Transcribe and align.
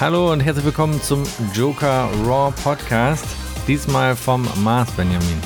Hallo 0.00 0.32
und 0.32 0.40
herzlich 0.40 0.64
willkommen 0.64 0.98
zum 1.02 1.24
Joker 1.52 2.08
Raw 2.24 2.54
Podcast. 2.64 3.26
Diesmal 3.68 4.16
vom 4.16 4.48
Mars 4.64 4.90
Benjamin. 4.92 5.38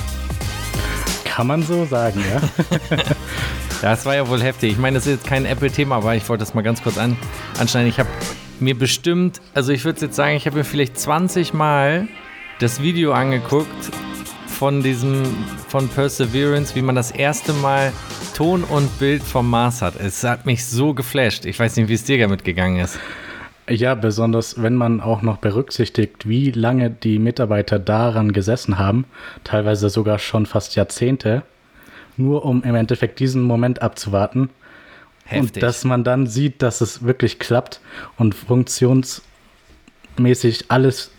Kann 1.25 1.49
man 1.49 1.65
so 1.65 1.85
sagen, 1.87 2.23
ja. 2.31 2.41
das 3.83 4.07
war 4.07 4.15
ja 4.15 4.29
wohl 4.29 4.41
heftig. 4.41 4.71
Ich 4.71 4.79
meine, 4.79 4.95
das 4.95 5.09
ist 5.09 5.13
jetzt 5.13 5.27
kein 5.27 5.45
Apple-Thema, 5.45 5.97
aber 5.97 6.15
ich 6.15 6.29
wollte 6.29 6.43
das 6.43 6.55
mal 6.55 6.63
ganz 6.63 6.85
kurz 6.85 6.99
an, 6.99 7.17
anschneiden. 7.59 7.89
Ich 7.89 7.99
habe 7.99 8.09
mir 8.61 8.79
bestimmt, 8.79 9.41
also 9.55 9.73
ich 9.73 9.85
würde 9.85 10.03
jetzt 10.03 10.15
sagen, 10.15 10.37
ich 10.37 10.47
habe 10.47 10.59
mir 10.59 10.65
vielleicht 10.65 11.01
20 11.01 11.53
Mal 11.53 12.07
das 12.61 12.81
Video 12.81 13.13
angeguckt 13.13 13.91
von 14.47 14.85
diesem, 14.85 15.25
von 15.67 15.89
Perseverance, 15.89 16.77
wie 16.77 16.83
man 16.83 16.95
das 16.95 17.11
erste 17.11 17.55
Mal 17.55 17.93
Ton 18.37 18.63
und 18.63 19.01
Bild 19.01 19.25
vom 19.25 19.51
Mars 19.51 19.83
hat. 19.83 19.97
Es 19.97 20.23
hat 20.23 20.47
mich 20.47 20.65
so 20.65 20.95
geflasht. 20.95 21.45
Ich 21.45 21.59
weiß 21.59 21.75
nicht, 21.75 21.89
wie 21.89 21.95
es 21.95 22.05
dir 22.05 22.19
damit 22.19 22.45
gegangen 22.45 22.79
ist. 22.79 23.01
Ja, 23.69 23.95
besonders 23.95 24.63
wenn 24.63 24.75
man 24.75 25.01
auch 25.01 25.23
noch 25.23 25.39
berücksichtigt, 25.39 26.29
wie 26.29 26.51
lange 26.51 26.91
die 26.91 27.19
Mitarbeiter 27.19 27.79
daran 27.79 28.33
gesessen 28.33 28.79
haben, 28.79 29.07
teilweise 29.43 29.89
sogar 29.89 30.19
schon 30.19 30.45
fast 30.45 30.77
Jahrzehnte, 30.77 31.43
nur 32.17 32.45
um 32.45 32.63
im 32.63 32.75
Endeffekt 32.75 33.21
diesen 33.21 33.43
Moment 33.43 33.81
abzuwarten. 33.81 34.51
Heftig. 35.25 35.55
Und 35.55 35.63
dass 35.63 35.85
man 35.85 36.05
dann 36.05 36.27
sieht, 36.27 36.61
dass 36.61 36.83
es 36.83 37.05
wirklich 37.05 37.39
klappt 37.39 37.81
und 38.19 38.35
funktionsmäßig 38.35 39.25
alles 40.69 41.11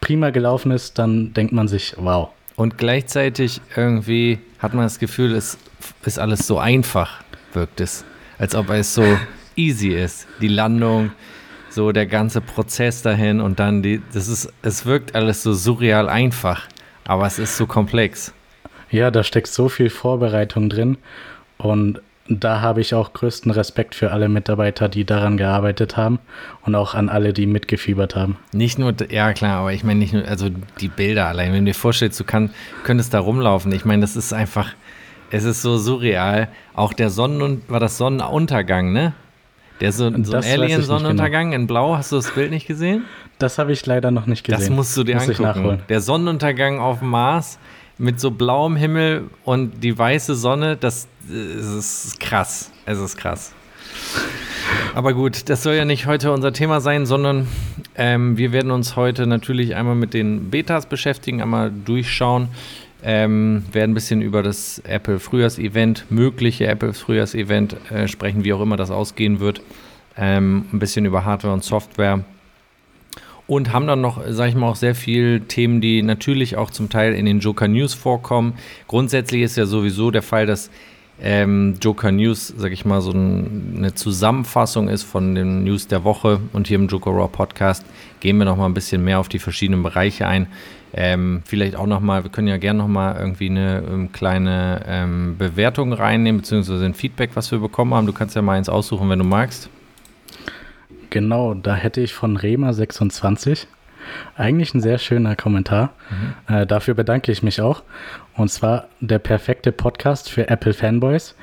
prima 0.00 0.30
gelaufen 0.30 0.70
ist, 0.70 0.98
dann 0.98 1.34
denkt 1.34 1.52
man 1.52 1.66
sich, 1.66 1.94
wow. 1.96 2.28
Und 2.54 2.78
gleichzeitig 2.78 3.60
irgendwie 3.74 4.38
hat 4.60 4.74
man 4.74 4.84
das 4.84 5.00
Gefühl, 5.00 5.34
es 5.34 5.58
ist 6.04 6.20
alles 6.20 6.46
so 6.46 6.58
einfach, 6.58 7.24
wirkt 7.54 7.80
es. 7.80 8.04
Als 8.38 8.54
ob 8.54 8.70
es 8.70 8.94
so 8.94 9.04
easy 9.56 9.88
ist. 9.88 10.28
Die 10.40 10.48
Landung, 10.48 11.10
so 11.74 11.92
der 11.92 12.06
ganze 12.06 12.40
Prozess 12.40 13.02
dahin 13.02 13.40
und 13.40 13.58
dann 13.58 13.82
die, 13.82 14.02
das 14.12 14.28
ist, 14.28 14.52
es 14.62 14.86
wirkt 14.86 15.14
alles 15.14 15.42
so 15.42 15.52
surreal 15.52 16.08
einfach, 16.08 16.68
aber 17.04 17.26
es 17.26 17.38
ist 17.38 17.56
so 17.56 17.66
komplex. 17.66 18.32
Ja, 18.90 19.10
da 19.10 19.24
steckt 19.24 19.48
so 19.48 19.68
viel 19.68 19.90
Vorbereitung 19.90 20.68
drin 20.68 20.98
und 21.58 22.00
da 22.28 22.60
habe 22.60 22.80
ich 22.80 22.94
auch 22.94 23.12
größten 23.12 23.50
Respekt 23.50 23.94
für 23.94 24.12
alle 24.12 24.28
Mitarbeiter, 24.28 24.88
die 24.88 25.04
daran 25.04 25.36
gearbeitet 25.36 25.96
haben 25.96 26.18
und 26.62 26.74
auch 26.74 26.94
an 26.94 27.08
alle, 27.08 27.32
die 27.32 27.46
mitgefiebert 27.46 28.14
haben. 28.14 28.36
Nicht 28.52 28.78
nur, 28.78 28.94
ja 29.10 29.32
klar, 29.32 29.58
aber 29.60 29.72
ich 29.72 29.82
meine 29.82 29.98
nicht 29.98 30.12
nur, 30.12 30.26
also 30.26 30.48
die 30.80 30.88
Bilder 30.88 31.26
allein, 31.26 31.52
wenn 31.52 31.64
du 31.64 31.70
dir 31.70 31.78
vorstellst, 31.78 32.20
du 32.20 32.24
kann, 32.24 32.50
könntest 32.84 33.12
da 33.12 33.20
rumlaufen. 33.20 33.72
Ich 33.72 33.84
meine, 33.84 34.02
das 34.02 34.16
ist 34.16 34.32
einfach, 34.32 34.72
es 35.30 35.44
ist 35.44 35.62
so 35.62 35.78
surreal. 35.78 36.48
Auch 36.74 36.92
der 36.92 37.10
Sonnen, 37.10 37.62
war 37.68 37.80
das 37.80 37.98
Sonnenuntergang, 37.98 38.92
ne? 38.92 39.14
Der 39.82 39.90
so, 39.90 40.08
so 40.22 40.36
ein 40.36 40.44
Alien-Sonnenuntergang 40.44 41.50
genau. 41.50 41.60
in 41.60 41.66
Blau, 41.66 41.96
hast 41.96 42.12
du 42.12 42.16
das 42.16 42.30
Bild 42.30 42.52
nicht 42.52 42.68
gesehen? 42.68 43.04
Das 43.40 43.58
habe 43.58 43.72
ich 43.72 43.84
leider 43.84 44.12
noch 44.12 44.26
nicht 44.26 44.44
gesehen. 44.44 44.60
Das 44.60 44.70
musst 44.70 44.96
du 44.96 45.02
dir 45.02 45.16
Muss 45.16 45.28
angucken. 45.40 45.80
Der 45.88 46.00
Sonnenuntergang 46.00 46.78
auf 46.78 47.00
dem 47.00 47.08
Mars 47.08 47.58
mit 47.98 48.20
so 48.20 48.30
blauem 48.30 48.76
Himmel 48.76 49.24
und 49.44 49.82
die 49.82 49.98
weiße 49.98 50.36
Sonne, 50.36 50.76
das, 50.76 51.08
das 51.28 52.06
ist 52.06 52.20
krass. 52.20 52.70
Es 52.86 53.00
ist 53.00 53.16
krass. 53.16 53.52
Aber 54.94 55.14
gut, 55.14 55.48
das 55.48 55.64
soll 55.64 55.74
ja 55.74 55.84
nicht 55.84 56.06
heute 56.06 56.30
unser 56.30 56.52
Thema 56.52 56.80
sein, 56.80 57.04
sondern 57.04 57.48
ähm, 57.96 58.38
wir 58.38 58.52
werden 58.52 58.70
uns 58.70 58.94
heute 58.94 59.26
natürlich 59.26 59.74
einmal 59.74 59.96
mit 59.96 60.14
den 60.14 60.50
Betas 60.50 60.86
beschäftigen, 60.86 61.42
einmal 61.42 61.72
durchschauen, 61.72 62.48
ähm, 63.02 63.64
werden 63.72 63.92
ein 63.92 63.94
bisschen 63.94 64.22
über 64.22 64.42
das 64.42 64.80
Apple 64.86 65.18
Frühjahrsevent, 65.18 66.06
mögliche 66.10 66.66
Apple 66.66 66.92
Frühjahrsevent 66.92 67.76
äh, 67.90 68.08
sprechen, 68.08 68.44
wie 68.44 68.52
auch 68.52 68.60
immer 68.60 68.76
das 68.76 68.90
ausgehen 68.90 69.40
wird. 69.40 69.60
Ähm, 70.16 70.66
ein 70.72 70.78
bisschen 70.78 71.04
über 71.04 71.24
Hardware 71.24 71.54
und 71.54 71.64
Software. 71.64 72.24
Und 73.46 73.72
haben 73.72 73.86
dann 73.86 74.00
noch, 74.00 74.22
sage 74.28 74.50
ich 74.50 74.54
mal, 74.54 74.68
auch 74.68 74.76
sehr 74.76 74.94
viele 74.94 75.40
Themen, 75.42 75.80
die 75.80 76.02
natürlich 76.02 76.56
auch 76.56 76.70
zum 76.70 76.88
Teil 76.88 77.14
in 77.14 77.26
den 77.26 77.40
Joker 77.40 77.66
News 77.68 77.92
vorkommen. 77.92 78.54
Grundsätzlich 78.86 79.42
ist 79.42 79.56
ja 79.56 79.66
sowieso 79.66 80.10
der 80.10 80.22
Fall, 80.22 80.46
dass 80.46 80.70
ähm, 81.20 81.74
Joker 81.80 82.12
News, 82.12 82.48
sage 82.48 82.74
ich 82.74 82.84
mal, 82.84 83.00
so 83.00 83.12
ein, 83.12 83.74
eine 83.76 83.94
Zusammenfassung 83.94 84.88
ist 84.88 85.02
von 85.02 85.34
den 85.34 85.64
News 85.64 85.86
der 85.88 86.04
Woche. 86.04 86.40
Und 86.52 86.68
hier 86.68 86.76
im 86.76 86.86
Joker 86.86 87.10
Raw 87.10 87.28
Podcast 87.28 87.84
gehen 88.20 88.38
wir 88.38 88.44
noch 88.44 88.56
mal 88.56 88.66
ein 88.66 88.74
bisschen 88.74 89.04
mehr 89.04 89.18
auf 89.18 89.28
die 89.28 89.38
verschiedenen 89.38 89.82
Bereiche 89.82 90.26
ein. 90.26 90.46
Ähm, 90.94 91.42
vielleicht 91.44 91.76
auch 91.76 91.86
nochmal, 91.86 92.22
wir 92.24 92.30
können 92.30 92.48
ja 92.48 92.58
gerne 92.58 92.78
nochmal 92.78 93.16
irgendwie 93.18 93.48
eine 93.48 93.82
ähm, 93.90 94.12
kleine 94.12 94.82
ähm, 94.86 95.36
Bewertung 95.38 95.92
reinnehmen, 95.92 96.42
beziehungsweise 96.42 96.84
ein 96.84 96.94
Feedback, 96.94 97.30
was 97.34 97.50
wir 97.50 97.58
bekommen 97.58 97.94
haben. 97.94 98.06
Du 98.06 98.12
kannst 98.12 98.36
ja 98.36 98.42
mal 98.42 98.58
eins 98.58 98.68
aussuchen, 98.68 99.08
wenn 99.08 99.18
du 99.18 99.24
magst. 99.24 99.70
Genau, 101.10 101.54
da 101.54 101.74
hätte 101.74 102.00
ich 102.00 102.12
von 102.14 102.38
Rema26 102.38 103.66
eigentlich 104.36 104.74
ein 104.74 104.80
sehr 104.80 104.98
schöner 104.98 105.36
Kommentar. 105.36 105.94
Mhm. 106.48 106.54
Äh, 106.54 106.66
dafür 106.66 106.94
bedanke 106.94 107.32
ich 107.32 107.42
mich 107.42 107.60
auch. 107.60 107.82
Und 108.36 108.50
zwar 108.50 108.88
der 109.00 109.18
perfekte 109.18 109.72
Podcast 109.72 110.30
für 110.30 110.48
Apple 110.48 110.74
Fanboys, 110.74 111.34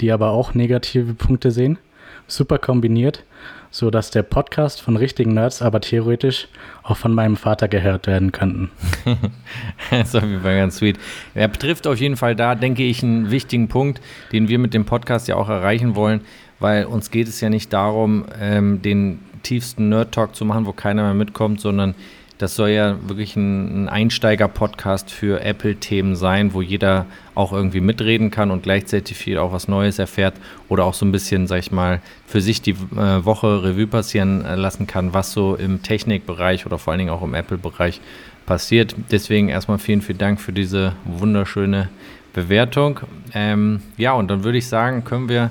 die 0.00 0.10
aber 0.12 0.30
auch 0.30 0.54
negative 0.54 1.14
Punkte 1.14 1.50
sehen. 1.50 1.78
Super 2.26 2.58
kombiniert 2.58 3.24
so 3.70 3.90
dass 3.90 4.10
der 4.10 4.22
Podcast 4.22 4.80
von 4.80 4.96
richtigen 4.96 5.34
Nerds 5.34 5.62
aber 5.62 5.80
theoretisch 5.80 6.48
auch 6.82 6.96
von 6.96 7.12
meinem 7.12 7.36
Vater 7.36 7.68
gehört 7.68 8.06
werden 8.06 8.32
könnten. 8.32 8.70
das 9.90 10.08
ist 10.08 10.14
auf 10.16 10.24
jeden 10.24 10.42
Fall 10.42 10.56
ganz 10.56 10.76
sweet. 10.76 10.98
Er 11.34 11.48
betrifft 11.48 11.86
auf 11.86 11.98
jeden 11.98 12.16
Fall 12.16 12.36
da, 12.36 12.54
denke 12.54 12.82
ich, 12.82 13.02
einen 13.02 13.30
wichtigen 13.30 13.68
Punkt, 13.68 14.00
den 14.32 14.48
wir 14.48 14.58
mit 14.58 14.74
dem 14.74 14.84
Podcast 14.84 15.28
ja 15.28 15.36
auch 15.36 15.48
erreichen 15.48 15.94
wollen, 15.94 16.20
weil 16.58 16.84
uns 16.86 17.10
geht 17.10 17.28
es 17.28 17.40
ja 17.40 17.48
nicht 17.48 17.72
darum, 17.72 18.26
ähm, 18.40 18.82
den 18.82 19.20
tiefsten 19.42 19.88
Nerd-Talk 19.88 20.34
zu 20.34 20.44
machen, 20.44 20.66
wo 20.66 20.72
keiner 20.72 21.02
mehr 21.04 21.14
mitkommt, 21.14 21.60
sondern 21.60 21.94
das 22.38 22.54
soll 22.54 22.70
ja 22.70 22.96
wirklich 23.08 23.36
ein, 23.36 23.84
ein 23.84 23.88
Einsteiger-Podcast 23.88 25.10
für 25.10 25.40
Apple-Themen 25.40 26.16
sein, 26.16 26.52
wo 26.52 26.60
jeder 26.60 27.06
auch 27.34 27.52
irgendwie 27.52 27.80
mitreden 27.80 28.30
kann 28.30 28.50
und 28.50 28.62
gleichzeitig 28.62 29.16
viel 29.16 29.38
auch 29.38 29.52
was 29.52 29.68
Neues 29.68 29.98
erfährt 29.98 30.34
oder 30.68 30.84
auch 30.84 30.94
so 30.94 31.06
ein 31.06 31.12
bisschen, 31.12 31.46
sag 31.46 31.60
ich 31.60 31.72
mal, 31.72 32.00
für 32.26 32.40
sich 32.40 32.60
die 32.60 32.72
äh, 32.72 33.24
Woche 33.24 33.62
Revue 33.62 33.86
passieren 33.86 34.44
äh, 34.44 34.54
lassen 34.54 34.86
kann, 34.86 35.14
was 35.14 35.32
so 35.32 35.54
im 35.54 35.82
Technikbereich 35.82 36.66
oder 36.66 36.78
vor 36.78 36.92
allen 36.92 36.98
Dingen 36.98 37.10
auch 37.10 37.22
im 37.22 37.34
Apple-Bereich 37.34 38.00
passiert. 38.44 38.94
Deswegen 39.10 39.48
erstmal 39.48 39.78
vielen, 39.78 40.02
vielen 40.02 40.18
Dank 40.18 40.40
für 40.40 40.52
diese 40.52 40.92
wunderschöne 41.04 41.88
Bewertung. 42.32 43.00
Ähm, 43.32 43.80
ja, 43.96 44.12
und 44.12 44.28
dann 44.28 44.44
würde 44.44 44.58
ich 44.58 44.68
sagen, 44.68 45.04
können 45.04 45.28
wir 45.28 45.50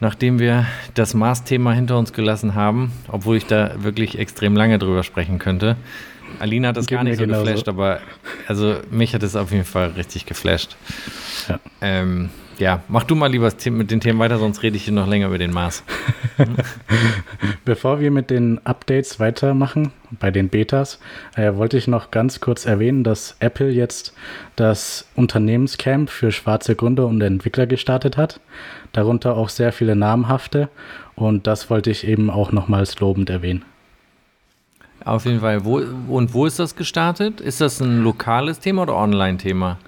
nachdem 0.00 0.38
wir 0.38 0.66
das 0.94 1.14
Mars-Thema 1.14 1.72
hinter 1.72 1.98
uns 1.98 2.12
gelassen 2.12 2.54
haben, 2.54 2.92
obwohl 3.08 3.36
ich 3.36 3.46
da 3.46 3.74
wirklich 3.82 4.18
extrem 4.18 4.56
lange 4.56 4.78
drüber 4.78 5.02
sprechen 5.02 5.38
könnte. 5.38 5.76
Alina 6.38 6.68
hat 6.68 6.76
das 6.76 6.86
Geht 6.86 6.98
gar 6.98 7.04
nicht 7.04 7.18
so 7.18 7.24
genauso. 7.24 7.44
geflasht, 7.44 7.68
aber 7.68 8.00
also 8.46 8.76
mich 8.90 9.14
hat 9.14 9.22
es 9.22 9.36
auf 9.36 9.52
jeden 9.52 9.64
Fall 9.64 9.90
richtig 9.90 10.26
geflasht. 10.26 10.76
Ja. 11.48 11.58
Ähm, 11.80 12.30
ja, 12.60 12.82
mach 12.88 13.04
du 13.04 13.14
mal 13.14 13.28
lieber 13.30 13.50
mit 13.70 13.90
den 13.90 14.00
Themen 14.00 14.18
weiter, 14.18 14.38
sonst 14.38 14.62
rede 14.62 14.76
ich 14.76 14.84
hier 14.84 14.92
noch 14.92 15.08
länger 15.08 15.28
über 15.28 15.38
den 15.38 15.50
Mars. 15.50 15.82
Bevor 17.64 18.00
wir 18.00 18.10
mit 18.10 18.28
den 18.28 18.64
Updates 18.66 19.18
weitermachen, 19.18 19.92
bei 20.10 20.30
den 20.30 20.50
Betas, 20.50 21.00
äh, 21.36 21.54
wollte 21.54 21.78
ich 21.78 21.88
noch 21.88 22.10
ganz 22.10 22.40
kurz 22.40 22.66
erwähnen, 22.66 23.02
dass 23.02 23.36
Apple 23.40 23.70
jetzt 23.70 24.12
das 24.56 25.08
Unternehmenscamp 25.16 26.10
für 26.10 26.32
schwarze 26.32 26.76
Gründer 26.76 27.06
und 27.06 27.22
Entwickler 27.22 27.66
gestartet 27.66 28.18
hat. 28.18 28.40
Darunter 28.92 29.36
auch 29.36 29.48
sehr 29.48 29.72
viele 29.72 29.96
namhafte. 29.96 30.68
Und 31.16 31.46
das 31.46 31.70
wollte 31.70 31.90
ich 31.90 32.06
eben 32.06 32.30
auch 32.30 32.52
nochmals 32.52 32.98
lobend 33.00 33.30
erwähnen. 33.30 33.64
Auf 35.04 35.24
jeden 35.24 35.40
Fall. 35.40 35.64
Wo, 35.64 35.78
und 36.08 36.34
wo 36.34 36.46
ist 36.46 36.58
das 36.58 36.76
gestartet? 36.76 37.40
Ist 37.40 37.60
das 37.60 37.80
ein 37.80 38.02
lokales 38.02 38.60
Thema 38.60 38.82
oder 38.82 38.96
Online-Thema? 38.96 39.78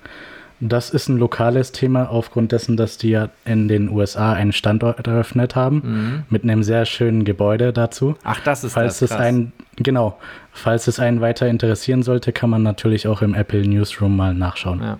Das 0.64 0.90
ist 0.90 1.08
ein 1.08 1.18
lokales 1.18 1.72
Thema 1.72 2.08
aufgrund 2.08 2.52
dessen, 2.52 2.76
dass 2.76 2.96
die 2.96 3.10
ja 3.10 3.30
in 3.44 3.66
den 3.66 3.88
USA 3.88 4.32
einen 4.32 4.52
Standort 4.52 5.04
eröffnet 5.08 5.56
haben 5.56 5.82
mhm. 5.84 6.22
mit 6.30 6.44
einem 6.44 6.62
sehr 6.62 6.86
schönen 6.86 7.24
Gebäude 7.24 7.72
dazu. 7.72 8.14
Ach, 8.22 8.40
das 8.44 8.62
ist 8.62 8.74
falls 8.74 9.00
das, 9.00 9.10
es 9.10 9.16
einen 9.16 9.52
genau, 9.74 10.19
falls 10.52 10.87
es 10.87 11.00
einen 11.00 11.20
weiter 11.20 11.48
interessieren 11.48 12.05
sollte, 12.05 12.32
kann 12.32 12.48
man 12.48 12.62
natürlich 12.62 13.08
auch 13.08 13.22
im 13.22 13.34
Apple 13.34 13.66
Newsroom 13.66 14.16
mal 14.16 14.34
nachschauen. 14.34 14.81
Ja. 14.81 14.98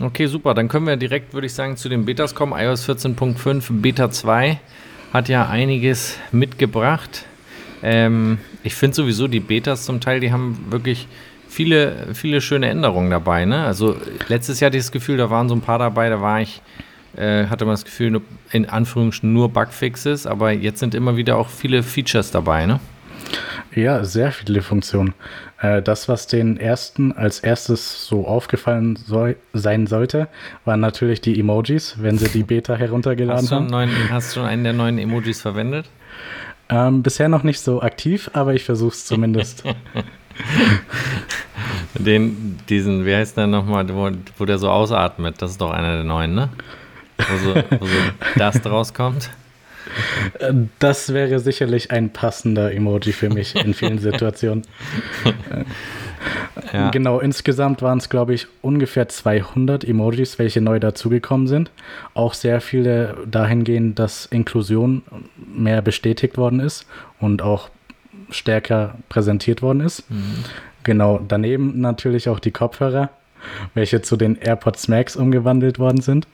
Okay, 0.00 0.26
super. 0.26 0.54
Dann 0.54 0.68
können 0.68 0.86
wir 0.86 0.96
direkt, 0.96 1.34
würde 1.34 1.46
ich 1.46 1.54
sagen, 1.54 1.76
zu 1.76 1.88
den 1.88 2.04
Betas 2.04 2.34
kommen. 2.34 2.52
iOS 2.56 2.88
14.5 2.88 3.80
Beta 3.80 4.10
2 4.10 4.60
hat 5.12 5.28
ja 5.28 5.48
einiges 5.48 6.16
mitgebracht. 6.30 7.24
Ähm, 7.82 8.38
ich 8.62 8.74
finde 8.74 8.94
sowieso 8.94 9.26
die 9.26 9.40
Betas 9.40 9.84
zum 9.84 10.00
Teil, 10.00 10.20
die 10.20 10.30
haben 10.30 10.66
wirklich 10.70 11.08
viele, 11.48 12.14
viele 12.14 12.40
schöne 12.40 12.68
Änderungen 12.68 13.10
dabei. 13.10 13.44
Ne? 13.44 13.64
Also 13.64 13.96
letztes 14.28 14.60
Jahr 14.60 14.68
hatte 14.68 14.76
ich 14.76 14.84
das 14.84 14.92
Gefühl, 14.92 15.16
da 15.16 15.30
waren 15.30 15.48
so 15.48 15.54
ein 15.54 15.62
paar 15.62 15.78
dabei, 15.78 16.08
da 16.08 16.20
war 16.20 16.40
ich, 16.40 16.62
äh, 17.16 17.46
hatte 17.46 17.64
man 17.64 17.72
das 17.72 17.84
Gefühl, 17.84 18.20
in 18.52 18.68
Anführungsstrichen 18.68 19.32
nur 19.32 19.48
Bugfixes, 19.48 20.26
aber 20.26 20.52
jetzt 20.52 20.78
sind 20.78 20.94
immer 20.94 21.16
wieder 21.16 21.36
auch 21.36 21.48
viele 21.48 21.82
Features 21.82 22.30
dabei, 22.30 22.66
ne? 22.66 22.78
Ja, 23.74 24.04
sehr 24.04 24.32
viele 24.32 24.62
Funktionen. 24.62 25.14
Äh, 25.60 25.82
das, 25.82 26.08
was 26.08 26.26
den 26.26 26.58
ersten 26.58 27.12
als 27.12 27.40
erstes 27.40 28.06
so 28.06 28.26
aufgefallen 28.26 28.96
soll, 28.96 29.36
sein 29.52 29.86
sollte, 29.86 30.28
waren 30.64 30.80
natürlich 30.80 31.20
die 31.20 31.38
Emojis, 31.38 31.96
wenn 31.98 32.16
sie 32.16 32.28
die 32.28 32.44
Beta 32.44 32.76
heruntergeladen 32.76 33.42
hast 33.42 33.52
haben. 33.52 33.66
Neuen, 33.66 33.90
hast 34.10 34.30
du 34.30 34.40
schon 34.40 34.48
einen 34.48 34.64
der 34.64 34.72
neuen 34.72 34.98
Emojis 34.98 35.40
verwendet? 35.40 35.86
Ähm, 36.68 37.02
bisher 37.02 37.28
noch 37.28 37.42
nicht 37.42 37.60
so 37.60 37.82
aktiv, 37.82 38.30
aber 38.34 38.54
ich 38.54 38.64
versuche 38.64 38.92
es 38.92 39.06
zumindest. 39.06 39.64
Den, 41.98 42.58
diesen, 42.68 43.04
wie 43.04 43.14
heißt 43.14 43.36
der 43.36 43.48
nochmal, 43.48 43.88
wo, 43.92 44.10
wo 44.36 44.44
der 44.44 44.58
so 44.58 44.70
ausatmet, 44.70 45.42
das 45.42 45.52
ist 45.52 45.60
doch 45.60 45.72
einer 45.72 45.94
der 45.96 46.04
neuen, 46.04 46.34
ne? 46.34 46.48
Wo 47.18 47.36
so, 47.38 47.54
wo 47.80 47.86
so 47.86 47.94
Dust 48.36 48.64
rauskommt. 48.64 49.30
Das 50.78 51.12
wäre 51.12 51.38
sicherlich 51.40 51.90
ein 51.90 52.10
passender 52.10 52.72
Emoji 52.72 53.12
für 53.12 53.30
mich 53.30 53.54
in 53.56 53.74
vielen 53.74 53.98
Situationen. 53.98 54.64
ja. 56.72 56.90
Genau, 56.90 57.20
insgesamt 57.20 57.82
waren 57.82 57.98
es, 57.98 58.08
glaube 58.08 58.34
ich, 58.34 58.46
ungefähr 58.62 59.08
200 59.08 59.84
Emojis, 59.84 60.38
welche 60.38 60.60
neu 60.60 60.78
dazugekommen 60.78 61.46
sind. 61.46 61.70
Auch 62.14 62.34
sehr 62.34 62.60
viele 62.60 63.16
dahingehend, 63.26 63.98
dass 63.98 64.26
Inklusion 64.26 65.02
mehr 65.36 65.82
bestätigt 65.82 66.36
worden 66.36 66.60
ist 66.60 66.86
und 67.20 67.42
auch 67.42 67.70
stärker 68.30 68.96
präsentiert 69.08 69.62
worden 69.62 69.80
ist. 69.80 70.10
Mhm. 70.10 70.44
Genau, 70.84 71.20
daneben 71.26 71.80
natürlich 71.80 72.28
auch 72.28 72.38
die 72.38 72.50
Kopfhörer, 72.50 73.10
welche 73.74 74.02
zu 74.02 74.16
den 74.16 74.36
AirPods 74.36 74.88
Max 74.88 75.16
umgewandelt 75.16 75.78
worden 75.78 76.00
sind. 76.00 76.26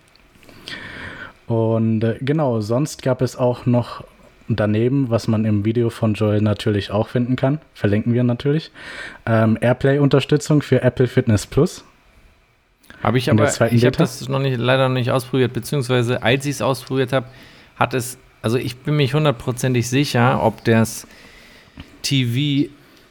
Und 1.47 2.03
äh, 2.03 2.19
genau, 2.21 2.61
sonst 2.61 3.03
gab 3.03 3.23
es 3.23 3.37
auch 3.37 3.67
noch 3.67 4.05
daneben, 4.49 5.11
was 5.11 5.29
man 5.29 5.45
im 5.45 5.65
Video 5.65 5.91
von 5.91 6.15
Joel 6.15 6.41
natürlich 6.41 6.91
auch 6.91 7.09
finden 7.09 7.37
kann, 7.37 7.61
verlinken 7.73 8.13
wir 8.13 8.25
natürlich, 8.25 8.71
ähm, 9.27 9.59
Airplay-Unterstützung 9.61 10.63
für 10.63 10.83
Apple 10.83 11.07
Fitness 11.07 11.47
Plus. 11.47 11.85
Habe 13.03 13.19
ich 13.19 13.31
aber, 13.31 13.45
ich 13.73 13.85
habe 13.85 13.97
das 13.97 14.29
noch 14.29 14.39
nicht, 14.39 14.59
leider 14.59 14.89
noch 14.89 14.95
nicht 14.95 15.11
ausprobiert, 15.11 15.53
beziehungsweise 15.53 16.23
als 16.23 16.47
ich 16.47 16.53
es 16.53 16.63
ausprobiert 16.63 17.13
habe, 17.13 17.27
hat 17.77 17.95
es, 17.95 18.19
also 18.43 18.57
ich 18.57 18.79
bin 18.79 18.97
mich 18.97 19.15
hundertprozentig 19.15 19.89
sicher, 19.89 20.43
ob 20.43 20.65
das 20.65 21.07
TV 22.03 22.71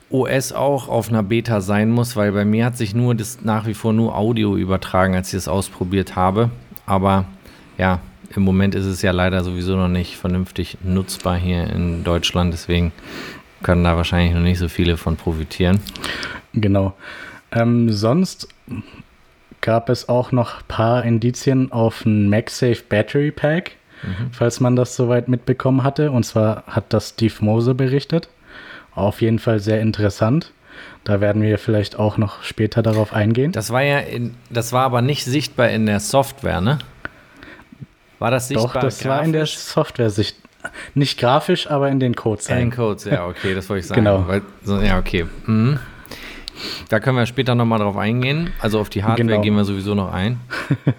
OS 0.10 0.54
auch 0.54 0.90
auf 0.90 1.10
einer 1.10 1.24
Beta 1.24 1.62
sein 1.62 1.90
muss, 1.90 2.16
weil 2.16 2.32
bei 2.32 2.46
mir 2.46 2.66
hat 2.66 2.78
sich 2.78 2.94
nur 2.94 3.16
das 3.16 3.42
nach 3.44 3.66
wie 3.66 3.74
vor 3.74 3.94
nur 3.94 4.16
Audio 4.16 4.56
übertragen, 4.56 5.16
als 5.16 5.30
ich 5.30 5.38
es 5.38 5.48
ausprobiert 5.48 6.16
habe. 6.16 6.52
Aber 6.86 7.26
ja, 7.78 8.00
im 8.36 8.44
Moment 8.44 8.76
ist 8.76 8.86
es 8.86 9.02
ja 9.02 9.12
leider 9.12 9.44
sowieso 9.44 9.76
noch 9.76 9.88
nicht 9.88 10.18
vernünftig 10.18 10.78
nutzbar 10.84 11.38
hier 11.38 11.70
in 11.70 12.04
Deutschland, 12.04 12.54
deswegen 12.54 12.92
können 13.62 13.84
da 13.84 13.96
wahrscheinlich 13.96 14.34
noch 14.34 14.42
nicht 14.42 14.60
so 14.60 14.68
viele 14.68 14.98
von 14.98 15.16
profitieren. 15.16 15.80
Genau. 16.54 16.94
Ähm, 17.52 17.92
sonst 17.92 18.48
gab 19.62 19.90
es 19.90 20.10
auch 20.10 20.32
noch 20.32 20.58
ein 20.58 20.68
paar 20.68 21.06
Indizien 21.06 21.72
auf 21.72 22.06
ein 22.06 22.30
MagSafe 22.30 22.84
Battery 22.88 23.32
Pack, 23.32 23.72
mhm. 24.04 24.32
falls 24.32 24.60
man 24.60 24.76
das 24.76 24.96
soweit 24.96 25.28
mitbekommen 25.30 25.84
hatte. 25.84 26.12
Und 26.12 26.26
zwar 26.26 26.64
hat 26.68 26.92
das 26.94 27.10
Steve 27.10 27.34
Mose 27.40 27.74
berichtet. 27.74 28.30
Auf 28.94 29.22
jeden 29.22 29.40
Fall 29.40 29.60
sehr 29.60 29.82
interessant. 29.82 30.52
Da 31.04 31.22
werden 31.22 31.42
wir 31.42 31.58
vielleicht 31.58 31.98
auch 31.98 32.18
noch 32.18 32.44
später 32.44 32.82
darauf 32.82 33.14
eingehen. 33.14 33.52
Das 33.52 33.72
war 33.72 33.84
ja, 33.84 34.00
in, 34.00 34.36
das 34.50 34.72
war 34.72 34.84
aber 34.84 35.02
nicht 35.02 35.26
sichtbar 35.26 35.70
in 35.70 35.86
der 35.86 36.00
Software, 36.00 36.62
ne? 36.62 36.80
War 38.24 38.32
das 38.32 38.48
sichtbar? 38.48 38.68
Doch, 38.68 38.74
das 38.80 39.00
grafisch? 39.00 39.10
war 39.10 39.24
in 39.26 39.34
der 39.34 39.46
Software-Sicht. 39.46 40.38
Nicht 40.94 41.20
grafisch, 41.20 41.70
aber 41.70 41.90
in 41.90 42.00
den 42.00 42.16
Codes. 42.16 42.48
In 42.48 42.56
den 42.56 42.72
Codes, 42.72 43.04
ja, 43.04 43.28
okay, 43.28 43.54
das 43.54 43.70
wollte 43.70 43.82
ich 43.82 43.88
sagen. 43.88 44.02
genau. 44.02 44.26
Weil, 44.26 44.44
so, 44.64 44.80
ja, 44.80 44.98
okay. 44.98 45.26
Mhm. 45.46 45.78
Da 46.88 47.02
können 47.02 47.18
wir 47.18 47.26
später 47.26 47.54
nochmal 47.54 47.80
drauf 47.80 47.98
eingehen. 47.98 48.54
Also 48.62 48.80
auf 48.80 48.90
die 48.90 49.04
Hardware 49.04 49.28
genau. 49.28 49.42
gehen 49.42 49.56
wir 49.56 49.66
sowieso 49.66 49.94
noch 49.94 50.14
ein. 50.14 50.40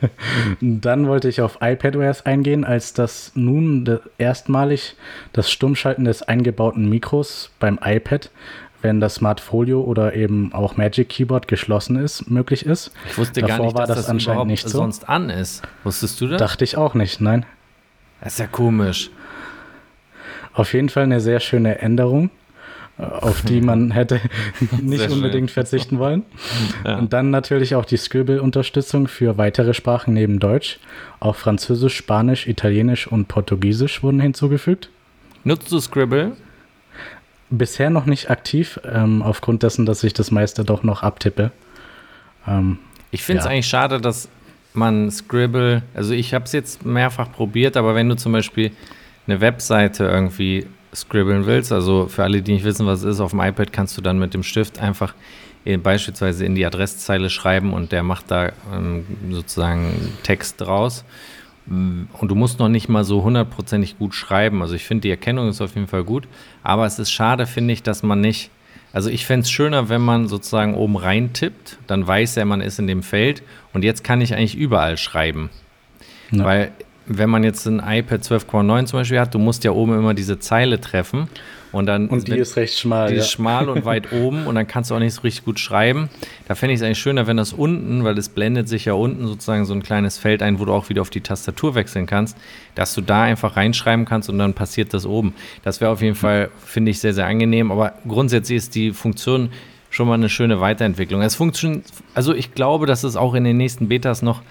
Dann 0.60 1.08
wollte 1.08 1.30
ich 1.30 1.40
auf 1.40 1.56
iPadOS 1.62 2.26
eingehen, 2.26 2.62
als 2.62 2.92
das 2.92 3.32
nun 3.34 4.00
erstmalig 4.18 4.94
das 5.32 5.50
Stummschalten 5.50 6.04
des 6.04 6.22
eingebauten 6.22 6.90
Mikros 6.90 7.52
beim 7.58 7.78
iPad 7.82 8.30
wenn 8.84 9.00
das 9.00 9.14
Smart 9.14 9.40
Folio 9.40 9.80
oder 9.80 10.14
eben 10.14 10.52
auch 10.52 10.76
Magic 10.76 11.08
Keyboard 11.08 11.48
geschlossen 11.48 11.96
ist, 11.96 12.30
möglich 12.30 12.66
ist. 12.66 12.92
Ich 13.08 13.16
wusste 13.16 13.40
Davor 13.40 13.56
gar 13.56 13.64
nicht, 13.64 13.74
war 13.74 13.86
dass 13.86 13.96
das, 13.96 14.04
das 14.04 14.10
anscheinend 14.10 14.46
nicht 14.46 14.68
so. 14.68 14.76
sonst 14.76 15.08
an 15.08 15.30
ist. 15.30 15.62
Wusstest 15.84 16.20
du 16.20 16.28
das? 16.28 16.38
Dachte 16.38 16.64
ich 16.64 16.76
auch 16.76 16.92
nicht, 16.94 17.20
nein. 17.20 17.46
Das 18.20 18.34
ist 18.34 18.38
ja 18.38 18.46
komisch. 18.46 19.10
Auf 20.52 20.74
jeden 20.74 20.90
Fall 20.90 21.04
eine 21.04 21.20
sehr 21.20 21.40
schöne 21.40 21.78
Änderung, 21.78 22.28
äh, 22.98 23.04
auf 23.04 23.40
die 23.40 23.62
man 23.62 23.90
hätte 23.92 24.20
nicht 24.82 25.10
unbedingt 25.10 25.50
verzichten 25.50 25.98
wollen. 25.98 26.22
Ja. 26.84 26.98
Und 26.98 27.14
dann 27.14 27.30
natürlich 27.30 27.74
auch 27.76 27.86
die 27.86 27.96
Scribble-Unterstützung 27.96 29.08
für 29.08 29.38
weitere 29.38 29.72
Sprachen 29.72 30.12
neben 30.12 30.40
Deutsch. 30.40 30.78
Auch 31.20 31.36
Französisch, 31.36 31.96
Spanisch, 31.96 32.46
Italienisch 32.46 33.06
und 33.06 33.28
Portugiesisch 33.28 34.02
wurden 34.02 34.20
hinzugefügt. 34.20 34.90
Nutzt 35.42 35.72
du 35.72 35.80
Scribble? 35.80 36.32
Bisher 37.58 37.90
noch 37.90 38.06
nicht 38.06 38.30
aktiv, 38.30 38.80
ähm, 38.84 39.22
aufgrund 39.22 39.62
dessen, 39.62 39.86
dass 39.86 40.04
ich 40.04 40.12
das 40.12 40.30
meiste 40.30 40.64
doch 40.64 40.82
noch 40.82 41.02
abtippe. 41.02 41.50
Ähm, 42.46 42.78
ich 43.10 43.22
finde 43.22 43.40
es 43.40 43.44
ja. 43.44 43.50
eigentlich 43.52 43.68
schade, 43.68 44.00
dass 44.00 44.28
man 44.72 45.10
Scribble, 45.10 45.82
also 45.94 46.12
ich 46.14 46.34
habe 46.34 46.44
es 46.44 46.52
jetzt 46.52 46.84
mehrfach 46.84 47.30
probiert, 47.32 47.76
aber 47.76 47.94
wenn 47.94 48.08
du 48.08 48.16
zum 48.16 48.32
Beispiel 48.32 48.72
eine 49.26 49.40
Webseite 49.40 50.04
irgendwie 50.04 50.66
scribbeln 50.94 51.46
willst, 51.46 51.72
also 51.72 52.06
für 52.08 52.22
alle, 52.22 52.42
die 52.42 52.52
nicht 52.52 52.64
wissen, 52.64 52.86
was 52.86 53.00
es 53.00 53.16
ist, 53.16 53.20
auf 53.20 53.30
dem 53.30 53.40
iPad 53.40 53.72
kannst 53.72 53.96
du 53.96 54.02
dann 54.02 54.18
mit 54.18 54.34
dem 54.34 54.42
Stift 54.42 54.78
einfach 54.80 55.14
in, 55.64 55.82
beispielsweise 55.82 56.44
in 56.44 56.54
die 56.54 56.66
Adresszeile 56.66 57.30
schreiben 57.30 57.72
und 57.72 57.92
der 57.92 58.02
macht 58.02 58.30
da 58.30 58.52
ähm, 58.72 59.04
sozusagen 59.30 60.12
Text 60.22 60.60
draus. 60.60 61.04
Und 61.66 62.08
du 62.20 62.34
musst 62.34 62.58
noch 62.58 62.68
nicht 62.68 62.88
mal 62.88 63.04
so 63.04 63.22
hundertprozentig 63.22 63.98
gut 63.98 64.14
schreiben. 64.14 64.60
Also 64.60 64.74
ich 64.74 64.84
finde, 64.84 65.02
die 65.02 65.10
Erkennung 65.10 65.48
ist 65.48 65.60
auf 65.60 65.74
jeden 65.74 65.86
Fall 65.86 66.04
gut. 66.04 66.28
Aber 66.62 66.84
es 66.84 66.98
ist 66.98 67.10
schade, 67.10 67.46
finde 67.46 67.72
ich, 67.72 67.82
dass 67.82 68.02
man 68.02 68.20
nicht. 68.20 68.50
Also 68.92 69.10
ich 69.10 69.26
fände 69.26 69.44
es 69.44 69.50
schöner, 69.50 69.88
wenn 69.88 70.02
man 70.02 70.28
sozusagen 70.28 70.74
oben 70.74 70.96
rein 70.96 71.32
tippt, 71.32 71.78
dann 71.86 72.06
weiß 72.06 72.36
er, 72.36 72.44
man 72.44 72.60
ist 72.60 72.78
in 72.78 72.86
dem 72.86 73.02
Feld. 73.02 73.42
Und 73.72 73.82
jetzt 73.82 74.04
kann 74.04 74.20
ich 74.20 74.34
eigentlich 74.34 74.56
überall 74.56 74.98
schreiben. 74.98 75.50
Ja. 76.30 76.44
Weil 76.44 76.72
wenn 77.06 77.30
man 77.30 77.44
jetzt 77.44 77.66
ein 77.66 77.80
iPad 77.84 78.22
12,9 78.22 78.86
zum 78.86 78.98
Beispiel 79.00 79.20
hat, 79.20 79.34
du 79.34 79.38
musst 79.38 79.64
ja 79.64 79.72
oben 79.72 79.98
immer 79.98 80.14
diese 80.14 80.38
Zeile 80.38 80.80
treffen. 80.80 81.28
Und, 81.72 81.86
dann 81.86 82.06
und 82.06 82.28
die 82.28 82.38
ist 82.38 82.54
recht 82.56 82.78
schmal. 82.78 83.08
Die 83.08 83.16
ja. 83.16 83.20
ist 83.20 83.32
schmal 83.32 83.68
und 83.68 83.84
weit 83.84 84.12
oben 84.12 84.46
und 84.46 84.54
dann 84.54 84.68
kannst 84.68 84.90
du 84.90 84.94
auch 84.94 85.00
nicht 85.00 85.14
so 85.14 85.22
richtig 85.22 85.44
gut 85.44 85.58
schreiben. 85.58 86.08
Da 86.46 86.54
fände 86.54 86.72
ich 86.72 86.78
es 86.78 86.86
eigentlich 86.86 87.00
schöner, 87.00 87.26
wenn 87.26 87.36
das 87.36 87.52
unten, 87.52 88.04
weil 88.04 88.16
es 88.16 88.28
blendet 88.28 88.68
sich 88.68 88.84
ja 88.84 88.92
unten 88.92 89.26
sozusagen 89.26 89.64
so 89.64 89.74
ein 89.74 89.82
kleines 89.82 90.16
Feld 90.16 90.40
ein, 90.40 90.60
wo 90.60 90.66
du 90.66 90.72
auch 90.72 90.88
wieder 90.88 91.02
auf 91.02 91.10
die 91.10 91.20
Tastatur 91.20 91.74
wechseln 91.74 92.06
kannst, 92.06 92.36
dass 92.76 92.94
du 92.94 93.00
da 93.00 93.22
einfach 93.24 93.56
reinschreiben 93.56 94.04
kannst 94.04 94.30
und 94.30 94.38
dann 94.38 94.54
passiert 94.54 94.94
das 94.94 95.04
oben. 95.04 95.34
Das 95.64 95.80
wäre 95.80 95.90
auf 95.90 96.00
jeden 96.00 96.14
Fall, 96.14 96.50
finde 96.64 96.92
ich, 96.92 97.00
sehr, 97.00 97.12
sehr 97.12 97.26
angenehm. 97.26 97.72
Aber 97.72 97.94
grundsätzlich 98.06 98.58
ist 98.58 98.76
die 98.76 98.92
Funktion 98.92 99.50
schon 99.90 100.06
mal 100.06 100.14
eine 100.14 100.28
schöne 100.28 100.60
Weiterentwicklung. 100.60 101.22
Es 101.22 101.34
funktioniert, 101.34 101.86
also 102.14 102.34
ich 102.34 102.54
glaube, 102.54 102.86
dass 102.86 103.02
es 103.02 103.16
auch 103.16 103.34
in 103.34 103.42
den 103.42 103.56
nächsten 103.56 103.88
Betas 103.88 104.22
noch 104.22 104.42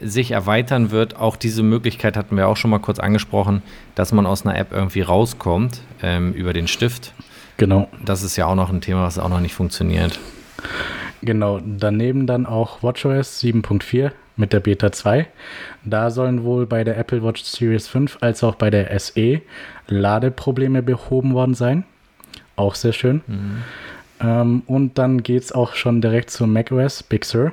sich 0.00 0.30
erweitern 0.30 0.90
wird. 0.90 1.16
Auch 1.16 1.36
diese 1.36 1.62
Möglichkeit 1.62 2.16
hatten 2.16 2.36
wir 2.36 2.48
auch 2.48 2.56
schon 2.56 2.70
mal 2.70 2.78
kurz 2.78 2.98
angesprochen, 2.98 3.62
dass 3.94 4.12
man 4.12 4.26
aus 4.26 4.44
einer 4.44 4.58
App 4.58 4.72
irgendwie 4.72 5.02
rauskommt 5.02 5.80
ähm, 6.02 6.32
über 6.32 6.52
den 6.52 6.68
Stift. 6.68 7.12
Genau. 7.56 7.88
Das 8.04 8.22
ist 8.22 8.36
ja 8.36 8.46
auch 8.46 8.54
noch 8.54 8.70
ein 8.70 8.80
Thema, 8.80 9.04
was 9.04 9.18
auch 9.18 9.28
noch 9.28 9.40
nicht 9.40 9.54
funktioniert. 9.54 10.18
Genau, 11.22 11.60
daneben 11.62 12.26
dann 12.26 12.46
auch 12.46 12.82
WatchOS 12.82 13.42
7.4 13.42 14.12
mit 14.36 14.54
der 14.54 14.60
Beta 14.60 14.90
2. 14.90 15.26
Da 15.84 16.10
sollen 16.10 16.44
wohl 16.44 16.66
bei 16.66 16.82
der 16.82 16.96
Apple 16.96 17.22
Watch 17.22 17.42
Series 17.42 17.86
5 17.88 18.18
als 18.22 18.42
auch 18.42 18.54
bei 18.54 18.70
der 18.70 18.98
SE 18.98 19.42
Ladeprobleme 19.88 20.82
behoben 20.82 21.34
worden 21.34 21.54
sein. 21.54 21.84
Auch 22.56 22.74
sehr 22.74 22.92
schön. 22.92 23.20
Mhm. 23.26 23.62
Ähm, 24.20 24.62
und 24.66 24.98
dann 24.98 25.22
geht 25.22 25.42
es 25.42 25.52
auch 25.52 25.74
schon 25.74 26.00
direkt 26.00 26.30
zu 26.30 26.46
macOS 26.46 27.02
Big 27.02 27.24
Sur 27.24 27.52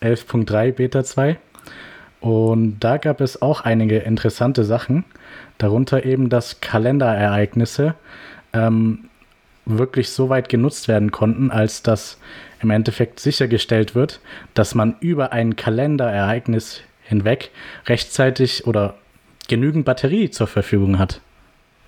11.3 0.00 0.72
Beta 0.72 1.02
2. 1.02 1.36
Und 2.24 2.80
da 2.80 2.96
gab 2.96 3.20
es 3.20 3.42
auch 3.42 3.66
einige 3.66 3.98
interessante 3.98 4.64
Sachen, 4.64 5.04
darunter 5.58 6.06
eben, 6.06 6.30
dass 6.30 6.62
Kalenderereignisse 6.62 7.96
ähm, 8.54 9.10
wirklich 9.66 10.08
so 10.08 10.30
weit 10.30 10.48
genutzt 10.48 10.88
werden 10.88 11.10
konnten, 11.10 11.50
als 11.50 11.82
dass 11.82 12.18
im 12.62 12.70
Endeffekt 12.70 13.20
sichergestellt 13.20 13.94
wird, 13.94 14.20
dass 14.54 14.74
man 14.74 14.96
über 15.00 15.32
ein 15.32 15.54
Kalenderereignis 15.56 16.80
hinweg 17.02 17.50
rechtzeitig 17.88 18.66
oder 18.66 18.94
genügend 19.46 19.84
Batterie 19.84 20.30
zur 20.30 20.46
Verfügung 20.46 20.98
hat. 20.98 21.20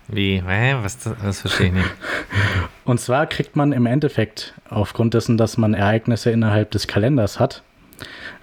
Wie? 0.06 0.42
Hä? 0.46 0.74
Was, 0.82 0.98
das 0.98 1.40
verstehe 1.40 1.68
ich 1.68 1.72
nicht. 1.72 1.94
Und 2.84 3.00
zwar 3.00 3.26
kriegt 3.26 3.56
man 3.56 3.72
im 3.72 3.86
Endeffekt, 3.86 4.52
aufgrund 4.68 5.14
dessen, 5.14 5.38
dass 5.38 5.56
man 5.56 5.72
Ereignisse 5.72 6.30
innerhalb 6.30 6.72
des 6.72 6.86
Kalenders 6.86 7.40
hat, 7.40 7.62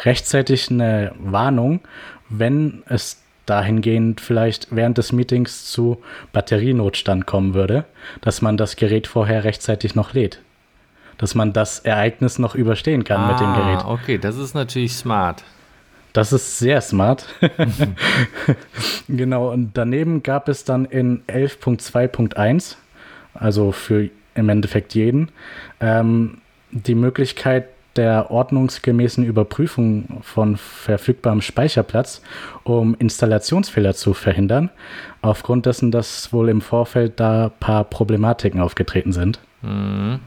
rechtzeitig 0.04 0.70
eine 0.70 1.14
Warnung, 1.20 1.82
wenn 2.30 2.84
es 2.88 3.22
dahingehend 3.46 4.22
vielleicht 4.22 4.68
während 4.72 4.98
des 4.98 5.12
Meetings 5.12 5.66
zu 5.66 6.02
Batterienotstand 6.32 7.26
kommen 7.26 7.54
würde, 7.54 7.86
dass 8.22 8.42
man 8.42 8.58
das 8.58 8.76
Gerät 8.76 9.08
vorher 9.08 9.44
rechtzeitig 9.44 9.96
noch 9.96 10.14
lädt. 10.14 10.40
Dass 11.18 11.36
man 11.36 11.54
das 11.54 11.80
Ereignis 11.80 12.40
noch 12.40 12.56
überstehen 12.56 13.04
kann 13.04 13.22
ah, 13.22 13.28
mit 13.32 13.40
dem 13.40 13.48
ah, 13.48 13.58
Gerät. 13.58 13.86
Okay, 13.86 14.18
das 14.18 14.38
ist 14.38 14.54
natürlich 14.54 14.94
smart. 14.94 15.44
Das 16.14 16.32
ist 16.32 16.60
sehr 16.60 16.80
smart. 16.82 17.26
genau, 19.08 19.52
und 19.52 19.72
daneben 19.74 20.24
gab 20.24 20.48
es 20.48 20.64
dann 20.64 20.86
in 20.86 21.24
11.2.1, 21.26 22.76
also 23.34 23.72
für 23.72 24.10
im 24.36 24.50
Endeffekt 24.50 24.96
jeden, 24.96 25.30
ähm, 25.80 26.38
die 26.72 26.96
Möglichkeit 26.96 27.68
der 27.96 28.32
ordnungsgemäßen 28.32 29.24
Überprüfung 29.24 30.22
von 30.22 30.58
verfügbarem 30.58 31.42
Speicherplatz, 31.42 32.22
um 32.64 32.96
Installationsfehler 32.98 33.94
zu 33.94 34.14
verhindern, 34.14 34.70
aufgrund 35.22 35.66
dessen, 35.66 35.92
dass 35.92 36.34
wohl 36.34 36.50
im 36.50 36.62
Vorfeld 36.62 37.20
da 37.20 37.46
ein 37.46 37.52
paar 37.60 37.84
Problematiken 37.84 38.60
aufgetreten 38.60 39.14
sind. 39.14 39.40
Mhm. 39.62 40.20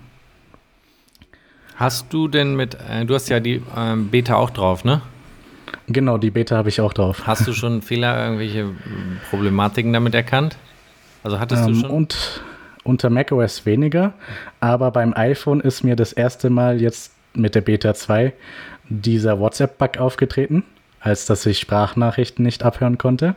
Hast 1.76 2.12
du 2.12 2.28
denn 2.28 2.56
mit, 2.56 2.76
äh, 2.88 3.04
du 3.04 3.14
hast 3.14 3.28
ja 3.28 3.38
die 3.40 3.56
äh, 3.56 3.96
Beta 3.96 4.36
auch 4.36 4.50
drauf, 4.50 4.84
ne? 4.84 5.02
Genau, 5.88 6.16
die 6.18 6.30
Beta 6.30 6.56
habe 6.56 6.68
ich 6.68 6.80
auch 6.80 6.92
drauf. 6.92 7.26
Hast 7.26 7.46
du 7.46 7.52
schon 7.52 7.82
Fehler, 7.82 8.18
irgendwelche 8.24 8.70
Problematiken 9.30 9.92
damit 9.92 10.14
erkannt? 10.14 10.56
Also 11.22 11.38
hattest 11.38 11.66
ähm, 11.66 11.74
du 11.74 11.80
schon? 11.80 11.90
Und 11.90 12.42
unter 12.82 13.10
macOS 13.10 13.66
weniger, 13.66 14.14
aber 14.60 14.92
beim 14.92 15.12
iPhone 15.14 15.60
ist 15.60 15.82
mir 15.82 15.96
das 15.96 16.12
erste 16.12 16.50
Mal 16.50 16.80
jetzt 16.80 17.15
mit 17.36 17.54
der 17.54 17.60
Beta 17.60 17.94
2 17.94 18.32
dieser 18.88 19.38
WhatsApp-Bug 19.38 19.98
aufgetreten, 19.98 20.64
als 21.00 21.26
dass 21.26 21.46
ich 21.46 21.58
Sprachnachrichten 21.58 22.44
nicht 22.44 22.62
abhören 22.62 22.98
konnte. 22.98 23.34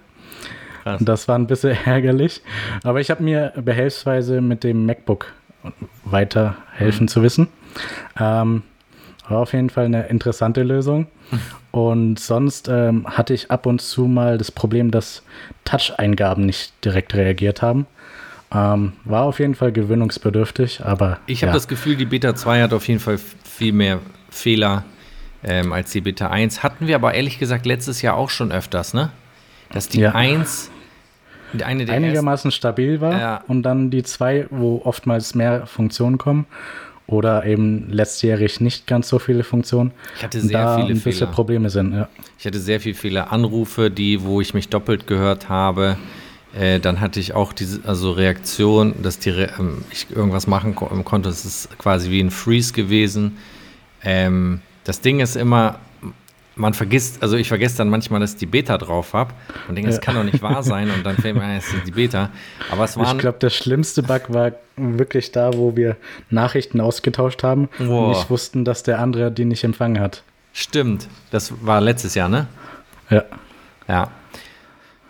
Krass. 0.83 1.01
Das 1.03 1.27
war 1.27 1.37
ein 1.37 1.47
bisschen 1.47 1.77
ärgerlich, 1.85 2.41
aber 2.83 3.01
ich 3.01 3.09
habe 3.11 3.23
mir 3.23 3.53
behelfsweise 3.55 4.41
mit 4.41 4.63
dem 4.63 4.85
MacBook 4.85 5.33
weiterhelfen 6.05 7.05
mhm. 7.05 7.07
zu 7.07 7.23
wissen. 7.23 7.47
Ähm, 8.19 8.63
war 9.27 9.39
auf 9.39 9.53
jeden 9.53 9.69
Fall 9.69 9.85
eine 9.85 10.07
interessante 10.07 10.63
Lösung. 10.63 11.07
Und 11.71 12.19
sonst 12.19 12.67
ähm, 12.67 13.05
hatte 13.05 13.35
ich 13.35 13.51
ab 13.51 13.67
und 13.67 13.79
zu 13.79 14.05
mal 14.05 14.39
das 14.39 14.51
Problem, 14.51 14.89
dass 14.89 15.21
Touch-Eingaben 15.65 16.43
nicht 16.43 16.73
direkt 16.83 17.13
reagiert 17.13 17.61
haben. 17.61 17.85
Ähm, 18.51 18.93
war 19.05 19.23
auf 19.23 19.39
jeden 19.39 19.55
Fall 19.55 19.71
gewöhnungsbedürftig, 19.71 20.83
aber. 20.83 21.19
Ich 21.27 21.43
habe 21.43 21.49
ja. 21.49 21.53
das 21.53 21.67
Gefühl, 21.67 21.95
die 21.95 22.05
Beta 22.05 22.35
2 22.35 22.63
hat 22.63 22.73
auf 22.73 22.87
jeden 22.87 22.99
Fall 22.99 23.19
viel 23.43 23.73
mehr 23.73 23.99
Fehler 24.29 24.85
ähm, 25.43 25.71
als 25.71 25.91
die 25.91 26.01
Beta 26.01 26.29
1. 26.29 26.63
Hatten 26.63 26.87
wir 26.87 26.95
aber 26.95 27.13
ehrlich 27.13 27.37
gesagt 27.37 27.65
letztes 27.65 28.01
Jahr 28.01 28.15
auch 28.15 28.29
schon 28.29 28.51
öfters, 28.51 28.93
ne? 28.93 29.11
Dass 29.71 29.87
die 29.87 29.99
ja. 29.99 30.13
1 30.13 30.71
eine 31.63 31.85
der 31.85 31.95
einigermaßen 31.95 32.51
stabil 32.51 33.01
war 33.01 33.19
ja. 33.19 33.43
und 33.47 33.63
dann 33.63 33.89
die 33.89 34.03
2, 34.03 34.47
wo 34.51 34.81
oftmals 34.83 35.33
mehr 35.33 35.65
Funktionen 35.65 36.17
kommen 36.17 36.45
oder 37.07 37.45
eben 37.45 37.89
letztjährig 37.89 38.61
nicht 38.61 38.85
ganz 38.85 39.09
so 39.09 39.17
viele 39.17 39.43
Funktionen. 39.43 39.91
Ich 40.17 40.23
hatte 40.23 40.41
sehr 40.41 40.51
da 40.51 40.75
viele 40.75 40.89
ein 40.89 40.93
bisschen 40.93 41.13
Fehler. 41.13 41.31
Probleme 41.31 41.69
sind. 41.69 41.93
Ja. 41.93 42.07
Ich 42.37 42.45
hatte 42.45 42.59
sehr 42.59 42.79
viele 42.79 42.95
Fehler, 42.95 43.31
Anrufe, 43.31 43.89
die, 43.89 44.21
wo 44.21 44.41
ich 44.41 44.53
mich 44.53 44.69
doppelt 44.69 45.07
gehört 45.07 45.49
habe. 45.49 45.97
Äh, 46.53 46.79
dann 46.79 46.99
hatte 46.99 47.19
ich 47.19 47.33
auch 47.33 47.53
diese 47.53 47.81
also 47.85 48.11
Reaktion, 48.11 48.95
dass 49.03 49.19
die 49.19 49.29
Re 49.29 49.49
ähm, 49.59 49.83
ich 49.91 50.07
irgendwas 50.09 50.47
machen 50.47 50.75
ko 50.75 50.87
konnte. 51.03 51.29
Es 51.29 51.45
ist 51.45 51.77
quasi 51.77 52.09
wie 52.09 52.21
ein 52.21 52.31
Freeze 52.31 52.73
gewesen. 52.73 53.37
Ähm, 54.03 54.61
das 54.83 55.01
Ding 55.01 55.19
ist 55.19 55.35
immer, 55.35 55.79
man 56.55 56.73
vergisst, 56.73 57.21
also 57.21 57.37
ich 57.37 57.47
vergesse 57.47 57.77
dann 57.77 57.89
manchmal, 57.89 58.19
dass 58.19 58.33
ich 58.33 58.37
die 58.37 58.45
Beta 58.45 58.77
drauf 58.77 59.13
habe 59.13 59.33
und 59.67 59.75
denke, 59.75 59.91
ja. 59.91 59.95
das 59.95 60.03
kann 60.03 60.15
doch 60.15 60.23
nicht 60.23 60.41
wahr 60.41 60.63
sein 60.63 60.89
und 60.89 61.05
dann 61.05 61.17
fällt 61.17 61.35
mir 61.35 61.43
ein, 61.43 61.57
es 61.57 61.71
ist 61.71 61.85
die 61.85 61.91
Beta. 61.91 62.31
Aber 62.71 62.83
es 62.83 62.97
waren. 62.97 63.17
Ich 63.17 63.21
glaube, 63.21 63.37
der 63.39 63.49
schlimmste 63.51 64.01
Bug 64.01 64.23
war 64.29 64.53
wirklich 64.75 65.31
da, 65.31 65.53
wo 65.53 65.75
wir 65.75 65.97
Nachrichten 66.31 66.81
ausgetauscht 66.81 67.43
haben 67.43 67.69
wow. 67.77 68.05
und 68.05 68.09
nicht 68.09 68.29
wussten, 68.29 68.65
dass 68.65 68.83
der 68.83 68.99
andere 68.99 69.31
die 69.31 69.45
nicht 69.45 69.63
empfangen 69.63 69.99
hat. 69.99 70.23
Stimmt, 70.53 71.07
das 71.31 71.53
war 71.63 71.79
letztes 71.79 72.15
Jahr, 72.15 72.27
ne? 72.27 72.47
Ja. 73.09 73.23
Ja. 73.87 74.11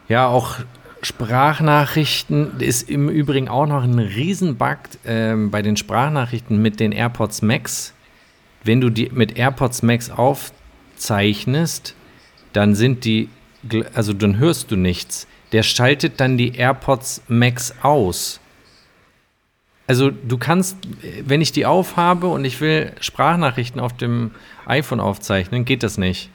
Ja, 0.07 0.27
auch 0.27 0.55
Sprachnachrichten 1.01 2.59
ist 2.59 2.89
im 2.89 3.09
Übrigen 3.09 3.47
auch 3.47 3.65
noch 3.65 3.83
ein 3.83 3.99
Riesenbug 3.99 4.77
ähm, 5.05 5.49
bei 5.51 5.61
den 5.61 5.77
Sprachnachrichten 5.77 6.61
mit 6.61 6.79
den 6.79 6.91
AirPods 6.91 7.41
Max. 7.41 7.93
Wenn 8.63 8.81
du 8.81 8.89
die 8.89 9.09
mit 9.13 9.37
AirPods 9.37 9.81
Max 9.81 10.09
auf 10.09 10.51
zeichnest, 10.95 11.95
dann 12.53 12.75
sind 12.75 13.05
die, 13.05 13.29
also 13.93 14.13
dann 14.13 14.37
hörst 14.37 14.71
du 14.71 14.75
nichts. 14.75 15.27
Der 15.51 15.63
schaltet 15.63 16.19
dann 16.19 16.37
die 16.37 16.55
AirPods 16.55 17.23
Max 17.27 17.73
aus. 17.81 18.39
Also 19.87 20.11
du 20.11 20.37
kannst, 20.37 20.77
wenn 21.25 21.41
ich 21.41 21.51
die 21.51 21.65
aufhabe 21.65 22.27
und 22.27 22.45
ich 22.45 22.61
will 22.61 22.91
Sprachnachrichten 22.99 23.79
auf 23.81 23.93
dem 23.97 24.31
iPhone 24.65 24.99
aufzeichnen, 24.99 25.65
geht 25.65 25.81
das 25.81 25.97
nicht. 25.97 26.29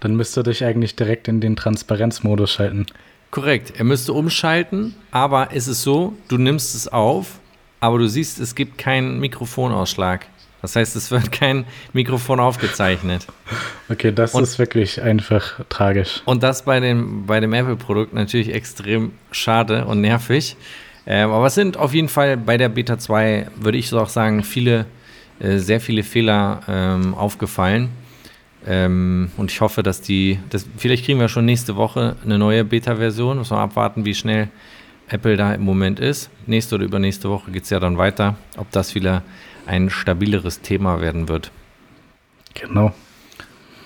Dann 0.00 0.14
müsste 0.14 0.42
dich 0.42 0.64
eigentlich 0.64 0.94
direkt 0.94 1.26
in 1.26 1.40
den 1.40 1.56
Transparenzmodus 1.56 2.52
schalten. 2.52 2.86
Korrekt, 3.34 3.72
er 3.76 3.82
müsste 3.82 4.12
umschalten, 4.12 4.94
aber 5.10 5.48
es 5.50 5.66
ist 5.66 5.82
so, 5.82 6.14
du 6.28 6.38
nimmst 6.38 6.72
es 6.76 6.86
auf, 6.86 7.40
aber 7.80 7.98
du 7.98 8.06
siehst, 8.06 8.38
es 8.38 8.54
gibt 8.54 8.78
keinen 8.78 9.18
Mikrofonausschlag. 9.18 10.26
Das 10.62 10.76
heißt, 10.76 10.94
es 10.94 11.10
wird 11.10 11.32
kein 11.32 11.64
Mikrofon 11.92 12.38
aufgezeichnet. 12.38 13.26
Okay, 13.90 14.12
das 14.12 14.36
und, 14.36 14.44
ist 14.44 14.60
wirklich 14.60 15.02
einfach 15.02 15.58
tragisch. 15.68 16.22
Und 16.26 16.44
das 16.44 16.64
bei 16.64 16.78
dem, 16.78 17.26
bei 17.26 17.40
dem 17.40 17.52
Apple-Produkt 17.52 18.14
natürlich 18.14 18.54
extrem 18.54 19.10
schade 19.32 19.84
und 19.84 20.00
nervig. 20.00 20.56
Ähm, 21.04 21.32
aber 21.32 21.46
es 21.46 21.56
sind 21.56 21.76
auf 21.76 21.92
jeden 21.92 22.08
Fall 22.08 22.36
bei 22.36 22.56
der 22.56 22.68
Beta 22.68 23.00
2, 23.00 23.48
würde 23.56 23.78
ich 23.78 23.88
so 23.88 23.98
auch 23.98 24.10
sagen, 24.10 24.44
viele, 24.44 24.86
äh, 25.40 25.58
sehr 25.58 25.80
viele 25.80 26.04
Fehler 26.04 26.60
ähm, 26.68 27.14
aufgefallen. 27.14 27.88
Ähm, 28.66 29.30
und 29.36 29.50
ich 29.50 29.60
hoffe, 29.60 29.82
dass 29.82 30.00
die, 30.00 30.38
das, 30.50 30.66
vielleicht 30.76 31.04
kriegen 31.04 31.20
wir 31.20 31.28
schon 31.28 31.44
nächste 31.44 31.76
Woche 31.76 32.16
eine 32.24 32.38
neue 32.38 32.64
Beta-Version. 32.64 33.38
Muss 33.38 33.50
man 33.50 33.60
abwarten, 33.60 34.04
wie 34.04 34.14
schnell 34.14 34.48
Apple 35.08 35.36
da 35.36 35.54
im 35.54 35.62
Moment 35.62 36.00
ist. 36.00 36.30
Nächste 36.46 36.76
oder 36.76 36.84
übernächste 36.84 37.28
Woche 37.28 37.50
geht 37.50 37.64
es 37.64 37.70
ja 37.70 37.80
dann 37.80 37.98
weiter, 37.98 38.36
ob 38.56 38.70
das 38.70 38.94
wieder 38.94 39.22
ein 39.66 39.90
stabileres 39.90 40.60
Thema 40.60 41.00
werden 41.00 41.28
wird. 41.28 41.50
Genau. 42.54 42.92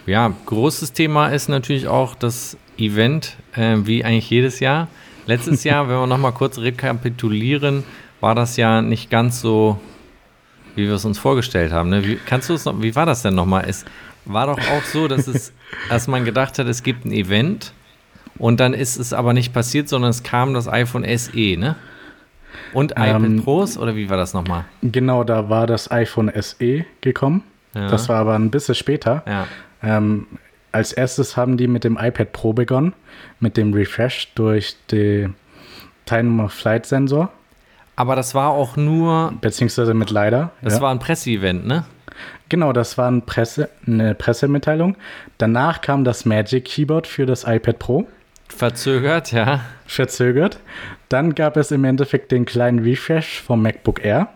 Ja, 0.07 0.33
großes 0.47 0.93
Thema 0.93 1.29
ist 1.29 1.49
natürlich 1.49 1.89
auch 1.89 2.15
das 2.15 2.57
Event, 2.79 3.37
äh, 3.55 3.77
wie 3.83 4.05
eigentlich 4.05 4.31
jedes 4.31 4.61
Jahr. 4.61 4.89
Letztes 5.27 5.65
Jahr, 5.65 5.89
wenn 5.89 5.97
wir 5.97 6.07
nochmal 6.07 6.33
kurz 6.33 6.59
rekapitulieren, 6.59 7.85
war 8.21 8.35
das 8.35 8.57
ja 8.57 8.81
nicht 8.81 9.11
ganz 9.11 9.41
so, 9.41 9.79
wie 10.75 10.87
wir 10.87 10.95
es 10.95 11.05
uns 11.05 11.19
vorgestellt 11.19 11.73
haben. 11.73 11.91
Ne? 11.91 12.05
Wie, 12.05 12.17
kannst 12.17 12.49
du 12.49 12.55
es 12.55 12.65
noch, 12.65 12.81
wie 12.81 12.95
war 12.95 13.07
das 13.07 13.23
denn 13.23 13.35
nochmal? 13.35 13.65
Es 13.69 13.85
war 14.33 14.47
doch 14.47 14.59
auch 14.59 14.85
so, 14.85 15.09
dass 15.09 15.27
es, 15.27 15.53
dass 15.89 16.09
man 16.09 16.25
gedacht 16.25 16.59
hat, 16.59 16.67
es 16.67 16.83
gibt 16.83 17.05
ein 17.05 17.13
Event 17.13 17.73
und 18.39 18.61
dann 18.61 18.75
ist 18.75 18.97
es 18.97 19.13
aber 19.13 19.33
nicht 19.33 19.53
passiert, 19.53 19.89
sondern 19.89 20.11
es 20.11 20.23
kam 20.23 20.55
das 20.55 20.69
iPhone 20.69 21.05
SE, 21.19 21.57
ne? 21.57 21.77
Und 22.73 22.93
iPad 22.93 23.23
ähm, 23.23 23.43
Pros 23.43 23.79
oder 23.79 23.97
wie 23.97 24.11
war 24.11 24.17
das 24.17 24.35
nochmal? 24.35 24.65
Genau, 24.83 25.25
da 25.25 25.49
war 25.49 25.67
das 25.67 25.91
iPhone 25.91 26.31
SE 26.41 26.85
gekommen. 27.01 27.43
Ja. 27.75 27.89
Das 27.89 28.09
war 28.09 28.17
aber 28.17 28.35
ein 28.35 28.51
bisschen 28.51 28.75
später. 28.75 29.23
Ja. 29.27 29.47
Ähm, 29.83 30.27
als 30.73 30.93
erstes 30.93 31.37
haben 31.37 31.57
die 31.57 31.67
mit 31.67 31.85
dem 31.85 31.97
iPad 31.97 32.33
Pro 32.33 32.53
begonnen, 32.53 32.93
mit 33.41 33.57
dem 33.57 33.73
Refresh 33.73 34.33
durch 34.35 34.77
den 34.91 35.35
Time 36.05 36.43
of 36.43 36.53
Flight 36.53 36.87
Sensor. 36.87 37.31
Aber 37.97 38.17
das 38.17 38.35
war 38.35 38.51
auch 38.51 38.77
nur. 38.77 39.33
Beziehungsweise 39.41 39.95
mit 39.95 40.11
leider. 40.11 40.53
Das 40.63 40.75
ja. 40.75 40.81
war 40.81 40.91
ein 40.91 40.99
Presseevent, 40.99 41.67
ne? 41.67 41.85
Genau, 42.49 42.73
das 42.73 42.99
war 42.99 43.11
ein 43.11 43.27
Presse, 43.27 43.69
eine 43.87 44.15
Pressemitteilung. 44.15 44.97
Danach 45.39 45.81
kam 45.81 46.05
das 46.05 46.25
Magic 46.25 46.65
Keyboard 46.65 47.07
für 47.07 47.27
das 47.27 47.45
iPad 47.45 47.79
Pro. 47.79 48.09
Verzögert, 48.49 49.33
ja. 49.33 49.61
Verzögert. 49.87 50.59
Dann 51.09 51.35
gab 51.35 51.57
es 51.57 51.71
im 51.71 51.85
Endeffekt 51.85 52.33
den 52.33 52.45
kleinen 52.45 52.81
Refresh 52.81 53.43
vom 53.43 53.63
MacBook 53.63 54.05
Air. 54.05 54.29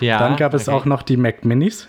Ja. 0.00 0.18
Dann 0.18 0.36
gab 0.36 0.54
es 0.54 0.68
okay. 0.68 0.76
auch 0.76 0.84
noch 0.84 1.02
die 1.02 1.16
Mac 1.16 1.44
Minis. 1.44 1.88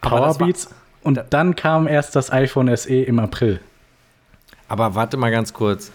Powerbeats. 0.00 0.70
Und 1.02 1.14
da 1.14 1.26
dann 1.28 1.56
kam 1.56 1.86
erst 1.86 2.14
das 2.16 2.32
iPhone 2.32 2.74
SE 2.76 3.02
im 3.02 3.18
April. 3.18 3.60
Aber 4.68 4.94
warte 4.94 5.16
mal 5.16 5.30
ganz 5.30 5.52
kurz. 5.52 5.90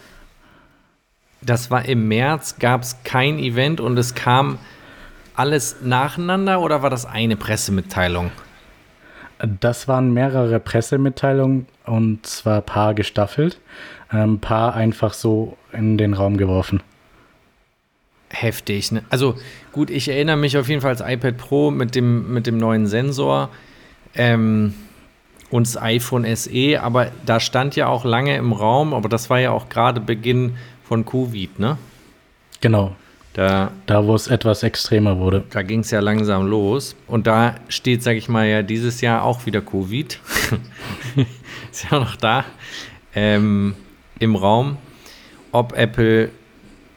Das 1.41 1.69
war 1.69 1.85
im 1.85 2.07
März, 2.07 2.57
gab 2.59 2.81
es 2.81 3.03
kein 3.03 3.37
Event 3.37 3.79
und 3.79 3.97
es 3.97 4.15
kam 4.15 4.57
alles 5.35 5.77
nacheinander 5.81 6.61
oder 6.61 6.81
war 6.81 6.89
das 6.89 7.05
eine 7.05 7.35
Pressemitteilung? 7.35 8.31
Das 9.61 9.87
waren 9.87 10.13
mehrere 10.13 10.59
Pressemitteilungen 10.59 11.67
und 11.85 12.25
zwar 12.25 12.61
paar 12.61 12.93
gestaffelt, 12.93 13.59
ein 14.09 14.39
paar 14.39 14.75
einfach 14.75 15.13
so 15.13 15.57
in 15.73 15.97
den 15.97 16.13
Raum 16.13 16.37
geworfen. 16.37 16.81
Heftig, 18.29 18.91
ne? 18.91 19.03
Also 19.09 19.35
gut, 19.71 19.89
ich 19.89 20.07
erinnere 20.07 20.37
mich 20.37 20.57
auf 20.57 20.67
jeden 20.67 20.81
Fall 20.81 20.91
als 20.91 21.01
iPad 21.01 21.37
Pro 21.37 21.69
mit 21.69 21.95
dem, 21.95 22.33
mit 22.33 22.47
dem 22.47 22.57
neuen 22.57 22.87
Sensor 22.87 23.49
ähm, 24.15 24.73
und 25.49 25.67
das 25.67 25.81
iPhone 25.81 26.25
SE, 26.35 26.81
aber 26.81 27.11
da 27.25 27.39
stand 27.39 27.75
ja 27.75 27.87
auch 27.87 28.03
lange 28.03 28.35
im 28.37 28.51
Raum, 28.51 28.93
aber 28.93 29.09
das 29.09 29.29
war 29.29 29.39
ja 29.39 29.51
auch 29.51 29.69
gerade 29.69 30.01
Beginn 30.01 30.57
von 30.83 31.05
Covid, 31.05 31.59
ne? 31.59 31.77
Genau. 32.61 32.95
Da, 33.35 33.71
da 33.85 34.07
wo 34.07 34.15
es 34.15 34.27
etwas 34.27 34.63
extremer 34.63 35.19
wurde. 35.19 35.43
Da 35.49 35.61
ging 35.61 35.81
es 35.81 35.91
ja 35.91 35.99
langsam 35.99 36.47
los. 36.47 36.95
Und 37.05 37.27
da 37.27 37.55
steht, 37.67 38.01
sage 38.01 38.17
ich 38.17 38.29
mal, 38.29 38.47
ja 38.47 38.61
dieses 38.61 39.01
Jahr 39.01 39.23
auch 39.23 39.45
wieder 39.45 39.59
Covid. 39.59 40.17
ist 41.71 41.91
ja 41.91 41.99
noch 41.99 42.15
da 42.15 42.45
ähm, 43.13 43.75
im 44.19 44.37
Raum. 44.37 44.77
Ob 45.51 45.77
Apple 45.77 46.31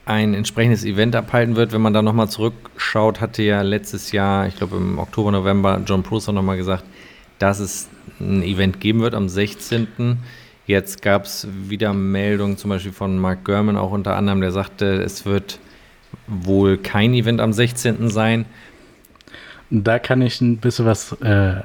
ein 0.04 0.32
entsprechendes 0.32 0.84
Event 0.84 1.16
abhalten 1.16 1.56
wird. 1.56 1.72
Wenn 1.72 1.80
man 1.80 1.92
da 1.92 2.02
nochmal 2.02 2.28
zurückschaut, 2.28 3.20
hatte 3.20 3.42
ja 3.42 3.62
letztes 3.62 4.12
Jahr, 4.12 4.46
ich 4.46 4.54
glaube 4.54 4.76
im 4.76 5.00
Oktober, 5.00 5.32
November, 5.32 5.82
John 5.84 6.04
Prosser 6.04 6.30
nochmal 6.30 6.56
gesagt, 6.56 6.84
dass 7.40 7.58
es 7.58 7.88
ein 8.20 8.44
Event 8.44 8.80
geben 8.80 9.00
wird 9.00 9.14
am 9.14 9.28
16. 9.28 10.18
Jetzt 10.66 11.02
gab 11.02 11.24
es 11.24 11.48
wieder 11.68 11.92
Meldungen, 11.94 12.56
zum 12.56 12.70
Beispiel 12.70 12.92
von 12.92 13.18
Mark 13.18 13.44
Gurman 13.44 13.76
auch 13.76 13.90
unter 13.90 14.14
anderem, 14.14 14.40
der 14.40 14.52
sagte, 14.52 15.02
es 15.02 15.26
wird 15.26 15.58
wohl 16.26 16.78
kein 16.78 17.14
Event 17.14 17.40
am 17.40 17.52
16. 17.52 18.08
sein. 18.10 18.46
Da 19.70 19.98
kann 19.98 20.22
ich 20.22 20.40
ein 20.40 20.58
bisschen 20.58 20.86
was 20.86 21.12
äh, 21.20 21.56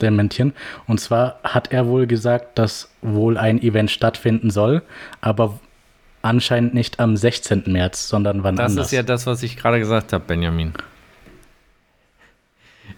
dementieren. 0.00 0.52
Und 0.86 1.00
zwar 1.00 1.38
hat 1.44 1.72
er 1.72 1.86
wohl 1.86 2.06
gesagt, 2.06 2.58
dass 2.58 2.90
wohl 3.02 3.38
ein 3.38 3.62
Event 3.62 3.90
stattfinden 3.90 4.50
soll, 4.50 4.82
aber 5.20 5.60
anscheinend 6.22 6.74
nicht 6.74 6.98
am 6.98 7.16
16. 7.16 7.64
März, 7.66 8.08
sondern 8.08 8.42
wann 8.42 8.56
das 8.56 8.72
anders. 8.72 8.76
Das 8.76 8.86
ist 8.88 8.96
ja 8.96 9.02
das, 9.02 9.26
was 9.26 9.42
ich 9.42 9.56
gerade 9.56 9.78
gesagt 9.78 10.12
habe, 10.12 10.24
Benjamin. 10.24 10.72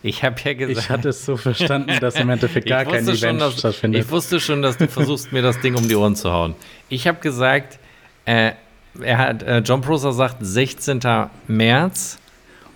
Ich 0.02 0.24
habe 0.24 0.36
ja 0.42 0.54
gesagt. 0.54 0.78
Ich 0.78 0.90
hatte 0.90 1.10
es 1.10 1.24
so 1.24 1.36
verstanden, 1.36 1.98
dass 2.00 2.16
im 2.16 2.28
Endeffekt 2.28 2.66
gar 2.68 2.84
kein 2.84 3.04
Event 3.04 3.18
schon, 3.18 3.38
dass, 3.38 3.58
stattfindet. 3.58 4.04
Ich 4.04 4.10
wusste 4.10 4.40
schon, 4.40 4.62
dass 4.62 4.76
du 4.76 4.88
versuchst, 4.88 5.32
mir 5.32 5.42
das 5.42 5.60
Ding 5.60 5.74
um 5.74 5.88
die 5.88 5.94
Ohren 5.94 6.16
zu 6.16 6.32
hauen. 6.32 6.54
Ich 6.88 7.06
habe 7.06 7.20
gesagt, 7.20 7.78
äh, 8.24 8.52
er 9.00 9.18
hat, 9.18 9.42
äh, 9.42 9.58
John 9.58 9.80
Prosser 9.80 10.12
sagt 10.12 10.36
16. 10.40 11.00
März 11.46 12.18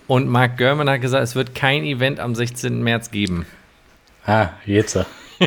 und 0.07 0.27
Mark 0.27 0.57
Gurman 0.57 0.89
hat 0.89 1.01
gesagt, 1.01 1.23
es 1.23 1.35
wird 1.35 1.53
kein 1.53 1.83
Event 1.83 2.19
am 2.19 2.33
16. 2.33 2.81
März 2.81 3.11
geben. 3.11 3.45
Ah, 4.25 4.49
jetzt. 4.65 4.97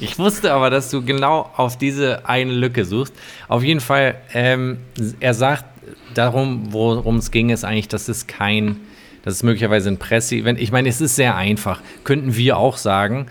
ich 0.00 0.18
wusste 0.18 0.52
aber, 0.52 0.70
dass 0.70 0.90
du 0.90 1.04
genau 1.04 1.50
auf 1.56 1.78
diese 1.78 2.28
eine 2.28 2.52
Lücke 2.52 2.84
suchst. 2.84 3.14
Auf 3.46 3.62
jeden 3.62 3.80
Fall, 3.80 4.16
ähm, 4.34 4.78
er 5.20 5.34
sagt 5.34 5.64
darum, 6.14 6.72
worum 6.72 7.16
es 7.16 7.30
ging, 7.30 7.50
ist 7.50 7.64
eigentlich, 7.64 7.88
dass 7.88 8.08
es 8.08 8.26
kein, 8.26 8.76
das 9.22 9.34
ist 9.34 9.42
möglicherweise 9.42 9.88
ein 9.88 9.98
Presseevent. 9.98 10.60
Ich 10.60 10.72
meine, 10.72 10.88
es 10.88 11.00
ist 11.00 11.16
sehr 11.16 11.36
einfach, 11.36 11.82
könnten 12.04 12.36
wir 12.36 12.56
auch 12.56 12.76
sagen, 12.76 13.26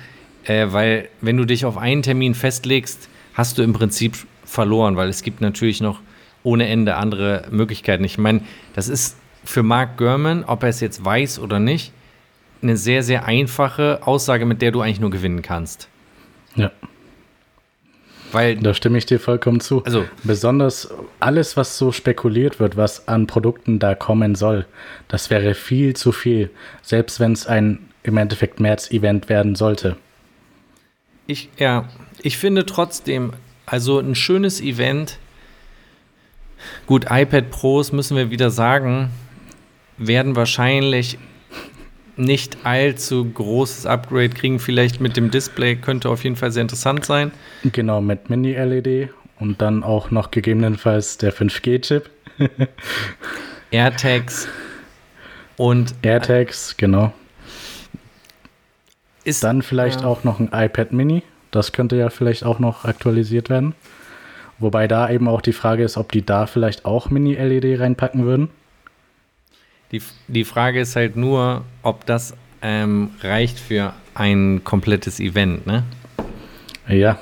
äh, 0.45 0.67
weil 0.69 1.09
wenn 1.21 1.37
du 1.37 1.45
dich 1.45 1.65
auf 1.65 1.77
einen 1.77 2.03
Termin 2.03 2.33
festlegst, 2.35 3.09
hast 3.33 3.57
du 3.57 3.63
im 3.63 3.73
Prinzip 3.73 4.17
verloren, 4.47 4.95
weil 4.95 5.09
es 5.09 5.21
gibt 5.21 5.41
natürlich 5.41 5.81
noch 5.81 5.99
ohne 6.43 6.67
Ende 6.67 6.95
andere 6.95 7.45
Möglichkeiten. 7.51 8.03
Ich 8.03 8.17
meine, 8.17 8.41
das 8.73 8.87
ist 8.87 9.17
für 9.43 9.63
Mark 9.63 9.97
Gurman, 9.97 10.43
ob 10.45 10.63
er 10.63 10.69
es 10.69 10.79
jetzt 10.79 11.03
weiß 11.03 11.39
oder 11.39 11.59
nicht, 11.59 11.91
eine 12.61 12.77
sehr, 12.77 13.03
sehr 13.03 13.25
einfache 13.25 13.99
Aussage, 14.05 14.45
mit 14.45 14.61
der 14.61 14.71
du 14.71 14.81
eigentlich 14.81 14.99
nur 14.99 15.11
gewinnen 15.11 15.41
kannst. 15.41 15.89
Ja. 16.55 16.71
Weil, 18.31 18.57
da 18.57 18.73
stimme 18.73 18.97
ich 18.97 19.05
dir 19.05 19.19
vollkommen 19.19 19.59
zu. 19.59 19.83
Also, 19.85 20.05
Besonders 20.23 20.89
alles, 21.19 21.55
was 21.55 21.77
so 21.77 21.91
spekuliert 21.91 22.59
wird, 22.59 22.75
was 22.75 23.07
an 23.07 23.27
Produkten 23.27 23.79
da 23.79 23.95
kommen 23.95 24.35
soll, 24.35 24.65
das 25.07 25.29
wäre 25.29 25.53
viel 25.53 25.95
zu 25.95 26.11
viel, 26.11 26.49
selbst 26.81 27.19
wenn 27.19 27.31
es 27.31 27.47
ein 27.47 27.79
im 28.03 28.17
Endeffekt 28.17 28.59
März-Event 28.59 29.29
werden 29.29 29.55
sollte. 29.55 29.97
Ich, 31.25 31.49
ja, 31.57 31.89
ich 32.21 32.37
finde 32.37 32.65
trotzdem, 32.65 33.33
also 33.67 33.99
ein 33.99 34.15
schönes 34.15 34.61
Event, 34.61 35.19
gut, 36.87 37.05
iPad 37.09 37.51
Pros 37.51 37.91
müssen 37.91 38.17
wir 38.17 38.31
wieder 38.31 38.49
sagen, 38.49 39.11
werden 39.97 40.35
wahrscheinlich 40.35 41.19
nicht 42.15 42.57
allzu 42.63 43.25
großes 43.25 43.85
Upgrade 43.85 44.29
kriegen. 44.29 44.57
Vielleicht 44.57 44.99
mit 45.01 45.17
dem 45.17 45.29
Display 45.29 45.75
könnte 45.75 46.09
auf 46.09 46.23
jeden 46.23 46.35
Fall 46.35 46.51
sehr 46.51 46.63
interessant 46.63 47.05
sein. 47.05 47.31
Genau, 47.63 48.01
mit 48.01 48.29
Mini-LED 48.29 49.09
und 49.39 49.61
dann 49.61 49.83
auch 49.83 50.09
noch 50.09 50.31
gegebenenfalls 50.31 51.17
der 51.17 51.33
5G-Chip. 51.33 52.09
AirTags 53.71 54.47
und 55.57 55.93
AirTags, 56.01 56.77
genau. 56.77 57.13
Ist 59.23 59.43
dann 59.43 59.61
vielleicht 59.61 60.01
ja. 60.01 60.07
auch 60.07 60.23
noch 60.23 60.39
ein 60.39 60.49
iPad 60.53 60.93
Mini. 60.93 61.21
Das 61.57 61.71
könnte 61.71 61.95
ja 61.95 62.11
vielleicht 62.11 62.43
auch 62.43 62.59
noch 62.59 62.85
aktualisiert 62.85 63.49
werden. 63.49 63.73
Wobei 64.59 64.87
da 64.87 65.09
eben 65.09 65.27
auch 65.27 65.41
die 65.41 65.53
Frage 65.53 65.83
ist, 65.83 65.97
ob 65.97 66.11
die 66.11 66.23
da 66.23 66.45
vielleicht 66.45 66.85
auch 66.85 67.09
Mini-LED 67.09 67.79
reinpacken 67.79 68.25
würden. 68.25 68.49
Die, 69.91 70.03
die 70.27 70.43
Frage 70.43 70.81
ist 70.81 70.95
halt 70.95 71.15
nur, 71.15 71.65
ob 71.81 72.05
das 72.05 72.35
ähm, 72.61 73.09
reicht 73.21 73.57
für 73.57 73.93
ein 74.13 74.63
komplettes 74.63 75.19
Event, 75.19 75.65
ne? 75.65 75.83
Ja. 76.87 77.17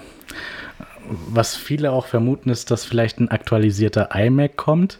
Was 1.07 1.55
viele 1.55 1.93
auch 1.93 2.07
vermuten, 2.07 2.49
ist, 2.49 2.71
dass 2.71 2.83
vielleicht 2.83 3.19
ein 3.21 3.31
aktualisierter 3.31 4.09
iMac 4.13 4.57
kommt. 4.57 4.99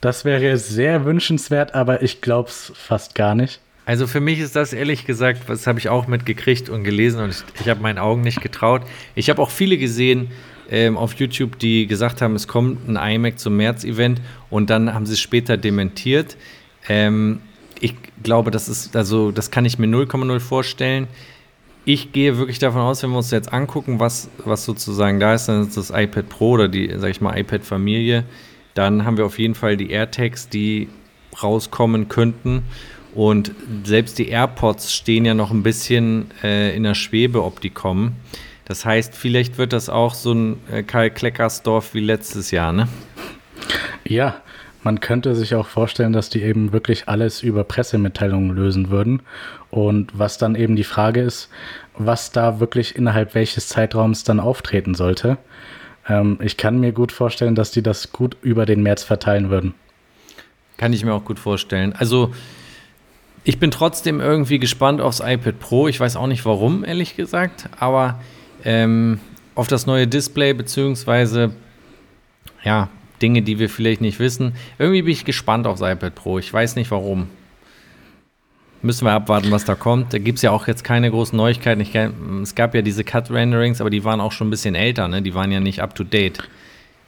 Das 0.00 0.24
wäre 0.24 0.56
sehr 0.56 1.04
wünschenswert, 1.04 1.74
aber 1.74 2.02
ich 2.02 2.22
glaube 2.22 2.48
es 2.48 2.72
fast 2.74 3.14
gar 3.14 3.34
nicht. 3.34 3.60
Also 3.86 4.06
für 4.06 4.20
mich 4.20 4.38
ist 4.38 4.54
das 4.56 4.72
ehrlich 4.72 5.06
gesagt, 5.06 5.48
das 5.48 5.66
habe 5.66 5.78
ich 5.78 5.88
auch 5.88 6.06
mitgekriegt 6.06 6.68
und 6.68 6.84
gelesen 6.84 7.20
und 7.20 7.30
ich, 7.30 7.42
ich 7.60 7.68
habe 7.68 7.80
meinen 7.80 7.98
Augen 7.98 8.20
nicht 8.20 8.40
getraut. 8.40 8.82
Ich 9.14 9.30
habe 9.30 9.40
auch 9.42 9.50
viele 9.50 9.78
gesehen 9.78 10.30
ähm, 10.70 10.96
auf 10.96 11.14
YouTube, 11.14 11.58
die 11.58 11.86
gesagt 11.86 12.22
haben, 12.22 12.34
es 12.36 12.46
kommt 12.46 12.88
ein 12.88 12.96
iMac 12.96 13.38
zum 13.38 13.56
März-Event 13.56 14.20
und 14.50 14.70
dann 14.70 14.94
haben 14.94 15.06
sie 15.06 15.14
es 15.14 15.20
später 15.20 15.56
dementiert. 15.56 16.36
Ähm, 16.88 17.40
ich 17.80 17.94
glaube, 18.22 18.50
das 18.50 18.68
ist, 18.68 18.94
also 18.94 19.32
das 19.32 19.50
kann 19.50 19.64
ich 19.64 19.78
mir 19.78 19.86
0,0 19.86 20.38
vorstellen. 20.38 21.08
Ich 21.84 22.12
gehe 22.12 22.38
wirklich 22.38 22.58
davon 22.58 22.82
aus, 22.82 23.02
wenn 23.02 23.10
wir 23.10 23.16
uns 23.16 23.30
jetzt 23.30 23.52
angucken, 23.52 23.98
was, 23.98 24.28
was 24.44 24.64
sozusagen 24.64 25.18
da 25.18 25.34
ist, 25.34 25.46
dann 25.46 25.66
ist 25.66 25.76
das 25.76 25.90
iPad 25.90 26.28
Pro 26.28 26.50
oder 26.50 26.68
die, 26.68 26.92
sag 26.96 27.10
ich 27.10 27.20
mal, 27.20 27.36
iPad-Familie. 27.36 28.24
Dann 28.74 29.04
haben 29.04 29.16
wir 29.16 29.26
auf 29.26 29.38
jeden 29.38 29.54
Fall 29.54 29.76
die 29.76 29.90
AirTags, 29.90 30.48
die 30.48 30.88
rauskommen 31.42 32.08
könnten. 32.08 32.62
Und 33.14 33.52
selbst 33.84 34.18
die 34.18 34.28
AirPods 34.28 34.94
stehen 34.94 35.24
ja 35.24 35.34
noch 35.34 35.50
ein 35.50 35.62
bisschen 35.62 36.30
äh, 36.42 36.74
in 36.74 36.84
der 36.84 36.94
Schwebe, 36.94 37.42
ob 37.42 37.60
die 37.60 37.70
kommen. 37.70 38.16
Das 38.64 38.84
heißt, 38.84 39.14
vielleicht 39.16 39.58
wird 39.58 39.72
das 39.72 39.88
auch 39.88 40.14
so 40.14 40.32
ein 40.32 40.58
äh, 40.70 40.82
Karl 40.82 41.10
Kleckersdorf 41.10 41.92
wie 41.94 42.00
letztes 42.00 42.52
Jahr, 42.52 42.72
ne? 42.72 42.88
Ja, 44.04 44.40
man 44.82 45.00
könnte 45.00 45.34
sich 45.34 45.54
auch 45.54 45.66
vorstellen, 45.66 46.12
dass 46.12 46.30
die 46.30 46.42
eben 46.42 46.72
wirklich 46.72 47.08
alles 47.08 47.42
über 47.42 47.64
Pressemitteilungen 47.64 48.50
lösen 48.50 48.90
würden. 48.90 49.22
Und 49.70 50.18
was 50.18 50.38
dann 50.38 50.54
eben 50.54 50.76
die 50.76 50.84
Frage 50.84 51.20
ist, 51.20 51.50
was 51.98 52.32
da 52.32 52.60
wirklich 52.60 52.96
innerhalb 52.96 53.34
welches 53.34 53.68
Zeitraums 53.68 54.24
dann 54.24 54.40
auftreten 54.40 54.94
sollte. 54.94 55.36
Ähm, 56.08 56.38
ich 56.40 56.56
kann 56.56 56.80
mir 56.80 56.92
gut 56.92 57.12
vorstellen, 57.12 57.54
dass 57.54 57.72
die 57.72 57.82
das 57.82 58.12
gut 58.12 58.36
über 58.42 58.66
den 58.66 58.82
März 58.82 59.02
verteilen 59.02 59.50
würden. 59.50 59.74
Kann 60.76 60.92
ich 60.92 61.04
mir 61.04 61.12
auch 61.12 61.24
gut 61.24 61.38
vorstellen. 61.38 61.92
Also 61.92 62.32
ich 63.44 63.58
bin 63.58 63.70
trotzdem 63.70 64.20
irgendwie 64.20 64.58
gespannt 64.58 65.00
aufs 65.00 65.20
iPad 65.20 65.58
Pro. 65.58 65.88
Ich 65.88 65.98
weiß 65.98 66.16
auch 66.16 66.26
nicht 66.26 66.44
warum, 66.44 66.84
ehrlich 66.84 67.16
gesagt, 67.16 67.68
aber 67.78 68.20
ähm, 68.64 69.20
auf 69.54 69.68
das 69.68 69.86
neue 69.86 70.06
Display 70.06 70.52
beziehungsweise 70.52 71.52
ja, 72.62 72.88
Dinge, 73.22 73.42
die 73.42 73.58
wir 73.58 73.68
vielleicht 73.68 74.00
nicht 74.00 74.18
wissen. 74.18 74.52
Irgendwie 74.78 75.02
bin 75.02 75.12
ich 75.12 75.24
gespannt 75.24 75.66
aufs 75.66 75.80
iPad 75.80 76.14
Pro. 76.14 76.38
Ich 76.38 76.52
weiß 76.52 76.76
nicht 76.76 76.90
warum. 76.90 77.28
Müssen 78.82 79.04
wir 79.04 79.12
abwarten, 79.12 79.50
was 79.50 79.66
da 79.66 79.74
kommt. 79.74 80.14
Da 80.14 80.18
gibt 80.18 80.36
es 80.36 80.42
ja 80.42 80.52
auch 80.52 80.66
jetzt 80.66 80.84
keine 80.84 81.10
großen 81.10 81.36
Neuigkeiten. 81.36 81.82
Ich, 81.82 81.94
es 81.94 82.54
gab 82.54 82.74
ja 82.74 82.80
diese 82.80 83.04
Cut-Renderings, 83.04 83.82
aber 83.82 83.90
die 83.90 84.04
waren 84.04 84.22
auch 84.22 84.32
schon 84.32 84.46
ein 84.46 84.50
bisschen 84.50 84.74
älter, 84.74 85.06
ne? 85.06 85.20
Die 85.20 85.34
waren 85.34 85.52
ja 85.52 85.60
nicht 85.60 85.82
up-to-date. 85.82 86.38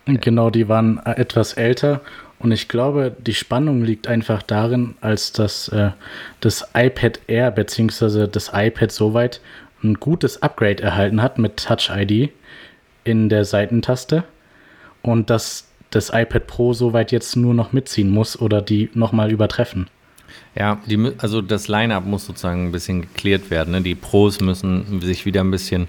Genau, 0.05 0.51
die 0.51 0.69
waren 0.69 0.99
etwas 0.99 1.55
älter. 1.55 2.03
Und 2.43 2.51
ich 2.51 2.67
glaube, 2.67 3.15
die 3.25 3.35
Spannung 3.35 3.85
liegt 3.85 4.09
einfach 4.09 4.43
darin, 4.43 4.97
als 5.01 5.33
dass 5.33 5.69
äh, 5.69 5.91
das 6.41 6.69
iPad 6.75 7.21
Air 7.29 7.53
bzw. 7.53 8.27
das 8.27 8.51
iPad 8.53 8.91
soweit 8.91 9.41
ein 9.85 9.95
gutes 9.95 10.43
Upgrade 10.43 10.83
erhalten 10.83 11.23
hat 11.23 11.39
mit 11.39 11.65
Touch 11.65 11.91
ID 11.95 12.31
in 13.05 13.29
der 13.29 13.45
Seitentaste 13.45 14.25
und 15.03 15.31
dass 15.31 15.69
das 15.91 16.11
iPad 16.11 16.47
Pro 16.47 16.73
soweit 16.73 17.13
jetzt 17.13 17.37
nur 17.37 17.55
noch 17.55 17.73
mitziehen 17.73 18.11
muss 18.11 18.41
oder 18.41 18.61
die 18.61 18.91
nochmal 18.95 19.31
übertreffen. 19.31 19.89
Ja, 20.55 20.81
die, 20.87 21.13
also 21.19 21.43
das 21.43 21.69
Line-up 21.69 22.07
muss 22.07 22.27
sozusagen 22.27 22.67
ein 22.67 22.73
bisschen 22.73 23.03
geklärt 23.03 23.51
werden. 23.51 23.73
Ne? 23.73 23.83
Die 23.83 23.95
Pros 23.95 24.41
müssen 24.41 25.01
sich 25.01 25.27
wieder 25.27 25.43
ein 25.43 25.51
bisschen, 25.51 25.89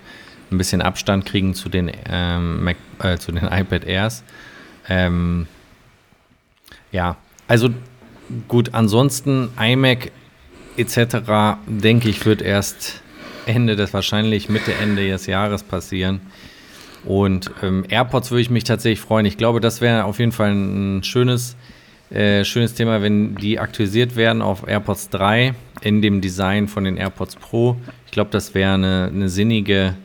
ein 0.52 0.58
bisschen 0.58 0.82
Abstand 0.82 1.26
kriegen 1.26 1.54
zu 1.54 1.70
den, 1.70 1.92
ähm, 2.10 2.64
Mac, 2.64 2.78
äh, 3.02 3.18
zu 3.18 3.32
den 3.32 3.44
iPad 3.52 3.86
Airs. 3.86 4.24
Ähm, 4.90 5.48
ja, 6.94 7.18
also 7.48 7.70
gut, 8.48 8.70
ansonsten 8.74 9.50
iMac 9.60 10.12
etc., 10.78 11.58
denke 11.68 12.08
ich, 12.08 12.26
wird 12.26 12.42
erst 12.42 13.02
Ende 13.46 13.76
des, 13.76 13.94
wahrscheinlich 13.94 14.48
Mitte, 14.48 14.74
Ende 14.74 15.06
des 15.10 15.26
Jahres 15.26 15.64
passieren. 15.64 16.22
Und 17.04 17.52
ähm, 17.62 17.84
AirPods 17.90 18.32
würde 18.32 18.42
ich 18.42 18.50
mich 18.50 18.64
tatsächlich 18.64 19.02
freuen. 19.02 19.26
Ich 19.26 19.38
glaube, 19.38 19.60
das 19.60 19.82
wäre 19.82 20.06
auf 20.06 20.20
jeden 20.20 20.32
Fall 20.32 20.52
ein 20.52 21.04
schönes, 21.04 21.58
äh, 22.10 22.46
schönes 22.46 22.76
Thema, 22.76 23.02
wenn 23.02 23.36
die 23.36 23.60
aktualisiert 23.60 24.16
werden 24.16 24.42
auf 24.42 24.66
AirPods 24.66 25.10
3 25.10 25.54
in 25.82 26.02
dem 26.02 26.22
Design 26.22 26.70
von 26.70 26.86
den 26.86 26.96
AirPods 26.96 27.36
Pro. 27.36 27.76
Ich 28.06 28.12
glaube, 28.14 28.30
das 28.32 28.54
wäre 28.54 28.76
eine, 28.76 29.12
eine 29.14 29.28
sinnige 29.28 29.96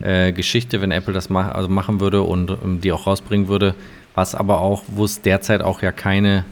äh, 0.00 0.32
Geschichte, 0.32 0.80
wenn 0.80 0.90
Apple 0.90 1.14
das 1.14 1.30
mach, 1.30 1.54
also 1.54 1.68
machen 1.68 2.00
würde 2.00 2.22
und 2.22 2.50
um, 2.50 2.80
die 2.80 2.90
auch 2.90 3.06
rausbringen 3.06 3.46
würde. 3.46 3.74
Was 4.14 4.34
aber 4.34 4.60
auch, 4.60 4.82
wo 4.88 5.04
es 5.04 5.22
derzeit 5.22 5.62
auch 5.62 5.82
ja 5.82 5.92
keine 5.92 6.44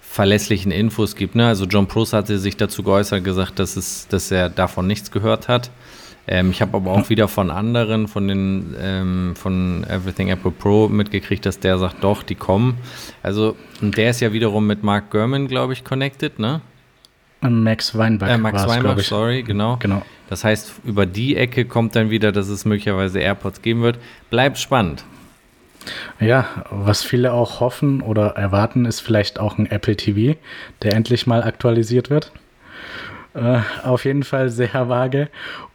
verlässlichen 0.00 0.72
Infos 0.72 1.14
gibt. 1.14 1.34
Ne? 1.34 1.46
Also 1.46 1.66
John 1.66 1.86
Prost 1.88 2.14
hatte 2.14 2.38
sich 2.38 2.56
dazu 2.56 2.82
geäußert, 2.82 3.22
gesagt, 3.22 3.58
dass, 3.58 3.76
es, 3.76 4.08
dass 4.08 4.30
er 4.30 4.48
davon 4.48 4.86
nichts 4.86 5.10
gehört 5.10 5.48
hat. 5.48 5.70
Ähm, 6.26 6.50
ich 6.50 6.60
habe 6.62 6.76
aber 6.76 6.92
auch 6.92 7.08
wieder 7.08 7.28
von 7.28 7.50
anderen, 7.50 8.08
von 8.08 8.26
den 8.26 8.74
ähm, 8.80 9.34
von 9.36 9.84
Everything 9.84 10.28
Apple 10.28 10.50
Pro 10.50 10.88
mitgekriegt, 10.88 11.46
dass 11.46 11.60
der 11.60 11.78
sagt, 11.78 12.02
doch, 12.02 12.22
die 12.22 12.34
kommen. 12.34 12.78
Also, 13.22 13.56
und 13.80 13.96
der 13.96 14.10
ist 14.10 14.20
ja 14.20 14.32
wiederum 14.32 14.66
mit 14.66 14.82
Mark 14.82 15.10
Gurman, 15.10 15.46
glaube 15.46 15.74
ich, 15.74 15.84
connected, 15.84 16.38
ne? 16.38 16.62
Max 17.42 17.96
Weinbach. 17.96 18.28
Äh, 18.28 18.38
Max 18.38 18.66
Weinbach, 18.66 18.98
sorry, 19.00 19.42
genau. 19.42 19.76
genau. 19.76 20.02
Das 20.28 20.42
heißt, 20.42 20.80
über 20.84 21.06
die 21.06 21.36
Ecke 21.36 21.64
kommt 21.64 21.94
dann 21.94 22.10
wieder, 22.10 22.32
dass 22.32 22.48
es 22.48 22.64
möglicherweise 22.64 23.20
AirPods 23.20 23.62
geben 23.62 23.82
wird. 23.82 23.98
Bleibt 24.30 24.58
spannend. 24.58 25.04
Ja, 26.20 26.46
was 26.70 27.02
viele 27.02 27.32
auch 27.32 27.60
hoffen 27.60 28.02
oder 28.02 28.36
erwarten, 28.36 28.84
ist 28.84 29.00
vielleicht 29.00 29.38
auch 29.38 29.58
ein 29.58 29.70
Apple 29.70 29.96
TV, 29.96 30.38
der 30.82 30.94
endlich 30.94 31.26
mal 31.26 31.42
aktualisiert 31.42 32.10
wird. 32.10 32.32
Äh, 33.34 33.60
auf 33.84 34.04
jeden 34.04 34.22
Fall 34.22 34.48
sehr 34.48 34.88
vage. 34.88 35.28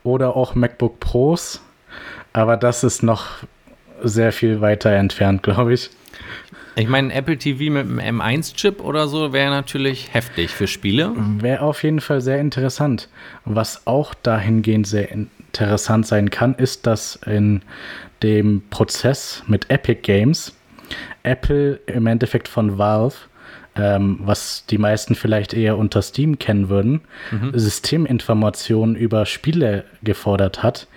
Oder 0.03 0.35
auch 0.35 0.55
MacBook 0.55 0.99
Pros. 0.99 1.61
Aber 2.33 2.57
das 2.57 2.83
ist 2.83 3.03
noch 3.03 3.27
sehr 4.03 4.31
viel 4.31 4.61
weiter 4.61 4.91
entfernt, 4.91 5.43
glaube 5.43 5.73
ich. 5.73 5.89
Ich 6.75 6.87
meine, 6.87 7.13
Apple 7.13 7.37
TV 7.37 7.71
mit 7.71 7.85
einem 7.85 8.21
M1-Chip 8.21 8.81
oder 8.81 9.07
so 9.07 9.33
wäre 9.33 9.49
natürlich 9.49 10.13
heftig 10.13 10.51
für 10.51 10.67
Spiele. 10.67 11.11
Wäre 11.39 11.63
auf 11.63 11.83
jeden 11.83 11.99
Fall 11.99 12.21
sehr 12.21 12.39
interessant. 12.39 13.09
Was 13.43 13.85
auch 13.85 14.13
dahingehend 14.13 14.87
sehr 14.87 15.11
interessant 15.59 16.07
sein 16.07 16.29
kann, 16.29 16.55
ist, 16.55 16.87
dass 16.87 17.15
in 17.25 17.61
dem 18.23 18.63
Prozess 18.69 19.43
mit 19.47 19.69
Epic 19.69 20.01
Games 20.01 20.55
Apple 21.23 21.79
im 21.87 22.07
Endeffekt 22.07 22.47
von 22.47 22.77
Valve 22.77 23.15
ähm, 23.75 24.19
was 24.21 24.65
die 24.65 24.77
meisten 24.77 25.15
vielleicht 25.15 25.53
eher 25.53 25.77
unter 25.77 26.01
Steam 26.01 26.39
kennen 26.39 26.69
würden, 26.69 27.01
mhm. 27.31 27.51
Systeminformationen 27.53 28.95
über 28.95 29.25
Spiele 29.25 29.85
gefordert 30.03 30.61
hat, 30.61 30.87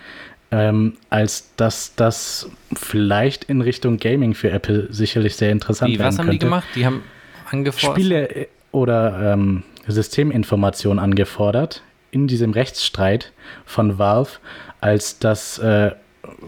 ähm, 0.50 0.94
als 1.10 1.54
dass 1.56 1.94
das 1.94 2.50
vielleicht 2.74 3.44
in 3.44 3.60
Richtung 3.60 3.98
Gaming 3.98 4.34
für 4.34 4.50
Apple 4.50 4.88
sicherlich 4.90 5.36
sehr 5.36 5.52
interessant 5.52 5.92
Wie, 5.92 5.98
werden 5.98 6.08
was 6.08 6.18
haben 6.18 6.26
könnte. 6.26 6.38
die 6.38 6.44
gemacht? 6.46 6.66
Die 6.74 6.86
haben 6.86 7.02
angefordert? 7.50 7.96
Spiele 7.96 8.28
äh, 8.28 8.46
oder 8.72 9.34
ähm, 9.34 9.62
Systeminformationen 9.86 10.98
angefordert 10.98 11.82
in 12.14 12.26
diesem 12.26 12.52
Rechtsstreit 12.52 13.32
von 13.66 13.98
Valve, 13.98 14.38
als 14.80 15.18
dass 15.18 15.58
äh, 15.58 15.92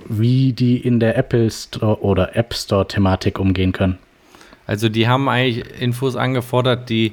wie 0.09 0.53
die 0.53 0.79
in 0.79 1.01
der 1.01 1.17
Apple 1.19 1.51
Store 1.51 2.01
oder 2.01 2.37
App 2.37 2.55
Store 2.55 2.87
Thematik 2.87 3.39
umgehen 3.39 3.73
können. 3.73 3.99
Also 4.67 4.89
die 4.89 5.07
haben 5.07 5.29
eigentlich 5.29 5.81
Infos 5.81 6.17
angefordert, 6.17 6.89
die, 6.89 7.13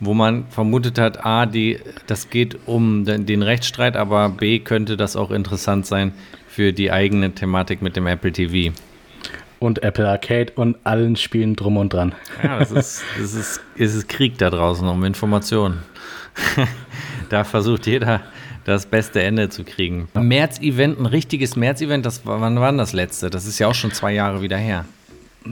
wo 0.00 0.14
man 0.14 0.46
vermutet 0.48 0.98
hat, 0.98 1.24
A, 1.24 1.46
die, 1.46 1.78
das 2.06 2.30
geht 2.30 2.58
um 2.66 3.04
den, 3.04 3.26
den 3.26 3.42
Rechtsstreit, 3.42 3.96
aber 3.96 4.28
B, 4.30 4.60
könnte 4.60 4.96
das 4.96 5.16
auch 5.16 5.30
interessant 5.30 5.86
sein 5.86 6.12
für 6.48 6.72
die 6.72 6.90
eigene 6.90 7.32
Thematik 7.32 7.82
mit 7.82 7.96
dem 7.96 8.06
Apple 8.06 8.32
TV. 8.32 8.74
Und 9.58 9.82
Apple 9.82 10.08
Arcade 10.08 10.52
und 10.56 10.76
allen 10.84 11.16
Spielen 11.16 11.56
drum 11.56 11.76
und 11.76 11.92
dran. 11.92 12.14
Ja, 12.42 12.58
das 12.58 12.70
ist, 12.70 13.04
das 13.18 13.34
ist, 13.34 13.60
es 13.76 13.94
ist 13.94 14.08
Krieg 14.08 14.38
da 14.38 14.50
draußen 14.50 14.86
um 14.86 15.02
Informationen. 15.04 15.80
da 17.28 17.44
versucht 17.44 17.86
jeder 17.86 18.22
das 18.64 18.86
beste 18.86 19.22
Ende 19.22 19.48
zu 19.48 19.64
kriegen. 19.64 20.08
März-Event, 20.14 20.98
ein 20.98 21.06
richtiges 21.06 21.56
März-Event, 21.56 22.04
das, 22.04 22.22
wann 22.24 22.58
war 22.58 22.72
das 22.72 22.92
letzte? 22.92 23.30
Das 23.30 23.46
ist 23.46 23.58
ja 23.58 23.68
auch 23.68 23.74
schon 23.74 23.92
zwei 23.92 24.12
Jahre 24.12 24.42
wieder 24.42 24.56
her 24.56 24.84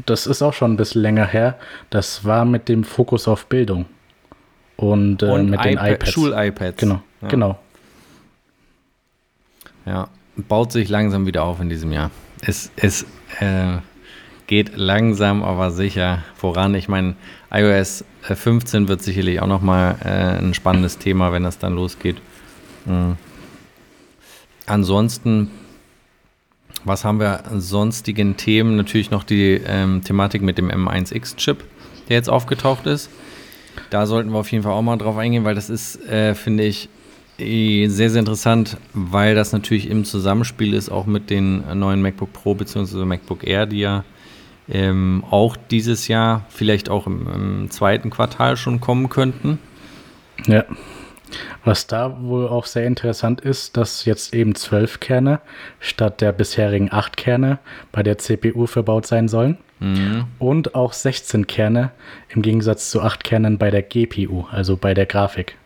das 0.07 0.27
ist 0.27 0.43
auch 0.43 0.53
schon 0.53 0.73
ein 0.73 0.77
bisschen 0.77 1.03
länger 1.03 1.27
her. 1.27 1.59
Das 1.91 2.25
war 2.25 2.45
mit 2.45 2.69
dem 2.69 2.85
Fokus 2.85 3.29
auf 3.29 3.47
Bildung. 3.47 3.87
Und, 4.77 5.23
äh, 5.23 5.27
und 5.27 5.51
mit 5.51 5.61
iPad, 5.61 5.67
den 5.67 5.95
iPads. 5.95 6.11
Schul-iPads. 6.11 6.77
Genau, 6.79 7.03
ja. 7.23 7.29
genau. 7.29 7.59
Ja, 9.87 10.09
baut 10.37 10.73
sich 10.73 10.89
langsam 10.89 11.27
wieder 11.27 11.45
auf 11.45 11.61
in 11.61 11.69
diesem 11.69 11.93
Jahr. 11.93 12.11
Es, 12.43 12.71
es 12.77 13.05
äh, 13.41 13.79
geht 14.47 14.77
langsam, 14.77 15.43
aber 15.43 15.71
sicher 15.71 16.23
voran. 16.37 16.75
Ich 16.75 16.89
meine, 16.89 17.17
iOS 17.51 18.05
15 18.23 18.89
wird 18.89 19.03
sicherlich 19.03 19.41
auch 19.41 19.47
nochmal 19.47 19.97
äh, 20.05 20.39
ein 20.39 20.55
spannendes 20.55 20.99
Thema, 20.99 21.33
wenn 21.33 21.43
das 21.43 21.59
dann 21.59 21.75
losgeht. 21.75 22.17
Mhm. 22.87 23.17
Ansonsten 24.67 25.51
was 26.85 27.05
haben 27.05 27.19
wir 27.19 27.47
an 27.47 27.61
sonstigen 27.61 28.37
Themen? 28.37 28.77
Natürlich 28.77 29.11
noch 29.11 29.25
die 29.25 29.61
ähm, 29.67 30.05
Thematik 30.05 30.43
mit 30.43 30.59
dem 30.59 30.71
M1X-Chip, 30.71 31.65
der 32.09 32.17
jetzt 32.17 32.29
aufgetaucht 32.29 32.87
ist. 32.87 33.09
Da 33.91 34.07
sollten 34.07 34.31
wir 34.31 34.39
auf 34.39 34.53
jeden 34.53 34.65
Fall 34.65 34.73
auch 34.73 34.83
mal 34.83 34.97
drauf 34.99 35.17
eingehen, 35.17 35.45
weil 35.45 35.55
das 35.55 35.71
ist, 35.71 36.07
äh, 36.07 36.35
finde 36.35 36.65
ich, 36.65 36.89
eh 37.39 37.89
sehr, 37.89 38.11
sehr 38.11 38.21
interessant, 38.21 38.77
weil 38.93 39.35
das 39.35 39.53
natürlich 39.53 39.89
im 39.89 40.05
Zusammenspiel 40.05 40.75
ist, 40.75 40.91
auch 40.91 41.07
mit 41.07 41.31
den 41.31 41.65
neuen 41.79 42.03
MacBook 42.03 42.33
Pro 42.33 42.55
bzw. 42.55 43.05
MacBook 43.05 43.45
Air, 43.45 43.67
die 43.67 43.81
ja 43.81 44.05
ähm, 44.68 45.24
auch 45.31 45.57
dieses 45.57 46.09
Jahr, 46.09 46.44
vielleicht 46.48 46.88
auch 46.88 47.07
im, 47.07 47.27
im 47.29 47.70
zweiten 47.70 48.11
Quartal 48.11 48.57
schon 48.57 48.81
kommen 48.81 49.09
könnten. 49.09 49.59
Ja. 50.46 50.64
Was 51.64 51.87
da 51.87 52.22
wohl 52.22 52.48
auch 52.48 52.66
sehr 52.66 52.87
interessant 52.87 53.40
ist, 53.40 53.77
dass 53.77 54.05
jetzt 54.05 54.35
eben 54.35 54.55
zwölf 54.55 55.00
Kerne 55.00 55.40
statt 55.81 56.20
der 56.20 56.33
bisherigen 56.33 56.92
acht 56.92 57.16
Kerne 57.16 57.59
bei 57.90 58.03
der 58.03 58.18
CPU 58.18 58.66
verbaut 58.66 59.07
sein 59.07 59.29
sollen. 59.29 59.59
Mhm. 59.81 60.27
Und 60.38 60.74
auch 60.74 60.92
16 60.92 61.46
Kerne 61.46 61.90
im 62.29 62.42
Gegensatz 62.42 62.90
zu 62.90 63.03
acht 63.03 63.24
Kernen 63.24 63.59
bei 63.59 63.70
der 63.70 63.83
GPU, 63.83 64.44
also 64.50 64.77
bei 64.77 64.94
der 64.94 65.07
Grafik. 65.07 65.57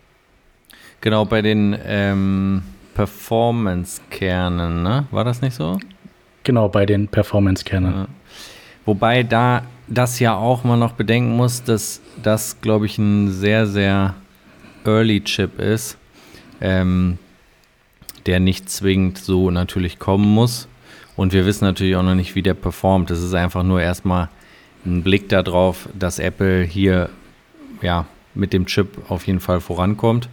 Genau, 1.01 1.25
bei 1.25 1.43
den 1.43 1.77
ähm, 1.85 2.63
Performance-Kernen, 2.95 4.83
ne? 4.83 5.07
War 5.11 5.25
das 5.25 5.43
nicht 5.43 5.55
so? 5.55 5.79
Genau, 6.43 6.69
bei 6.69 6.87
den 6.87 7.09
Performance-Kernen. 7.09 7.93
Ja. 7.95 8.07
Wobei 8.89 9.23
da 9.23 9.65
das 9.87 10.19
ja 10.19 10.35
auch 10.35 10.65
mal 10.65 10.79
noch 10.79 10.93
bedenken 10.93 11.37
muss, 11.37 11.63
dass 11.63 12.01
das, 12.23 12.63
glaube 12.63 12.87
ich, 12.87 12.97
ein 12.97 13.31
sehr, 13.31 13.67
sehr 13.67 14.15
Early 14.87 15.23
Chip 15.23 15.61
ist, 15.61 15.99
ähm, 16.63 17.19
der 18.25 18.41
nicht 18.41 18.71
zwingend 18.71 19.19
so 19.19 19.51
natürlich 19.51 19.99
kommen 19.99 20.25
muss. 20.25 20.69
Und 21.17 21.35
wir 21.35 21.45
wissen 21.45 21.67
natürlich 21.67 21.97
auch 21.97 22.03
noch 22.03 22.15
nicht, 22.15 22.35
wie 22.35 22.41
der 22.41 22.55
performt. 22.55 23.11
Das 23.11 23.23
ist 23.23 23.35
einfach 23.35 23.63
nur 23.63 23.83
erstmal 23.83 24.31
ein 24.87 25.03
Blick 25.03 25.29
darauf, 25.29 25.87
dass 25.93 26.19
Apple 26.19 26.63
hier 26.63 27.11
ja 27.83 28.07
mit 28.35 28.55
dem 28.55 28.65
Chip 28.65 29.11
auf 29.11 29.27
jeden 29.27 29.41
Fall 29.41 29.61
vorankommt 29.61 30.31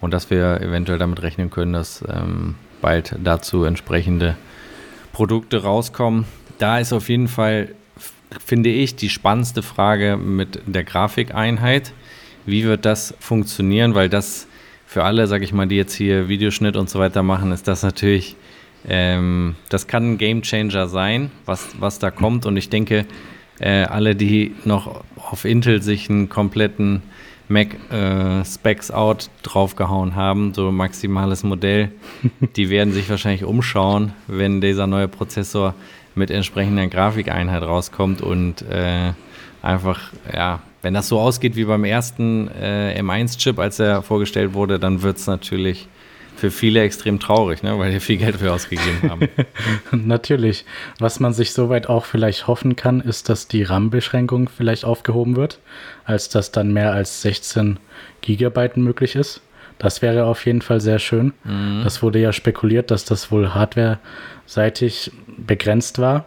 und 0.00 0.14
dass 0.14 0.30
wir 0.30 0.60
eventuell 0.60 1.00
damit 1.00 1.22
rechnen 1.22 1.50
können, 1.50 1.72
dass 1.72 2.04
ähm, 2.08 2.54
bald 2.80 3.16
dazu 3.24 3.64
entsprechende 3.64 4.36
Produkte 5.12 5.64
rauskommen. 5.64 6.24
Da 6.58 6.78
ist 6.78 6.92
auf 6.92 7.08
jeden 7.08 7.26
Fall, 7.26 7.74
finde 8.44 8.70
ich, 8.70 8.96
die 8.96 9.08
spannendste 9.08 9.62
Frage 9.62 10.16
mit 10.16 10.60
der 10.66 10.84
Grafikeinheit. 10.84 11.92
Wie 12.44 12.64
wird 12.64 12.84
das 12.84 13.14
funktionieren? 13.20 13.94
Weil 13.94 14.08
das 14.08 14.46
für 14.86 15.04
alle, 15.04 15.26
sag 15.26 15.42
ich 15.42 15.52
mal, 15.52 15.66
die 15.66 15.76
jetzt 15.76 15.94
hier 15.94 16.28
Videoschnitt 16.28 16.76
und 16.76 16.88
so 16.88 16.98
weiter 16.98 17.22
machen, 17.22 17.52
ist 17.52 17.68
das 17.68 17.82
natürlich, 17.82 18.36
ähm, 18.88 19.56
das 19.68 19.86
kann 19.86 20.12
ein 20.12 20.18
Game 20.18 20.42
Changer 20.42 20.86
sein, 20.88 21.30
was, 21.44 21.76
was 21.80 21.98
da 21.98 22.10
kommt. 22.10 22.46
Und 22.46 22.56
ich 22.56 22.68
denke, 22.68 23.06
äh, 23.58 23.84
alle, 23.84 24.14
die 24.14 24.54
noch 24.64 25.04
auf 25.16 25.44
Intel 25.44 25.82
sich 25.82 26.08
einen 26.08 26.28
kompletten 26.28 27.02
Mac 27.48 27.68
äh, 27.90 28.44
Specs 28.44 28.90
Out 28.90 29.30
draufgehauen 29.42 30.16
haben, 30.16 30.52
so 30.52 30.72
maximales 30.72 31.44
Modell, 31.44 31.92
die 32.56 32.70
werden 32.70 32.92
sich 32.92 33.08
wahrscheinlich 33.08 33.44
umschauen, 33.44 34.12
wenn 34.26 34.60
dieser 34.60 34.86
neue 34.86 35.08
Prozessor 35.08 35.74
mit 36.16 36.30
entsprechender 36.30 36.86
Grafikeinheit 36.88 37.62
rauskommt 37.62 38.22
und 38.22 38.62
äh, 38.62 39.12
einfach, 39.62 40.12
ja, 40.32 40.60
wenn 40.82 40.94
das 40.94 41.08
so 41.08 41.18
ausgeht 41.18 41.56
wie 41.56 41.64
beim 41.64 41.84
ersten 41.84 42.48
äh, 42.48 43.00
M1-Chip, 43.00 43.58
als 43.58 43.78
er 43.78 44.02
vorgestellt 44.02 44.54
wurde, 44.54 44.78
dann 44.78 45.02
wird 45.02 45.18
es 45.18 45.26
natürlich 45.26 45.88
für 46.36 46.50
viele 46.50 46.82
extrem 46.82 47.18
traurig, 47.18 47.62
ne? 47.62 47.78
weil 47.78 47.92
die 47.92 48.00
viel 48.00 48.18
Geld 48.18 48.36
für 48.36 48.52
ausgegeben 48.52 49.10
haben. 49.10 49.28
Natürlich. 49.90 50.64
Was 50.98 51.18
man 51.18 51.32
sich 51.32 51.52
soweit 51.52 51.88
auch 51.88 52.04
vielleicht 52.04 52.46
hoffen 52.46 52.76
kann, 52.76 53.00
ist, 53.00 53.28
dass 53.28 53.48
die 53.48 53.62
RAM-Beschränkung 53.62 54.48
vielleicht 54.48 54.84
aufgehoben 54.84 55.34
wird, 55.36 55.58
als 56.04 56.28
dass 56.28 56.52
dann 56.52 56.72
mehr 56.72 56.92
als 56.92 57.22
16 57.22 57.78
Gigabyte 58.20 58.76
möglich 58.76 59.16
ist. 59.16 59.40
Das 59.78 60.02
wäre 60.02 60.24
auf 60.24 60.46
jeden 60.46 60.62
Fall 60.62 60.80
sehr 60.80 60.98
schön. 60.98 61.32
Mhm. 61.44 61.82
Das 61.84 62.02
wurde 62.02 62.18
ja 62.18 62.32
spekuliert, 62.32 62.90
dass 62.90 63.04
das 63.04 63.30
wohl 63.30 63.54
hardware-seitig 64.46 65.12
begrenzt 65.26 65.98
war 65.98 66.24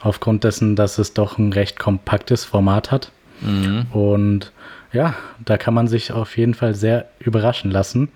aufgrund 0.00 0.44
dessen, 0.44 0.76
dass 0.76 0.98
es 0.98 1.14
doch 1.14 1.38
ein 1.38 1.52
recht 1.52 1.78
kompaktes 1.78 2.44
Format 2.44 2.90
hat. 2.92 3.10
Mhm. 3.40 3.86
Und 3.92 4.52
ja, 4.92 5.14
da 5.44 5.58
kann 5.58 5.74
man 5.74 5.88
sich 5.88 6.12
auf 6.12 6.36
jeden 6.36 6.54
Fall 6.54 6.74
sehr 6.74 7.06
überraschen 7.18 7.70
lassen 7.70 8.08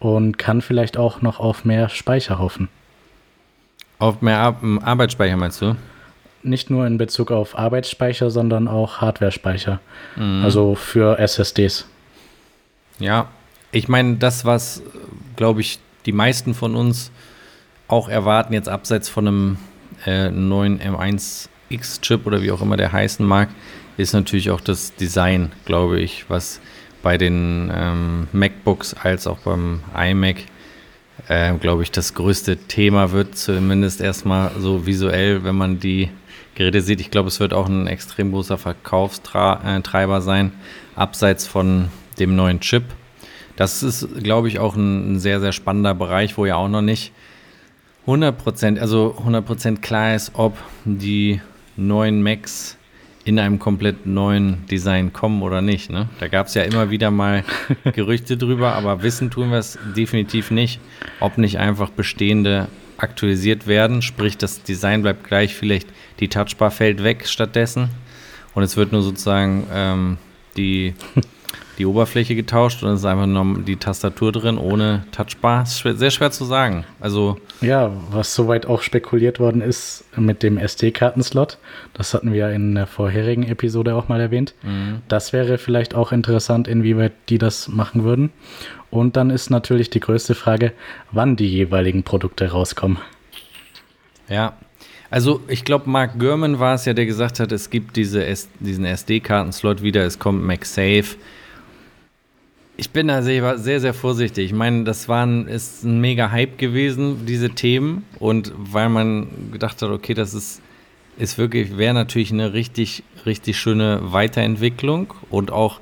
und 0.00 0.36
kann 0.36 0.62
vielleicht 0.62 0.96
auch 0.96 1.22
noch 1.22 1.38
auf 1.38 1.64
mehr 1.64 1.88
Speicher 1.88 2.38
hoffen. 2.38 2.68
Auf 3.98 4.20
mehr 4.20 4.38
Ar 4.38 4.56
Arbeitsspeicher 4.82 5.36
meinst 5.36 5.60
du? 5.60 5.76
Nicht 6.42 6.70
nur 6.70 6.86
in 6.86 6.98
Bezug 6.98 7.30
auf 7.30 7.58
Arbeitsspeicher, 7.58 8.30
sondern 8.30 8.68
auch 8.68 9.00
Hardware-Speicher. 9.00 9.80
Mhm. 10.16 10.44
Also 10.44 10.74
für 10.74 11.18
SSDs. 11.18 11.86
Ja, 12.98 13.28
ich 13.70 13.88
meine, 13.88 14.16
das, 14.16 14.44
was, 14.44 14.82
glaube 15.36 15.60
ich, 15.60 15.78
die 16.06 16.12
meisten 16.12 16.54
von 16.54 16.74
uns 16.74 17.10
auch 17.88 18.08
erwarten, 18.08 18.52
jetzt 18.52 18.68
abseits 18.68 19.08
von 19.08 19.26
einem 19.26 19.56
äh, 20.06 20.30
neuen 20.30 20.78
M1X-Chip 20.80 22.26
oder 22.26 22.42
wie 22.42 22.52
auch 22.52 22.62
immer 22.62 22.76
der 22.76 22.92
heißen 22.92 23.26
mag, 23.26 23.48
ist 23.96 24.12
natürlich 24.12 24.50
auch 24.50 24.60
das 24.60 24.94
Design, 24.94 25.52
glaube 25.64 26.00
ich, 26.00 26.26
was 26.28 26.60
bei 27.02 27.18
den 27.18 27.72
ähm, 27.74 28.28
MacBooks 28.32 28.94
als 28.94 29.26
auch 29.26 29.38
beim 29.38 29.80
iMac, 29.96 30.36
äh, 31.28 31.54
glaube 31.54 31.82
ich, 31.82 31.90
das 31.90 32.14
größte 32.14 32.56
Thema 32.56 33.12
wird, 33.12 33.36
zumindest 33.36 34.00
erstmal 34.00 34.52
so 34.58 34.86
visuell, 34.86 35.42
wenn 35.44 35.56
man 35.56 35.80
die 35.80 36.10
Geräte 36.54 36.80
sieht. 36.80 37.00
Ich 37.00 37.10
glaube, 37.10 37.28
es 37.28 37.40
wird 37.40 37.54
auch 37.54 37.68
ein 37.68 37.86
extrem 37.86 38.32
großer 38.32 38.58
Verkaufstreiber 38.58 40.16
äh, 40.16 40.20
sein, 40.20 40.52
abseits 40.94 41.46
von 41.46 41.88
dem 42.18 42.36
neuen 42.36 42.60
Chip. 42.60 42.84
Das 43.56 43.82
ist, 43.82 44.22
glaube 44.22 44.48
ich, 44.48 44.58
auch 44.58 44.76
ein, 44.76 45.14
ein 45.14 45.18
sehr, 45.18 45.40
sehr 45.40 45.52
spannender 45.52 45.94
Bereich, 45.94 46.36
wo 46.36 46.46
ja 46.46 46.56
auch 46.56 46.68
noch 46.68 46.82
nicht 46.82 47.12
100%, 48.08 48.78
also 48.78 49.14
100% 49.22 49.80
klar 49.82 50.14
ist, 50.14 50.32
ob 50.34 50.56
die 50.86 51.42
neuen 51.76 52.22
Macs 52.22 52.78
in 53.24 53.38
einem 53.38 53.58
komplett 53.58 54.06
neuen 54.06 54.66
Design 54.68 55.12
kommen 55.12 55.42
oder 55.42 55.60
nicht. 55.60 55.90
Ne? 55.90 56.08
Da 56.18 56.28
gab 56.28 56.46
es 56.46 56.54
ja 56.54 56.62
immer 56.62 56.88
wieder 56.88 57.10
mal 57.10 57.44
Gerüchte 57.92 58.38
drüber, 58.38 58.72
aber 58.72 59.02
wissen 59.02 59.30
tun 59.30 59.50
wir 59.50 59.58
es 59.58 59.78
definitiv 59.94 60.50
nicht, 60.50 60.80
ob 61.20 61.36
nicht 61.36 61.58
einfach 61.58 61.90
bestehende 61.90 62.68
aktualisiert 62.96 63.66
werden, 63.66 64.00
sprich 64.00 64.38
das 64.38 64.62
Design 64.62 65.02
bleibt 65.02 65.24
gleich, 65.24 65.54
vielleicht 65.54 65.88
die 66.18 66.28
Touchbar 66.28 66.70
fällt 66.70 67.04
weg 67.04 67.28
stattdessen 67.28 67.90
und 68.54 68.62
es 68.62 68.78
wird 68.78 68.90
nur 68.90 69.02
sozusagen 69.02 69.66
ähm, 69.70 70.18
die 70.56 70.94
die 71.78 71.86
Oberfläche 71.86 72.34
getauscht 72.34 72.82
und 72.82 72.90
es 72.90 73.00
ist 73.00 73.04
einfach 73.06 73.26
nur 73.26 73.60
die 73.60 73.76
Tastatur 73.76 74.32
drin 74.32 74.58
ohne 74.58 75.04
Touchbar. 75.12 75.62
Ist 75.62 75.78
sehr 75.78 76.10
schwer 76.10 76.30
zu 76.30 76.44
sagen. 76.44 76.84
Also 77.00 77.38
ja, 77.60 77.92
was 78.10 78.34
soweit 78.34 78.66
auch 78.66 78.82
spekuliert 78.82 79.40
worden 79.40 79.60
ist 79.60 80.04
mit 80.16 80.42
dem 80.42 80.58
SD-Kartenslot, 80.58 81.58
das 81.94 82.14
hatten 82.14 82.32
wir 82.32 82.38
ja 82.38 82.50
in 82.50 82.74
der 82.74 82.86
vorherigen 82.86 83.44
Episode 83.44 83.94
auch 83.94 84.08
mal 84.08 84.20
erwähnt. 84.20 84.54
Mhm. 84.62 85.02
Das 85.08 85.32
wäre 85.32 85.58
vielleicht 85.58 85.94
auch 85.94 86.12
interessant, 86.12 86.68
inwieweit 86.68 87.12
die 87.28 87.38
das 87.38 87.68
machen 87.68 88.04
würden. 88.04 88.30
Und 88.90 89.16
dann 89.16 89.30
ist 89.30 89.50
natürlich 89.50 89.90
die 89.90 90.00
größte 90.00 90.34
Frage, 90.34 90.72
wann 91.12 91.36
die 91.36 91.48
jeweiligen 91.48 92.02
Produkte 92.02 92.50
rauskommen. 92.50 92.98
Ja, 94.28 94.54
also 95.10 95.40
ich 95.48 95.64
glaube, 95.64 95.88
Mark 95.88 96.18
Gurman 96.18 96.58
war 96.58 96.74
es 96.74 96.84
ja, 96.84 96.92
der 96.92 97.06
gesagt 97.06 97.40
hat, 97.40 97.50
es 97.52 97.70
gibt 97.70 97.96
diese 97.96 98.26
diesen 98.60 98.84
SD-Kartenslot 98.84 99.82
wieder, 99.82 100.04
es 100.04 100.18
kommt 100.18 100.42
MagSafe. 100.42 101.16
Ich 102.80 102.90
bin 102.90 103.08
da 103.08 103.22
sehr, 103.22 103.58
sehr, 103.58 103.92
vorsichtig. 103.92 104.46
Ich 104.46 104.52
meine, 104.52 104.84
das 104.84 105.08
war 105.08 105.28
ist 105.48 105.82
ein 105.82 106.00
mega 106.00 106.30
Hype 106.30 106.58
gewesen, 106.58 107.26
diese 107.26 107.50
Themen. 107.50 108.04
Und 108.20 108.52
weil 108.56 108.88
man 108.88 109.50
gedacht 109.50 109.82
hat, 109.82 109.90
okay, 109.90 110.14
das 110.14 110.32
ist, 110.32 110.62
ist 111.18 111.38
wirklich, 111.38 111.76
wäre 111.76 111.92
natürlich 111.92 112.30
eine 112.32 112.52
richtig, 112.52 113.02
richtig 113.26 113.58
schöne 113.58 113.98
Weiterentwicklung. 114.12 115.12
Und 115.28 115.50
auch 115.50 115.80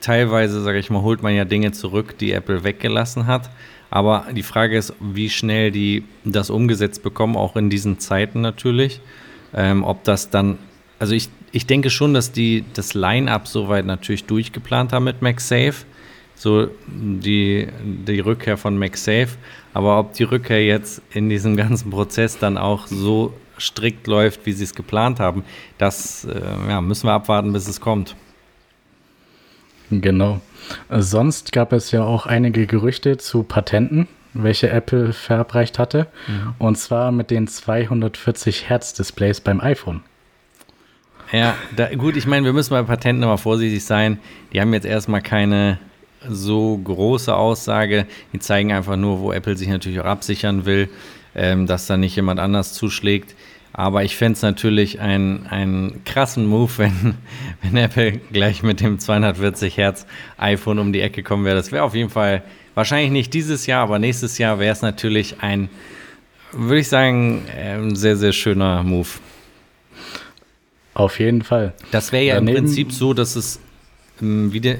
teilweise, 0.00 0.62
sage 0.62 0.78
ich 0.78 0.90
mal, 0.90 1.02
holt 1.02 1.24
man 1.24 1.34
ja 1.34 1.44
Dinge 1.44 1.72
zurück, 1.72 2.16
die 2.18 2.30
Apple 2.30 2.62
weggelassen 2.62 3.26
hat. 3.26 3.50
Aber 3.90 4.26
die 4.32 4.44
Frage 4.44 4.78
ist, 4.78 4.94
wie 5.00 5.30
schnell 5.30 5.72
die 5.72 6.04
das 6.24 6.50
umgesetzt 6.50 7.02
bekommen, 7.02 7.36
auch 7.36 7.56
in 7.56 7.68
diesen 7.68 7.98
Zeiten 7.98 8.42
natürlich. 8.42 9.00
Ähm, 9.52 9.82
ob 9.82 10.04
das 10.04 10.30
dann, 10.30 10.58
also 11.00 11.14
ich, 11.14 11.30
ich 11.50 11.66
denke 11.66 11.90
schon, 11.90 12.14
dass 12.14 12.30
die 12.30 12.64
das 12.74 12.94
Line-Up 12.94 13.48
soweit 13.48 13.86
natürlich 13.86 14.26
durchgeplant 14.26 14.92
haben 14.92 15.02
mit 15.02 15.20
MagSafe 15.20 15.84
so 16.38 16.68
die, 16.86 17.68
die 17.82 18.20
Rückkehr 18.20 18.56
von 18.56 18.78
MagSafe. 18.78 19.36
Aber 19.74 19.98
ob 19.98 20.12
die 20.14 20.24
Rückkehr 20.24 20.64
jetzt 20.64 21.02
in 21.12 21.28
diesem 21.28 21.56
ganzen 21.56 21.90
Prozess 21.90 22.38
dann 22.38 22.56
auch 22.56 22.86
so 22.86 23.34
strikt 23.58 24.06
läuft, 24.06 24.46
wie 24.46 24.52
sie 24.52 24.64
es 24.64 24.74
geplant 24.74 25.20
haben, 25.20 25.44
das 25.78 26.24
äh, 26.24 26.40
ja, 26.68 26.80
müssen 26.80 27.06
wir 27.06 27.12
abwarten, 27.12 27.52
bis 27.52 27.68
es 27.68 27.80
kommt. 27.80 28.14
Genau. 29.90 30.40
Sonst 30.90 31.52
gab 31.52 31.72
es 31.72 31.90
ja 31.90 32.04
auch 32.04 32.26
einige 32.26 32.66
Gerüchte 32.66 33.16
zu 33.16 33.42
Patenten, 33.42 34.06
welche 34.34 34.68
Apple 34.70 35.12
verabreicht 35.12 35.78
hatte. 35.78 36.06
Mhm. 36.26 36.54
Und 36.58 36.76
zwar 36.76 37.10
mit 37.10 37.30
den 37.30 37.48
240 37.48 38.68
Hertz 38.68 38.92
Displays 38.92 39.40
beim 39.40 39.60
iPhone. 39.60 40.02
Ja, 41.32 41.56
da, 41.76 41.94
gut, 41.94 42.16
ich 42.16 42.26
meine, 42.26 42.46
wir 42.46 42.52
müssen 42.52 42.70
bei 42.70 42.82
Patenten 42.82 43.22
immer 43.22 43.38
vorsichtig 43.38 43.84
sein. 43.84 44.18
Die 44.52 44.60
haben 44.60 44.72
jetzt 44.72 44.86
erstmal 44.86 45.20
keine 45.20 45.78
so 46.28 46.76
große 46.76 47.34
Aussage. 47.34 48.06
Die 48.32 48.38
zeigen 48.38 48.72
einfach 48.72 48.96
nur, 48.96 49.20
wo 49.20 49.32
Apple 49.32 49.56
sich 49.56 49.68
natürlich 49.68 50.00
auch 50.00 50.06
absichern 50.06 50.64
will, 50.64 50.88
ähm, 51.34 51.66
dass 51.66 51.86
da 51.86 51.96
nicht 51.96 52.16
jemand 52.16 52.40
anders 52.40 52.74
zuschlägt. 52.74 53.34
Aber 53.72 54.02
ich 54.02 54.16
fände 54.16 54.32
es 54.32 54.42
natürlich 54.42 55.00
einen 55.00 56.02
krassen 56.04 56.46
Move, 56.46 56.72
wenn, 56.78 57.14
wenn 57.62 57.76
Apple 57.76 58.20
gleich 58.32 58.62
mit 58.62 58.80
dem 58.80 58.98
240 58.98 59.76
Hertz 59.76 60.06
iPhone 60.36 60.78
um 60.78 60.92
die 60.92 61.00
Ecke 61.00 61.22
kommen 61.22 61.44
wäre. 61.44 61.56
Das 61.56 61.70
wäre 61.70 61.84
auf 61.84 61.94
jeden 61.94 62.10
Fall 62.10 62.42
wahrscheinlich 62.74 63.10
nicht 63.10 63.34
dieses 63.34 63.66
Jahr, 63.66 63.82
aber 63.82 63.98
nächstes 63.98 64.38
Jahr 64.38 64.58
wäre 64.58 64.72
es 64.72 64.82
natürlich 64.82 65.42
ein, 65.42 65.68
würde 66.52 66.80
ich 66.80 66.88
sagen, 66.88 67.44
ein 67.56 67.94
sehr, 67.94 68.16
sehr 68.16 68.32
schöner 68.32 68.82
Move. 68.82 69.08
Auf 70.94 71.20
jeden 71.20 71.42
Fall. 71.42 71.74
Das 71.92 72.10
wäre 72.10 72.24
ja 72.24 72.34
Daneben 72.34 72.56
im 72.56 72.64
Prinzip 72.64 72.92
so, 72.92 73.14
dass 73.14 73.36
es 73.36 73.60
ähm, 74.20 74.52
wieder 74.52 74.74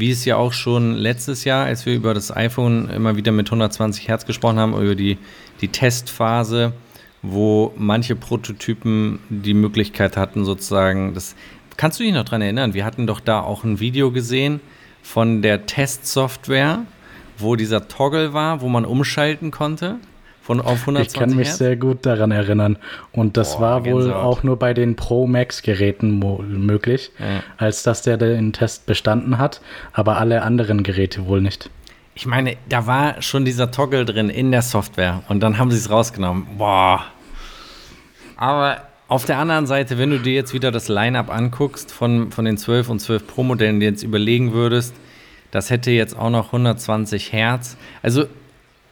wie 0.00 0.10
es 0.10 0.24
ja 0.24 0.36
auch 0.36 0.52
schon 0.52 0.94
letztes 0.94 1.44
Jahr, 1.44 1.66
als 1.66 1.86
wir 1.86 1.94
über 1.94 2.14
das 2.14 2.34
iPhone 2.34 2.88
immer 2.90 3.16
wieder 3.16 3.32
mit 3.32 3.48
120 3.48 4.08
Hertz 4.08 4.26
gesprochen 4.26 4.58
haben, 4.58 4.74
über 4.74 4.94
die, 4.94 5.18
die 5.60 5.68
Testphase, 5.68 6.72
wo 7.22 7.72
manche 7.76 8.16
Prototypen 8.16 9.18
die 9.28 9.54
Möglichkeit 9.54 10.16
hatten, 10.16 10.44
sozusagen, 10.44 11.14
das 11.14 11.34
kannst 11.76 11.98
du 11.98 12.04
dich 12.04 12.12
noch 12.12 12.24
daran 12.24 12.42
erinnern, 12.42 12.74
wir 12.74 12.84
hatten 12.84 13.06
doch 13.06 13.20
da 13.20 13.40
auch 13.40 13.64
ein 13.64 13.80
Video 13.80 14.10
gesehen 14.10 14.60
von 15.02 15.42
der 15.42 15.66
Testsoftware, 15.66 16.80
wo 17.38 17.56
dieser 17.56 17.88
Toggle 17.88 18.32
war, 18.32 18.60
wo 18.60 18.68
man 18.68 18.84
umschalten 18.84 19.50
konnte. 19.50 19.96
Von 20.48 20.62
auf 20.62 20.80
120 20.80 21.12
ich 21.12 21.20
kann 21.20 21.36
mich 21.36 21.48
Hertz? 21.48 21.58
sehr 21.58 21.76
gut 21.76 22.06
daran 22.06 22.30
erinnern. 22.30 22.78
Und 23.12 23.36
das 23.36 23.56
Boah, 23.56 23.60
war 23.60 23.84
wohl 23.84 24.10
auch 24.10 24.42
nur 24.42 24.58
bei 24.58 24.72
den 24.72 24.96
Pro 24.96 25.26
Max 25.26 25.60
Geräten 25.60 26.18
möglich, 26.64 27.10
ja. 27.18 27.42
als 27.58 27.82
dass 27.82 28.00
der 28.00 28.16
den 28.16 28.54
Test 28.54 28.86
bestanden 28.86 29.36
hat, 29.36 29.60
aber 29.92 30.16
alle 30.16 30.40
anderen 30.40 30.84
Geräte 30.84 31.26
wohl 31.26 31.42
nicht. 31.42 31.68
Ich 32.14 32.24
meine, 32.24 32.56
da 32.66 32.86
war 32.86 33.20
schon 33.20 33.44
dieser 33.44 33.70
Toggle 33.70 34.06
drin 34.06 34.30
in 34.30 34.50
der 34.50 34.62
Software 34.62 35.22
und 35.28 35.40
dann 35.40 35.58
haben 35.58 35.70
sie 35.70 35.76
es 35.76 35.90
rausgenommen. 35.90 36.46
Boah. 36.56 37.04
Aber 38.38 38.78
auf 39.06 39.26
der 39.26 39.36
anderen 39.36 39.66
Seite, 39.66 39.98
wenn 39.98 40.08
du 40.08 40.18
dir 40.18 40.32
jetzt 40.32 40.54
wieder 40.54 40.72
das 40.72 40.88
Line-up 40.88 41.30
anguckst 41.30 41.92
von, 41.92 42.32
von 42.32 42.46
den 42.46 42.56
12 42.56 42.88
und 42.88 43.00
12 43.00 43.26
Pro 43.26 43.42
Modellen, 43.42 43.80
die 43.80 43.86
jetzt 43.86 44.02
überlegen 44.02 44.54
würdest, 44.54 44.94
das 45.50 45.68
hätte 45.68 45.90
jetzt 45.90 46.18
auch 46.18 46.30
noch 46.30 46.46
120 46.46 47.34
Hertz. 47.34 47.76
Also 48.02 48.24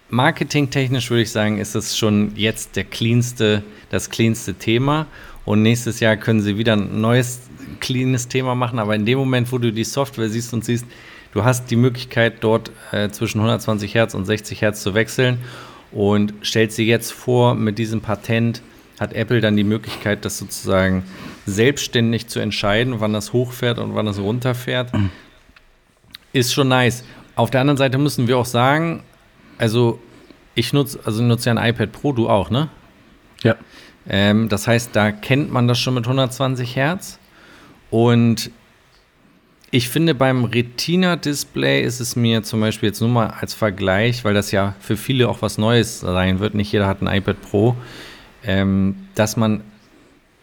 marketingtechnisch 0.08 1.10
würde 1.10 1.22
ich 1.22 1.30
sagen, 1.30 1.58
ist 1.58 1.74
es 1.74 1.96
schon 1.96 2.32
jetzt 2.36 2.76
der 2.76 2.84
cleanste, 2.84 3.62
das 3.90 4.10
cleanste 4.10 4.54
Thema. 4.54 5.06
Und 5.44 5.62
nächstes 5.62 6.00
Jahr 6.00 6.16
können 6.16 6.40
sie 6.40 6.58
wieder 6.58 6.74
ein 6.74 7.00
neues 7.00 7.40
cleanes 7.80 8.28
Thema 8.28 8.54
machen. 8.54 8.78
Aber 8.78 8.94
in 8.94 9.06
dem 9.06 9.18
Moment, 9.18 9.50
wo 9.52 9.58
du 9.58 9.72
die 9.72 9.84
Software 9.84 10.28
siehst 10.28 10.52
und 10.52 10.64
siehst, 10.64 10.86
du 11.32 11.44
hast 11.44 11.70
die 11.70 11.76
Möglichkeit, 11.76 12.36
dort 12.40 12.72
äh, 12.92 13.10
zwischen 13.10 13.38
120 13.38 13.94
Hertz 13.94 14.14
und 14.14 14.24
60 14.24 14.62
Hertz 14.62 14.82
zu 14.82 14.94
wechseln 14.94 15.38
und 15.92 16.34
stellst 16.42 16.78
dir 16.78 16.84
jetzt 16.84 17.12
vor, 17.12 17.54
mit 17.54 17.78
diesem 17.78 18.00
Patent 18.00 18.62
hat 18.98 19.12
Apple 19.12 19.40
dann 19.40 19.56
die 19.56 19.64
Möglichkeit, 19.64 20.24
das 20.24 20.38
sozusagen 20.38 21.04
selbstständig 21.44 22.28
zu 22.28 22.40
entscheiden, 22.40 22.94
wann 22.98 23.12
das 23.12 23.32
hochfährt 23.32 23.78
und 23.78 23.94
wann 23.94 24.06
das 24.06 24.18
runterfährt. 24.18 24.92
Mhm. 24.94 25.10
Ist 26.32 26.52
schon 26.52 26.68
nice. 26.68 27.04
Auf 27.34 27.50
der 27.50 27.60
anderen 27.60 27.76
Seite 27.76 27.98
müssen 27.98 28.26
wir 28.26 28.38
auch 28.38 28.46
sagen, 28.46 29.02
also 29.58 30.00
ich 30.54 30.72
nutze, 30.72 30.98
also 31.04 31.22
nutze 31.22 31.50
ja 31.50 31.56
ein 31.56 31.70
iPad 31.70 31.92
Pro, 31.92 32.12
du 32.12 32.28
auch, 32.28 32.50
ne? 32.50 32.68
Ja. 33.42 33.56
Ähm, 34.08 34.48
das 34.48 34.66
heißt, 34.66 34.90
da 34.94 35.12
kennt 35.12 35.52
man 35.52 35.68
das 35.68 35.78
schon 35.78 35.94
mit 35.94 36.04
120 36.04 36.76
Hertz. 36.76 37.18
Und 37.90 38.50
ich 39.70 39.88
finde, 39.88 40.14
beim 40.14 40.44
Retina-Display 40.44 41.82
ist 41.82 42.00
es 42.00 42.16
mir 42.16 42.42
zum 42.42 42.60
Beispiel 42.60 42.88
jetzt 42.88 43.00
nur 43.00 43.10
mal 43.10 43.34
als 43.40 43.52
Vergleich, 43.52 44.24
weil 44.24 44.32
das 44.32 44.52
ja 44.52 44.74
für 44.80 44.96
viele 44.96 45.28
auch 45.28 45.42
was 45.42 45.58
Neues 45.58 46.00
sein 46.00 46.38
wird, 46.38 46.54
nicht 46.54 46.72
jeder 46.72 46.86
hat 46.86 47.02
ein 47.02 47.08
iPad 47.08 47.40
Pro, 47.42 47.76
ähm, 48.44 48.96
dass 49.14 49.36
man 49.36 49.62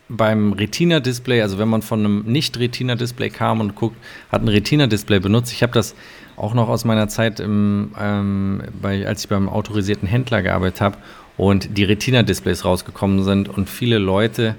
beim 0.09 0.53
Retina-Display, 0.53 1.41
also 1.41 1.57
wenn 1.57 1.69
man 1.69 1.81
von 1.81 1.99
einem 1.99 2.23
Nicht-Retina-Display 2.25 3.29
kam 3.29 3.61
und 3.61 3.75
guckt, 3.75 3.97
hat 4.31 4.41
ein 4.41 4.49
Retina-Display 4.49 5.19
benutzt. 5.19 5.51
Ich 5.53 5.63
habe 5.63 5.73
das 5.73 5.95
auch 6.35 6.53
noch 6.53 6.69
aus 6.69 6.85
meiner 6.85 7.07
Zeit, 7.07 7.39
im, 7.39 7.91
ähm, 7.99 8.63
bei, 8.81 9.07
als 9.07 9.23
ich 9.23 9.29
beim 9.29 9.49
autorisierten 9.49 10.07
Händler 10.07 10.41
gearbeitet 10.41 10.81
habe 10.81 10.97
und 11.37 11.77
die 11.77 11.83
Retina-Displays 11.83 12.65
rausgekommen 12.65 13.23
sind 13.23 13.49
und 13.49 13.69
viele 13.69 13.97
Leute 13.97 14.55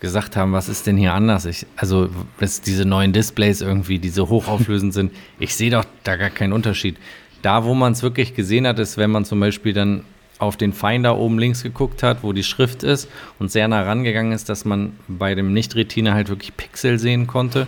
gesagt 0.00 0.36
haben, 0.36 0.52
was 0.52 0.68
ist 0.68 0.86
denn 0.86 0.96
hier 0.96 1.12
anders? 1.12 1.44
Ich, 1.44 1.66
also, 1.76 2.08
dass 2.38 2.60
diese 2.60 2.84
neuen 2.84 3.12
Displays 3.12 3.60
irgendwie, 3.60 3.98
die 3.98 4.10
so 4.10 4.28
hochauflösend 4.28 4.94
sind, 4.94 5.12
ich 5.38 5.54
sehe 5.54 5.70
doch 5.70 5.84
da 6.04 6.16
gar 6.16 6.30
keinen 6.30 6.52
Unterschied. 6.52 6.96
Da, 7.42 7.64
wo 7.64 7.74
man 7.74 7.92
es 7.92 8.02
wirklich 8.02 8.34
gesehen 8.34 8.66
hat, 8.66 8.78
ist, 8.78 8.96
wenn 8.96 9.10
man 9.10 9.24
zum 9.24 9.40
Beispiel 9.40 9.72
dann 9.72 10.04
auf 10.38 10.56
den 10.56 10.72
Finder 10.72 11.16
oben 11.16 11.38
links 11.38 11.62
geguckt 11.62 12.02
hat, 12.02 12.22
wo 12.22 12.32
die 12.32 12.44
Schrift 12.44 12.84
ist 12.84 13.08
und 13.38 13.50
sehr 13.50 13.66
nah 13.66 13.82
rangegangen 13.82 14.32
ist, 14.32 14.48
dass 14.48 14.64
man 14.64 14.92
bei 15.08 15.34
dem 15.34 15.52
Nicht-Retina 15.52 16.14
halt 16.14 16.28
wirklich 16.28 16.56
Pixel 16.56 16.98
sehen 16.98 17.26
konnte. 17.26 17.66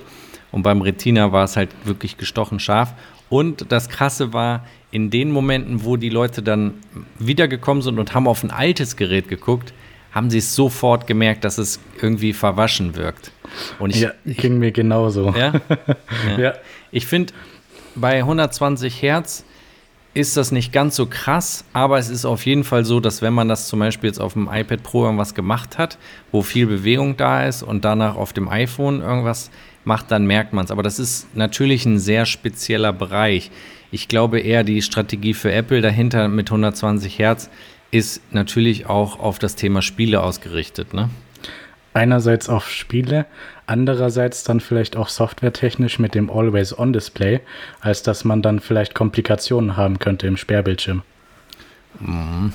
Und 0.52 0.62
beim 0.62 0.80
Retina 0.82 1.32
war 1.32 1.44
es 1.44 1.56
halt 1.56 1.70
wirklich 1.84 2.16
gestochen 2.16 2.58
scharf. 2.58 2.94
Und 3.30 3.72
das 3.72 3.88
Krasse 3.88 4.34
war, 4.34 4.66
in 4.90 5.08
den 5.08 5.30
Momenten, 5.30 5.84
wo 5.84 5.96
die 5.96 6.10
Leute 6.10 6.42
dann 6.42 6.74
wiedergekommen 7.18 7.82
sind 7.82 7.98
und 7.98 8.12
haben 8.12 8.26
auf 8.26 8.42
ein 8.42 8.50
altes 8.50 8.96
Gerät 8.96 9.28
geguckt, 9.28 9.72
haben 10.12 10.30
sie 10.30 10.38
es 10.38 10.54
sofort 10.54 11.06
gemerkt, 11.06 11.44
dass 11.44 11.56
es 11.56 11.80
irgendwie 12.02 12.32
verwaschen 12.32 12.96
wirkt. 12.96 13.30
Und 13.78 13.90
ich, 13.90 14.00
ja, 14.00 14.10
ging 14.24 14.58
mir 14.58 14.72
genauso. 14.72 15.32
Ja? 15.36 15.52
ja. 16.36 16.38
ja. 16.38 16.54
Ich 16.90 17.06
finde, 17.06 17.32
bei 17.94 18.18
120 18.18 19.00
Hertz 19.00 19.44
ist 20.12 20.36
das 20.36 20.50
nicht 20.50 20.72
ganz 20.72 20.96
so 20.96 21.06
krass, 21.06 21.64
aber 21.72 21.98
es 21.98 22.08
ist 22.08 22.24
auf 22.24 22.44
jeden 22.44 22.64
Fall 22.64 22.84
so, 22.84 22.98
dass 22.98 23.22
wenn 23.22 23.32
man 23.32 23.48
das 23.48 23.68
zum 23.68 23.78
Beispiel 23.78 24.08
jetzt 24.08 24.20
auf 24.20 24.32
dem 24.32 24.48
iPad 24.52 24.82
Pro 24.82 25.04
irgendwas 25.04 25.34
gemacht 25.34 25.78
hat, 25.78 25.98
wo 26.32 26.42
viel 26.42 26.66
Bewegung 26.66 27.16
da 27.16 27.46
ist 27.46 27.62
und 27.62 27.84
danach 27.84 28.16
auf 28.16 28.32
dem 28.32 28.48
iPhone 28.48 29.02
irgendwas 29.02 29.52
macht, 29.84 30.10
dann 30.10 30.26
merkt 30.26 30.52
man 30.52 30.64
es. 30.64 30.70
Aber 30.70 30.82
das 30.82 30.98
ist 30.98 31.34
natürlich 31.36 31.86
ein 31.86 31.98
sehr 31.98 32.26
spezieller 32.26 32.92
Bereich. 32.92 33.50
Ich 33.90 34.08
glaube 34.08 34.40
eher 34.40 34.64
die 34.64 34.82
Strategie 34.82 35.34
für 35.34 35.52
Apple 35.52 35.80
dahinter 35.80 36.28
mit 36.28 36.48
120 36.48 37.18
Hertz 37.18 37.50
ist 37.90 38.22
natürlich 38.32 38.86
auch 38.86 39.18
auf 39.18 39.38
das 39.38 39.56
Thema 39.56 39.82
Spiele 39.82 40.22
ausgerichtet, 40.22 40.94
ne? 40.94 41.10
Einerseits 41.92 42.48
auf 42.48 42.70
Spiele, 42.70 43.26
andererseits 43.66 44.44
dann 44.44 44.60
vielleicht 44.60 44.96
auch 44.96 45.08
softwaretechnisch 45.08 45.98
mit 45.98 46.14
dem 46.14 46.30
Always-On-Display, 46.30 47.40
als 47.80 48.04
dass 48.04 48.24
man 48.24 48.42
dann 48.42 48.60
vielleicht 48.60 48.94
Komplikationen 48.94 49.76
haben 49.76 49.98
könnte 49.98 50.28
im 50.28 50.36
Sperrbildschirm. 50.36 51.02
Mhm. 51.98 52.52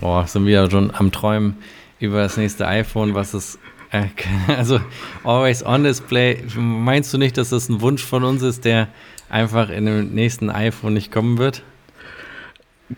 Oh, 0.00 0.24
sind 0.24 0.46
wir 0.46 0.52
ja 0.52 0.70
schon 0.70 0.92
am 0.92 1.12
Träumen 1.12 1.58
über 2.00 2.22
das 2.22 2.36
nächste 2.36 2.66
iPhone, 2.66 3.14
was 3.14 3.34
es 3.34 3.60
äh, 3.92 4.06
also 4.56 4.80
Always-On-Display, 5.24 6.44
meinst 6.56 7.12
du 7.14 7.18
nicht, 7.18 7.36
dass 7.38 7.50
das 7.50 7.68
ein 7.68 7.80
Wunsch 7.80 8.04
von 8.04 8.24
uns 8.24 8.42
ist, 8.42 8.64
der 8.64 8.88
einfach 9.28 9.70
in 9.70 9.86
dem 9.86 10.14
nächsten 10.14 10.50
iPhone 10.50 10.94
nicht 10.94 11.12
kommen 11.12 11.38
wird? 11.38 11.62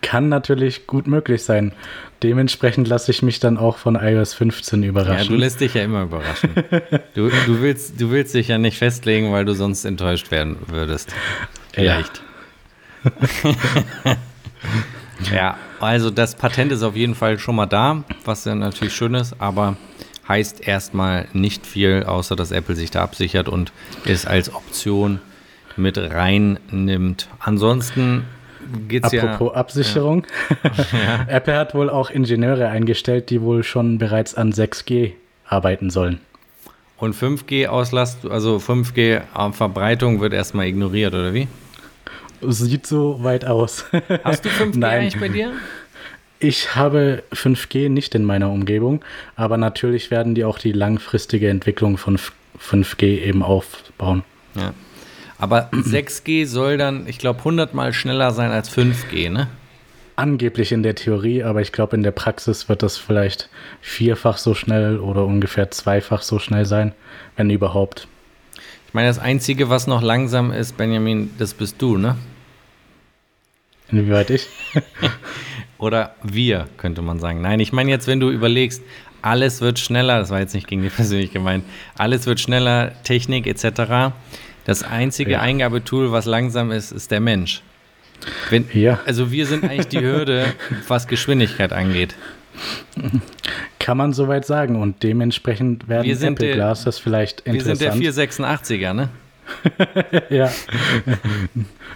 kann 0.01 0.29
natürlich 0.29 0.87
gut 0.87 1.07
möglich 1.07 1.43
sein. 1.43 1.71
Dementsprechend 2.23 2.87
lasse 2.87 3.11
ich 3.11 3.21
mich 3.21 3.39
dann 3.39 3.57
auch 3.57 3.77
von 3.77 3.95
iOS 3.95 4.33
15 4.33 4.83
überraschen. 4.83 5.23
Ja, 5.23 5.29
du 5.29 5.35
lässt 5.35 5.61
dich 5.61 5.73
ja 5.73 5.83
immer 5.83 6.03
überraschen. 6.03 6.49
du, 7.13 7.29
du, 7.29 7.61
willst, 7.61 7.99
du 7.99 8.09
willst 8.09 8.33
dich 8.33 8.47
ja 8.47 8.57
nicht 8.57 8.77
festlegen, 8.77 9.31
weil 9.31 9.45
du 9.45 9.53
sonst 9.53 9.85
enttäuscht 9.85 10.31
werden 10.31 10.57
würdest. 10.67 11.13
Vielleicht. 11.73 12.21
Ja. 13.03 14.15
ja, 15.35 15.57
also 15.79 16.09
das 16.09 16.35
Patent 16.35 16.71
ist 16.71 16.83
auf 16.83 16.95
jeden 16.95 17.15
Fall 17.15 17.37
schon 17.37 17.55
mal 17.55 17.67
da, 17.67 18.03
was 18.23 18.45
ja 18.45 18.55
natürlich 18.55 18.95
schön 18.95 19.13
ist, 19.13 19.35
aber 19.39 19.77
heißt 20.27 20.67
erstmal 20.67 21.27
nicht 21.33 21.65
viel, 21.65 22.03
außer 22.03 22.35
dass 22.35 22.51
Apple 22.51 22.75
sich 22.75 22.91
da 22.91 23.01
absichert 23.01 23.49
und 23.49 23.71
es 24.05 24.25
als 24.25 24.53
Option 24.53 25.19
mit 25.77 25.97
reinnimmt. 25.97 27.27
Ansonsten 27.39 28.25
geht's 28.87 29.13
Apropos 29.13 29.51
ja, 29.53 29.59
Absicherung. 29.59 30.25
Ja. 30.91 31.25
Apple 31.27 31.55
hat 31.57 31.75
wohl 31.75 31.89
auch 31.89 32.09
Ingenieure 32.09 32.67
eingestellt, 32.67 33.29
die 33.29 33.41
wohl 33.41 33.63
schon 33.63 33.97
bereits 33.97 34.35
an 34.35 34.51
6G 34.51 35.13
arbeiten 35.45 35.89
sollen. 35.89 36.19
Und 36.97 37.15
5G-Auslast, 37.15 38.25
also 38.25 38.57
5G-Verbreitung 38.57 40.21
wird 40.21 40.33
erstmal 40.33 40.67
ignoriert, 40.67 41.13
oder 41.13 41.33
wie? 41.33 41.47
Sieht 42.41 42.87
so 42.87 43.23
weit 43.23 43.45
aus. 43.45 43.85
Hast 44.23 44.45
du 44.45 44.49
5G 44.49 44.77
Nein. 44.79 44.99
eigentlich 45.01 45.19
bei 45.19 45.29
dir? 45.29 45.51
Ich 46.47 46.75
habe 46.75 47.23
5G 47.33 47.89
nicht 47.89 48.13
in 48.13 48.23
meiner 48.23 48.51
Umgebung, 48.51 49.03
aber 49.35 49.57
natürlich 49.57 50.11
werden 50.11 50.35
die 50.35 50.45
auch 50.45 50.59
die 50.59 50.73
langfristige 50.73 51.49
Entwicklung 51.49 51.97
von 51.97 52.19
5G 52.59 53.19
eben 53.23 53.41
aufbauen. 53.41 54.23
Ja. 54.53 54.75
Aber 55.39 55.71
6G 55.73 56.45
soll 56.45 56.77
dann, 56.77 57.07
ich 57.07 57.17
glaube, 57.17 57.39
100 57.39 57.73
mal 57.73 57.93
schneller 57.93 58.29
sein 58.29 58.51
als 58.51 58.69
5G, 58.69 59.31
ne? 59.31 59.47
Angeblich 60.17 60.71
in 60.71 60.83
der 60.83 60.93
Theorie, 60.93 61.41
aber 61.41 61.61
ich 61.61 61.71
glaube, 61.71 61.95
in 61.95 62.03
der 62.03 62.11
Praxis 62.11 62.69
wird 62.69 62.83
das 62.83 62.95
vielleicht 62.95 63.49
vierfach 63.81 64.37
so 64.37 64.53
schnell 64.53 64.99
oder 64.99 65.25
ungefähr 65.25 65.71
zweifach 65.71 66.21
so 66.21 66.37
schnell 66.37 66.65
sein, 66.65 66.93
wenn 67.37 67.49
überhaupt. 67.49 68.07
Ich 68.87 68.93
meine, 68.93 69.07
das 69.07 69.17
Einzige, 69.17 69.71
was 69.71 69.87
noch 69.87 70.03
langsam 70.03 70.51
ist, 70.51 70.77
Benjamin, 70.77 71.31
das 71.39 71.55
bist 71.55 71.81
du, 71.81 71.97
ne? 71.97 72.15
Inwieweit 73.91 74.29
ich? 74.29 74.47
oder 75.77 76.15
wir, 76.23 76.67
könnte 76.77 77.01
man 77.01 77.19
sagen. 77.19 77.41
Nein, 77.41 77.59
ich 77.59 77.71
meine 77.71 77.91
jetzt, 77.91 78.07
wenn 78.07 78.19
du 78.19 78.29
überlegst, 78.29 78.81
alles 79.21 79.61
wird 79.61 79.79
schneller, 79.79 80.19
das 80.19 80.29
war 80.29 80.39
jetzt 80.39 80.53
nicht 80.53 80.67
gegen 80.67 80.83
dich 80.83 80.95
persönlich 80.95 81.31
gemeint, 81.31 81.65
alles 81.97 82.25
wird 82.27 82.39
schneller, 82.39 82.91
Technik 83.03 83.47
etc. 83.47 84.13
Das 84.65 84.83
einzige 84.83 85.31
ja. 85.31 85.41
Eingabetool, 85.41 86.11
was 86.11 86.25
langsam 86.25 86.71
ist, 86.71 86.91
ist 86.91 87.11
der 87.11 87.19
Mensch. 87.19 87.61
Wenn, 88.49 88.65
ja. 88.73 88.99
Also 89.05 89.31
wir 89.31 89.45
sind 89.45 89.63
eigentlich 89.63 89.87
die 89.87 89.99
Hürde, 89.99 90.45
was 90.87 91.07
Geschwindigkeit 91.07 91.73
angeht. 91.73 92.15
Kann 93.79 93.97
man 93.97 94.13
soweit 94.13 94.45
sagen 94.45 94.81
und 94.81 95.03
dementsprechend 95.03 95.87
werden 95.89 96.05
wir 96.05 96.15
sind 96.15 96.39
Apple 96.41 96.53
Glass 96.53 96.85
das 96.85 96.97
vielleicht 96.97 97.41
interessant. 97.41 97.99
Wir 97.99 98.13
sind 98.13 98.39
der 98.39 98.47
486er, 98.47 98.93
ne? 98.93 99.09
ja. 100.29 100.51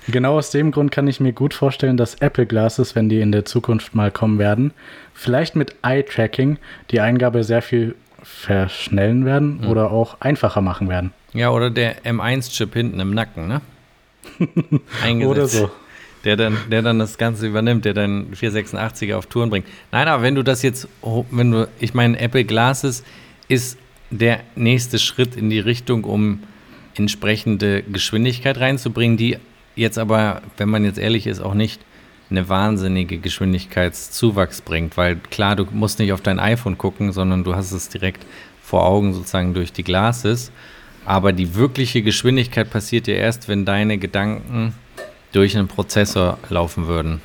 genau 0.07 0.38
aus 0.38 0.51
dem 0.51 0.71
Grund 0.71 0.91
kann 0.91 1.07
ich 1.07 1.19
mir 1.19 1.33
gut 1.33 1.53
vorstellen, 1.53 1.97
dass 1.97 2.15
Apple 2.15 2.45
Glasses, 2.45 2.95
wenn 2.95 3.09
die 3.09 3.21
in 3.21 3.31
der 3.31 3.45
Zukunft 3.45 3.95
mal 3.95 4.12
kommen 4.12 4.39
werden, 4.39 4.71
vielleicht 5.13 5.55
mit 5.55 5.75
Eye-Tracking 5.81 6.57
die 6.91 6.99
Eingabe 6.99 7.43
sehr 7.43 7.62
viel 7.62 7.95
verschnellen 8.23 9.25
werden 9.25 9.62
mhm. 9.62 9.69
oder 9.69 9.91
auch 9.91 10.21
einfacher 10.21 10.62
machen 10.62 10.89
werden. 10.89 11.13
Ja, 11.33 11.51
oder 11.51 11.69
der 11.69 12.03
M1-Chip 12.03 12.73
hinten 12.73 12.99
im 12.99 13.13
Nacken, 13.13 13.47
ne? 13.47 13.62
Eingesetzt. 15.03 15.31
Oder 15.31 15.47
so. 15.47 15.71
Der 16.25 16.35
dann, 16.35 16.57
der 16.69 16.81
dann 16.81 16.99
das 16.99 17.17
Ganze 17.17 17.47
übernimmt, 17.47 17.85
der 17.85 17.93
dann 17.93 18.33
486er 18.33 19.15
auf 19.15 19.27
Touren 19.27 19.49
bringt. 19.49 19.65
Nein, 19.91 20.07
aber 20.09 20.21
wenn 20.21 20.35
du 20.35 20.43
das 20.43 20.63
jetzt, 20.63 20.88
wenn 21.31 21.51
du, 21.51 21.69
ich 21.79 21.93
meine, 21.93 22.19
Apple 22.19 22.43
Glasses 22.43 23.05
ist 23.47 23.77
der 24.09 24.41
nächste 24.55 24.99
Schritt 24.99 25.38
in 25.38 25.49
die 25.49 25.59
Richtung, 25.59 26.03
um 26.03 26.43
entsprechende 26.99 27.81
Geschwindigkeit 27.83 28.59
reinzubringen, 28.59 29.17
die 29.17 29.38
jetzt 29.75 29.97
aber, 29.97 30.41
wenn 30.57 30.69
man 30.69 30.83
jetzt 30.83 30.99
ehrlich 30.99 31.25
ist, 31.25 31.39
auch 31.39 31.53
nicht 31.53 31.81
eine 32.29 32.47
wahnsinnige 32.47 33.17
Geschwindigkeitszuwachs 33.17 34.62
bringt, 34.62 34.97
weil 34.97 35.15
klar, 35.15 35.55
du 35.55 35.65
musst 35.71 35.97
nicht 35.97 36.13
auf 36.13 36.21
dein 36.21 36.39
iPhone 36.39 36.77
gucken, 36.77 37.12
sondern 37.12 37.43
du 37.43 37.55
hast 37.55 37.71
es 37.71 37.89
direkt 37.89 38.25
vor 38.62 38.85
Augen 38.85 39.13
sozusagen 39.13 39.53
durch 39.53 39.73
die 39.73 39.83
Glasses. 39.83 40.51
Aber 41.05 41.33
die 41.33 41.55
wirkliche 41.55 42.03
Geschwindigkeit 42.03 42.69
passiert 42.69 43.07
ja 43.07 43.15
erst, 43.15 43.47
wenn 43.47 43.65
deine 43.65 43.97
Gedanken 43.97 44.75
durch 45.31 45.57
einen 45.57 45.67
Prozessor 45.67 46.38
laufen 46.49 46.88
würden. 46.88 47.21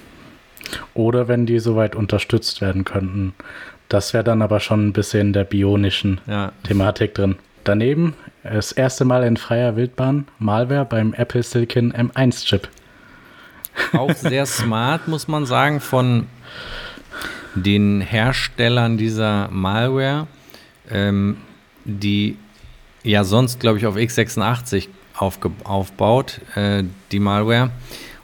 Oder 0.95 1.29
wenn 1.29 1.45
die 1.45 1.59
soweit 1.59 1.95
unterstützt 1.95 2.63
werden 2.63 2.85
könnten. 2.85 3.35
Das 3.91 4.15
wäre 4.15 4.25
dann 4.25 4.41
aber 4.41 4.61
schon 4.61 4.87
ein 4.87 4.93
bisschen 4.95 5.29
in 5.29 5.33
der 5.35 5.45
bionischen 5.45 6.21
ja. 6.27 6.53
Thematik 6.63 7.15
drin. 7.15 7.37
Daneben 7.65 8.15
das 8.45 8.73
erste 8.73 9.05
Mal 9.05 9.25
in 9.25 9.37
freier 9.37 9.75
Wildbahn 9.75 10.29
Malware 10.39 10.85
beim 10.85 11.15
Apple 11.15 11.43
Silicon 11.43 11.93
M1-Chip. 11.93 12.69
Auch 13.93 14.15
sehr 14.15 14.47
smart, 14.47 15.09
muss 15.09 15.27
man 15.27 15.47
sagen, 15.47 15.81
von 15.81 16.27
den 17.55 18.01
Herstellern 18.01 18.99
dieser 18.99 19.49
Malware, 19.51 20.27
ähm, 20.91 21.39
die 21.85 22.37
ja 23.03 23.25
sonst, 23.25 23.61
glaube 23.61 23.79
ich, 23.79 23.87
auf 23.87 23.97
x86 23.97 24.89
aufge 25.17 25.51
aufbaut, 25.65 26.41
äh, 26.55 26.85
die 27.13 27.21
Malware. 27.21 27.71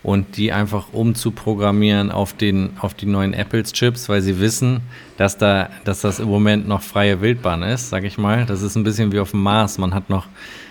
Und 0.02 0.38
die 0.38 0.50
einfach 0.50 0.92
umzuprogrammieren 0.92 2.10
auf, 2.10 2.32
den, 2.32 2.70
auf 2.80 2.94
die 2.94 3.04
neuen 3.04 3.34
Apples-Chips, 3.34 4.08
weil 4.08 4.22
sie 4.22 4.40
wissen, 4.40 4.80
dass, 5.18 5.36
da, 5.36 5.68
dass 5.84 6.00
das 6.00 6.20
im 6.20 6.28
Moment 6.28 6.66
noch 6.66 6.80
freie 6.80 7.20
Wildbahn 7.20 7.62
ist, 7.62 7.90
sage 7.90 8.06
ich 8.06 8.16
mal. 8.16 8.46
Das 8.46 8.62
ist 8.62 8.76
ein 8.76 8.82
bisschen 8.82 9.12
wie 9.12 9.18
auf 9.18 9.32
dem 9.32 9.42
Mars. 9.42 9.76
Man 9.76 9.92
hat 9.92 10.08
noch 10.08 10.26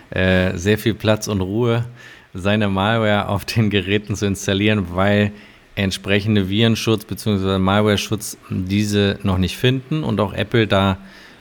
äh, 0.10 0.58
sehr 0.58 0.80
viel 0.80 0.96
Platz 0.96 1.28
und 1.28 1.42
Ruhe, 1.42 1.86
seine 2.34 2.70
Malware 2.70 3.28
auf 3.28 3.46
den 3.46 3.70
Geräten 3.70 4.16
zu 4.16 4.26
installieren, 4.26 4.88
weil 4.96 5.32
entsprechende 5.76 6.50
Virenschutz 6.50 7.06
bzw. 7.06 7.60
Malware-Schutz 7.60 8.38
diese 8.50 9.20
noch 9.24 9.38
nicht 9.38 9.58
finden 9.58 10.04
und 10.04 10.20
auch 10.20 10.34
Apple 10.34 10.68
da 10.68 10.98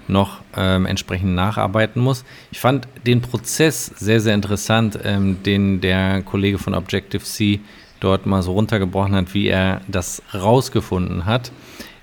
noch 0.09 0.41
ähm, 0.57 0.87
entsprechend 0.87 1.35
nacharbeiten 1.35 2.03
muss. 2.03 2.25
Ich 2.51 2.61
fand 2.61 2.89
den 3.07 3.21
Prozess 3.21 3.87
sehr, 3.97 4.21
sehr 4.21 4.35
interessant, 4.35 4.99
ähm, 5.05 5.43
den 5.43 5.81
der 5.81 6.23
Kollege 6.23 6.59
von 6.59 6.75
Objective-C 6.75 7.61
dort 8.01 8.27
mal 8.27 8.43
so 8.43 8.53
runtergebrochen 8.53 9.15
hat, 9.15 9.35
wie 9.35 9.49
er 9.49 9.81
das 9.89 10.23
rausgefunden 10.33 11.27
hat. 11.27 11.53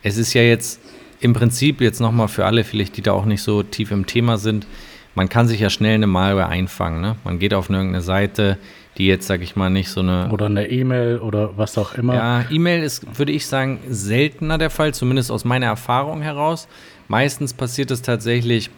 Es 0.03 0.17
ist 0.17 0.33
ja 0.33 0.41
jetzt 0.41 0.81
im 1.19 1.33
Prinzip 1.33 1.81
jetzt 1.81 1.99
nochmal 1.99 2.27
für 2.27 2.45
alle, 2.45 2.63
vielleicht 2.63 2.97
die 2.97 3.01
da 3.01 3.13
auch 3.13 3.25
nicht 3.25 3.41
so 3.41 3.63
tief 3.63 3.91
im 3.91 4.05
Thema 4.05 4.37
sind, 4.37 4.67
man 5.15 5.29
kann 5.29 5.47
sich 5.47 5.61
ja 5.61 5.69
schnell 5.69 5.95
eine 5.95 6.07
Malware 6.07 6.47
einfangen. 6.47 7.01
Ne? 7.01 7.15
Man 7.23 7.39
geht 7.39 7.53
auf 7.53 7.69
irgendeine 7.69 8.01
Seite, 8.01 8.57
die 8.97 9.07
jetzt, 9.07 9.27
sag 9.27 9.41
ich 9.41 9.55
mal, 9.55 9.69
nicht 9.69 9.89
so 9.89 10.01
eine. 10.01 10.29
Oder 10.29 10.45
eine 10.47 10.69
E-Mail 10.69 11.19
oder 11.19 11.57
was 11.57 11.77
auch 11.77 11.95
immer. 11.95 12.15
Ja, 12.15 12.45
E-Mail 12.49 12.83
ist, 12.83 13.17
würde 13.17 13.31
ich 13.31 13.47
sagen, 13.47 13.79
seltener 13.89 14.57
der 14.57 14.69
Fall, 14.69 14.93
zumindest 14.93 15.31
aus 15.31 15.45
meiner 15.45 15.67
Erfahrung 15.67 16.21
heraus. 16.21 16.67
Meistens 17.07 17.53
passiert 17.53 17.91
es 17.91 18.01
tatsächlich, 18.01 18.69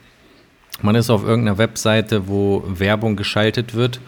man 0.81 0.95
ist 0.95 1.09
auf 1.09 1.23
irgendeiner 1.23 1.57
Webseite, 1.57 2.27
wo 2.27 2.63
Werbung 2.67 3.15
geschaltet 3.15 3.73
wird 3.73 3.99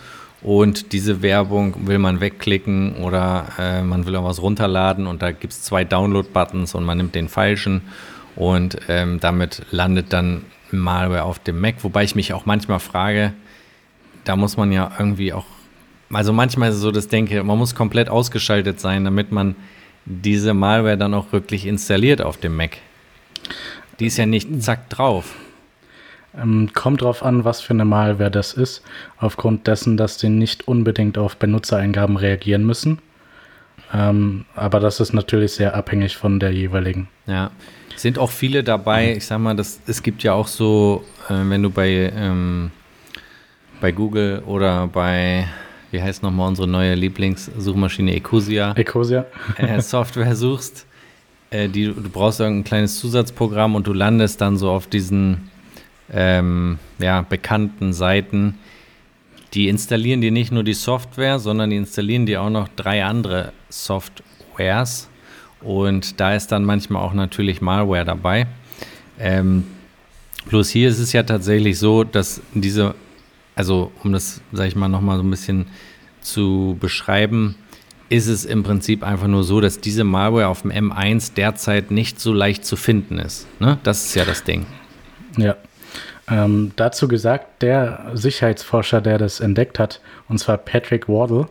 und 0.41 0.93
diese 0.93 1.21
Werbung 1.21 1.87
will 1.87 1.99
man 1.99 2.21
wegklicken 2.21 2.97
oder 2.97 3.47
äh, 3.57 3.81
man 3.81 4.05
will 4.05 4.15
auch 4.15 4.25
was 4.25 4.41
runterladen 4.41 5.07
und 5.07 5.21
da 5.21 5.31
gibt 5.31 5.53
es 5.53 5.63
zwei 5.63 5.83
Download-Buttons 5.83 6.75
und 6.75 6.83
man 6.83 6.97
nimmt 6.97 7.15
den 7.15 7.29
falschen 7.29 7.81
und 8.35 8.77
ähm, 8.87 9.19
damit 9.19 9.63
landet 9.71 10.13
dann 10.13 10.45
Malware 10.71 11.23
auf 11.23 11.39
dem 11.39 11.59
Mac, 11.59 11.75
wobei 11.81 12.03
ich 12.03 12.15
mich 12.15 12.33
auch 12.33 12.45
manchmal 12.45 12.79
frage, 12.79 13.33
da 14.23 14.35
muss 14.35 14.57
man 14.57 14.71
ja 14.71 14.91
irgendwie 14.97 15.33
auch, 15.33 15.45
also 16.11 16.31
manchmal 16.31 16.69
ist 16.69 16.75
es 16.75 16.81
so, 16.81 16.91
dass 16.91 17.05
ich 17.05 17.09
denke, 17.09 17.43
man 17.43 17.57
muss 17.57 17.73
komplett 17.73 18.09
ausgeschaltet 18.09 18.79
sein, 18.79 19.03
damit 19.03 19.31
man 19.31 19.55
diese 20.05 20.53
Malware 20.53 20.97
dann 20.97 21.13
auch 21.13 21.31
wirklich 21.31 21.65
installiert 21.65 22.21
auf 22.21 22.37
dem 22.37 22.55
Mac. 22.55 22.77
Die 23.99 24.05
ist 24.05 24.17
ja 24.17 24.25
nicht 24.25 24.61
zack 24.61 24.89
drauf. 24.89 25.35
Ähm, 26.37 26.69
kommt 26.73 27.01
drauf 27.01 27.23
an, 27.23 27.43
was 27.43 27.61
für 27.61 27.73
eine 27.73 27.85
Malware 27.85 28.31
das 28.31 28.53
ist, 28.53 28.83
aufgrund 29.17 29.67
dessen, 29.67 29.97
dass 29.97 30.17
die 30.17 30.29
nicht 30.29 30.67
unbedingt 30.67 31.17
auf 31.17 31.37
Benutzereingaben 31.37 32.17
reagieren 32.17 32.65
müssen. 32.65 32.99
Ähm, 33.93 34.45
aber 34.55 34.79
das 34.79 34.99
ist 34.99 35.13
natürlich 35.13 35.53
sehr 35.53 35.75
abhängig 35.75 36.15
von 36.15 36.39
der 36.39 36.51
jeweiligen. 36.51 37.07
Ja, 37.25 37.49
sind 37.95 38.19
auch 38.19 38.29
viele 38.29 38.63
dabei. 38.63 39.15
Ich 39.17 39.25
sag 39.25 39.39
mal, 39.39 39.55
das, 39.55 39.79
es 39.87 40.03
gibt 40.03 40.21
ja 40.23 40.33
auch 40.33 40.47
so, 40.47 41.03
äh, 41.27 41.33
wenn 41.33 41.63
du 41.63 41.69
bei, 41.71 42.11
ähm, 42.15 42.71
bei 43.81 43.91
Google 43.91 44.43
oder 44.45 44.87
bei, 44.87 45.47
wie 45.91 46.01
heißt 46.01 46.21
nochmal 46.21 46.49
unsere 46.49 46.67
neue 46.67 46.93
Lieblingssuchmaschine 46.93 48.15
Ecosia, 48.15 48.73
Ecosia. 48.73 49.25
äh, 49.57 49.81
Software 49.81 50.35
suchst, 50.35 50.85
äh, 51.51 51.69
die, 51.69 51.85
du 51.85 52.09
brauchst 52.09 52.39
irgendein 52.39 52.63
kleines 52.63 52.99
Zusatzprogramm 52.99 53.75
und 53.75 53.87
du 53.87 53.93
landest 53.93 54.41
dann 54.41 54.57
so 54.57 54.69
auf 54.69 54.87
diesen 54.87 55.49
ähm, 56.11 56.79
ja, 56.99 57.21
bekannten 57.21 57.93
Seiten. 57.93 58.55
Die 59.53 59.67
installieren 59.67 60.21
dir 60.21 60.31
nicht 60.31 60.51
nur 60.51 60.63
die 60.63 60.73
Software, 60.73 61.39
sondern 61.39 61.71
die 61.71 61.77
installieren 61.77 62.25
dir 62.25 62.41
auch 62.41 62.49
noch 62.49 62.67
drei 62.75 63.03
andere 63.03 63.51
Softwares 63.69 65.09
und 65.61 66.19
da 66.19 66.35
ist 66.35 66.51
dann 66.51 66.63
manchmal 66.63 67.03
auch 67.03 67.13
natürlich 67.13 67.61
Malware 67.61 68.05
dabei. 68.05 68.47
Ähm, 69.19 69.65
bloß 70.47 70.69
hier 70.69 70.89
ist 70.89 70.99
es 70.99 71.13
ja 71.13 71.23
tatsächlich 71.23 71.79
so, 71.79 72.03
dass 72.03 72.41
diese, 72.53 72.95
also 73.55 73.91
um 74.03 74.13
das, 74.13 74.41
sag 74.51 74.67
ich 74.67 74.75
mal, 74.75 74.87
nochmal 74.87 75.17
so 75.17 75.23
ein 75.23 75.29
bisschen 75.29 75.65
zu 76.21 76.77
beschreiben, 76.79 77.55
ist 78.09 78.27
es 78.27 78.45
im 78.45 78.63
Prinzip 78.63 79.03
einfach 79.03 79.27
nur 79.27 79.43
so, 79.43 79.61
dass 79.61 79.79
diese 79.79 80.03
Malware 80.03 80.47
auf 80.47 80.63
dem 80.63 80.71
M1 80.71 81.33
derzeit 81.35 81.91
nicht 81.91 82.19
so 82.19 82.33
leicht 82.33 82.65
zu 82.65 82.75
finden 82.75 83.19
ist. 83.19 83.47
Ne? 83.59 83.77
Das 83.83 84.05
ist 84.05 84.15
ja 84.15 84.25
das 84.25 84.43
Ding. 84.43 84.65
Ja. 85.37 85.55
Ähm, 86.29 86.73
dazu 86.75 87.07
gesagt, 87.07 87.61
der 87.63 88.11
Sicherheitsforscher, 88.13 89.01
der 89.01 89.17
das 89.17 89.39
entdeckt 89.39 89.79
hat, 89.79 89.99
und 90.27 90.37
zwar 90.37 90.57
Patrick 90.57 91.07
Wardle, 91.07 91.47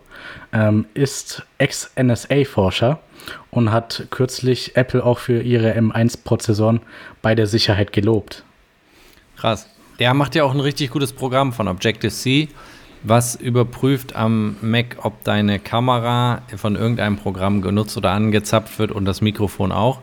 ähm, 0.53 0.87
ist 0.95 1.45
Ex-NSA-Forscher 1.59 3.01
und 3.51 3.73
hat 3.73 4.07
kürzlich 4.11 4.77
Apple 4.77 5.05
auch 5.05 5.19
für 5.19 5.43
ihre 5.43 5.77
M1-Prozessoren 5.77 6.81
bei 7.23 7.35
der 7.35 7.47
Sicherheit 7.47 7.93
gelobt. 7.93 8.45
Krass. 9.37 9.69
Der 9.99 10.15
macht 10.15 10.37
ja 10.37 10.45
auch 10.45 10.55
ein 10.55 10.61
richtig 10.61 10.91
gutes 10.91 11.13
Programm 11.13 11.53
von 11.53 11.67
Objective-C, 11.67 12.49
was 13.03 13.35
überprüft 13.37 14.17
am 14.17 14.57
Mac, 14.61 14.99
ob 15.03 15.25
deine 15.25 15.59
Kamera 15.59 16.43
von 16.57 16.77
irgendeinem 16.77 17.17
Programm 17.17 17.63
genutzt 17.63 17.97
oder 17.97 18.11
angezapft 18.11 18.79
wird 18.79 18.93
und 18.93 19.05
das 19.05 19.21
Mikrofon 19.21 19.73
auch. 19.73 20.01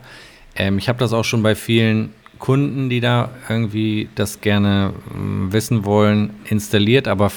Ähm, 0.54 0.78
ich 0.78 0.88
habe 0.88 0.98
das 0.98 1.12
auch 1.12 1.24
schon 1.24 1.42
bei 1.42 1.54
vielen 1.54 2.12
Kunden, 2.38 2.90
die 2.90 3.00
da 3.00 3.30
irgendwie 3.48 4.08
das 4.14 4.40
gerne 4.40 4.92
äh, 5.10 5.52
wissen 5.52 5.84
wollen, 5.84 6.30
installiert, 6.44 7.08
aber 7.08 7.30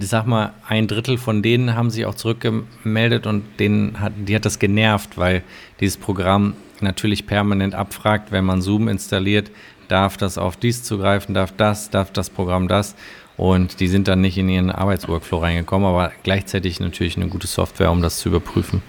ich 0.00 0.08
sag 0.08 0.26
mal, 0.26 0.52
ein 0.66 0.88
Drittel 0.88 1.16
von 1.16 1.42
denen 1.42 1.76
haben 1.76 1.90
sich 1.90 2.06
auch 2.06 2.14
zurückgemeldet 2.14 3.26
und 3.26 3.44
denen 3.60 4.00
hat, 4.00 4.12
die 4.16 4.34
hat 4.34 4.44
das 4.44 4.58
genervt, 4.58 5.16
weil 5.16 5.42
dieses 5.80 5.96
Programm 5.96 6.54
natürlich 6.80 7.26
permanent 7.26 7.74
abfragt, 7.74 8.32
wenn 8.32 8.44
man 8.44 8.62
Zoom 8.62 8.88
installiert, 8.88 9.50
darf 9.88 10.16
das 10.16 10.38
auf 10.38 10.56
dies 10.56 10.82
zugreifen, 10.82 11.34
darf 11.34 11.52
das, 11.52 11.90
darf 11.90 12.10
das 12.10 12.30
Programm 12.30 12.66
das. 12.66 12.96
Und 13.36 13.80
die 13.80 13.88
sind 13.88 14.08
dann 14.08 14.20
nicht 14.20 14.38
in 14.38 14.48
ihren 14.48 14.70
Arbeitsworkflow 14.70 15.38
reingekommen, 15.38 15.86
aber 15.86 16.12
gleichzeitig 16.22 16.80
natürlich 16.80 17.16
eine 17.16 17.28
gute 17.28 17.46
Software, 17.46 17.90
um 17.90 18.00
das 18.00 18.18
zu 18.18 18.30
überprüfen. 18.30 18.82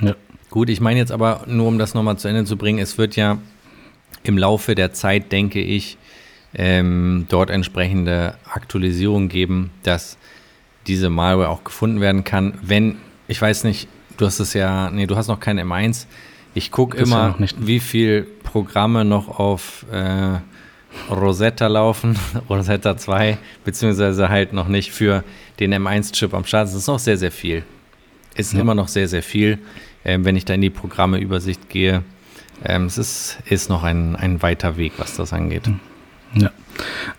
Ja. 0.00 0.16
Gut, 0.50 0.68
ich 0.68 0.80
meine 0.80 0.98
jetzt 0.98 1.12
aber 1.12 1.44
nur, 1.46 1.68
um 1.68 1.78
das 1.78 1.94
nochmal 1.94 2.18
zu 2.18 2.26
Ende 2.26 2.44
zu 2.44 2.56
bringen, 2.56 2.80
es 2.80 2.98
wird 2.98 3.14
ja 3.14 3.38
im 4.24 4.36
Laufe 4.36 4.74
der 4.74 4.92
Zeit, 4.92 5.30
denke 5.30 5.60
ich, 5.60 5.96
ähm, 6.54 7.26
dort 7.28 7.50
entsprechende 7.50 8.34
Aktualisierungen 8.52 9.28
geben, 9.28 9.70
dass 9.84 10.18
diese 10.88 11.08
Malware 11.08 11.48
auch 11.48 11.62
gefunden 11.62 12.00
werden 12.00 12.24
kann. 12.24 12.54
Wenn, 12.62 12.96
ich 13.28 13.40
weiß 13.40 13.62
nicht, 13.64 13.88
du 14.16 14.26
hast 14.26 14.40
es 14.40 14.54
ja, 14.54 14.90
nee, 14.90 15.06
du 15.06 15.16
hast 15.16 15.28
noch 15.28 15.38
kein 15.38 15.60
M1. 15.60 16.06
Ich 16.54 16.72
gucke 16.72 16.96
immer, 16.96 17.36
ja 17.38 17.46
wie 17.58 17.78
viele 17.78 18.22
Programme 18.22 19.04
noch 19.04 19.38
auf 19.38 19.86
äh, 19.92 20.38
Rosetta 21.10 21.66
laufen, 21.66 22.18
Rosetta 22.48 22.96
2, 22.96 23.38
beziehungsweise 23.64 24.28
halt 24.28 24.52
noch 24.52 24.68
nicht 24.68 24.92
für 24.92 25.24
den 25.58 25.74
M1-Chip 25.74 26.34
am 26.34 26.44
Start. 26.44 26.68
Das 26.68 26.74
ist 26.74 26.86
noch 26.86 26.98
sehr, 26.98 27.16
sehr 27.16 27.32
viel. 27.32 27.64
Ist 28.34 28.52
ja. 28.52 28.60
immer 28.60 28.74
noch 28.74 28.88
sehr, 28.88 29.08
sehr 29.08 29.22
viel. 29.22 29.58
Ähm, 30.04 30.24
wenn 30.24 30.36
ich 30.36 30.44
da 30.44 30.54
in 30.54 30.60
die 30.60 30.70
Programmeübersicht 30.70 31.68
gehe, 31.68 32.02
ähm, 32.64 32.86
es 32.86 32.98
ist, 32.98 33.38
ist 33.46 33.68
noch 33.68 33.82
ein, 33.82 34.16
ein 34.16 34.42
weiter 34.42 34.76
Weg, 34.76 34.94
was 34.98 35.16
das 35.16 35.32
angeht. 35.32 35.70
Ja. 36.34 36.50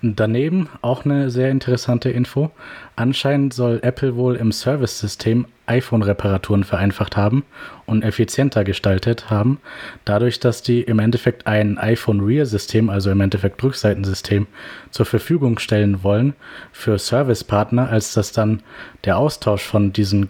Daneben 0.01 0.69
auch 0.81 1.05
eine 1.05 1.29
sehr 1.29 1.51
interessante 1.51 2.09
Info. 2.09 2.51
Anscheinend 2.95 3.53
soll 3.53 3.79
Apple 3.83 4.15
wohl 4.15 4.35
im 4.35 4.51
Service-System 4.51 5.45
iPhone-Reparaturen 5.67 6.63
vereinfacht 6.63 7.15
haben 7.15 7.43
und 7.85 8.03
effizienter 8.03 8.63
gestaltet 8.63 9.29
haben, 9.29 9.59
dadurch, 10.05 10.39
dass 10.39 10.63
die 10.63 10.81
im 10.81 10.99
Endeffekt 10.99 11.47
ein 11.47 11.77
iPhone-Rear-System, 11.77 12.89
also 12.89 13.09
im 13.11 13.21
Endeffekt 13.21 13.63
Rückseitensystem, 13.63 14.47
zur 14.89 15.05
Verfügung 15.05 15.59
stellen 15.59 16.03
wollen 16.03 16.33
für 16.71 16.97
Servicepartner, 16.97 17.89
als 17.89 18.13
dass 18.13 18.31
dann 18.31 18.63
der 19.05 19.17
Austausch 19.17 19.63
von 19.63 19.93
diesen 19.93 20.29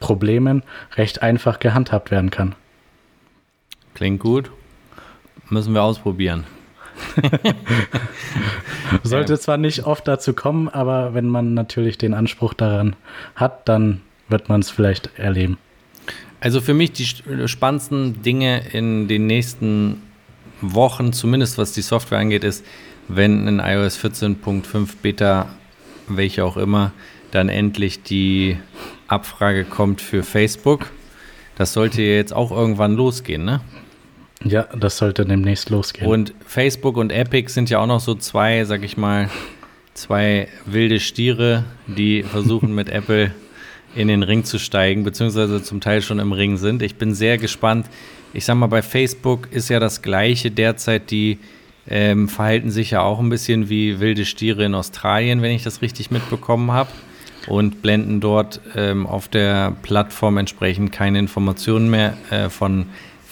Problemen 0.00 0.62
recht 0.96 1.22
einfach 1.22 1.58
gehandhabt 1.58 2.10
werden 2.10 2.30
kann. 2.30 2.54
Klingt 3.94 4.20
gut. 4.20 4.50
Müssen 5.48 5.72
wir 5.72 5.82
ausprobieren. 5.82 6.44
Sollte 9.02 9.34
ja. 9.34 9.38
zwar 9.38 9.56
nicht 9.56 9.84
oft 9.84 10.06
dazu 10.06 10.32
kommen, 10.32 10.68
aber 10.68 11.14
wenn 11.14 11.26
man 11.26 11.54
natürlich 11.54 11.98
den 11.98 12.14
Anspruch 12.14 12.54
daran 12.54 12.96
hat, 13.34 13.68
dann 13.68 14.00
wird 14.28 14.48
man 14.48 14.60
es 14.60 14.70
vielleicht 14.70 15.10
erleben. 15.18 15.58
Also 16.40 16.60
für 16.60 16.74
mich 16.74 16.92
die 16.92 17.06
spannendsten 17.46 18.22
Dinge 18.22 18.62
in 18.72 19.08
den 19.08 19.26
nächsten 19.26 20.02
Wochen, 20.60 21.12
zumindest 21.12 21.58
was 21.58 21.72
die 21.72 21.82
Software 21.82 22.18
angeht, 22.18 22.44
ist, 22.44 22.64
wenn 23.08 23.46
in 23.46 23.58
iOS 23.58 23.98
14.5 23.98 24.88
Beta, 25.02 25.48
welche 26.08 26.44
auch 26.44 26.56
immer, 26.56 26.92
dann 27.30 27.48
endlich 27.48 28.02
die 28.02 28.56
Abfrage 29.08 29.64
kommt 29.64 30.00
für 30.00 30.22
Facebook. 30.22 30.90
Das 31.56 31.72
sollte 31.72 32.02
jetzt 32.02 32.32
auch 32.32 32.50
irgendwann 32.50 32.94
losgehen, 32.94 33.44
ne? 33.44 33.60
Ja, 34.44 34.64
das 34.78 34.98
sollte 34.98 35.24
demnächst 35.24 35.70
losgehen. 35.70 36.06
Und 36.06 36.34
Facebook 36.46 36.96
und 36.96 37.10
Epic 37.10 37.50
sind 37.50 37.70
ja 37.70 37.78
auch 37.78 37.86
noch 37.86 38.00
so 38.00 38.14
zwei, 38.14 38.64
sag 38.64 38.82
ich 38.84 38.96
mal, 38.96 39.30
zwei 39.94 40.48
wilde 40.66 41.00
Stiere, 41.00 41.64
die 41.86 42.22
versuchen 42.22 42.74
mit 42.74 42.88
Apple 42.90 43.32
in 43.94 44.08
den 44.08 44.22
Ring 44.22 44.44
zu 44.44 44.58
steigen, 44.58 45.04
beziehungsweise 45.04 45.62
zum 45.62 45.80
Teil 45.80 46.02
schon 46.02 46.18
im 46.18 46.32
Ring 46.32 46.58
sind. 46.58 46.82
Ich 46.82 46.96
bin 46.96 47.14
sehr 47.14 47.38
gespannt. 47.38 47.86
Ich 48.34 48.44
sag 48.44 48.56
mal, 48.56 48.66
bei 48.66 48.82
Facebook 48.82 49.48
ist 49.50 49.70
ja 49.70 49.80
das 49.80 50.02
Gleiche 50.02 50.50
derzeit. 50.50 51.10
Die 51.10 51.38
ähm, 51.88 52.28
verhalten 52.28 52.70
sich 52.70 52.90
ja 52.90 53.00
auch 53.00 53.18
ein 53.18 53.30
bisschen 53.30 53.70
wie 53.70 53.98
wilde 53.98 54.26
Stiere 54.26 54.64
in 54.64 54.74
Australien, 54.74 55.40
wenn 55.40 55.52
ich 55.52 55.62
das 55.62 55.80
richtig 55.80 56.10
mitbekommen 56.10 56.72
habe. 56.72 56.90
Und 57.46 57.80
blenden 57.80 58.20
dort 58.20 58.60
ähm, 58.74 59.06
auf 59.06 59.28
der 59.28 59.74
Plattform 59.82 60.36
entsprechend 60.36 60.90
keine 60.90 61.20
Informationen 61.20 61.88
mehr 61.88 62.16
äh, 62.30 62.50
von 62.50 62.86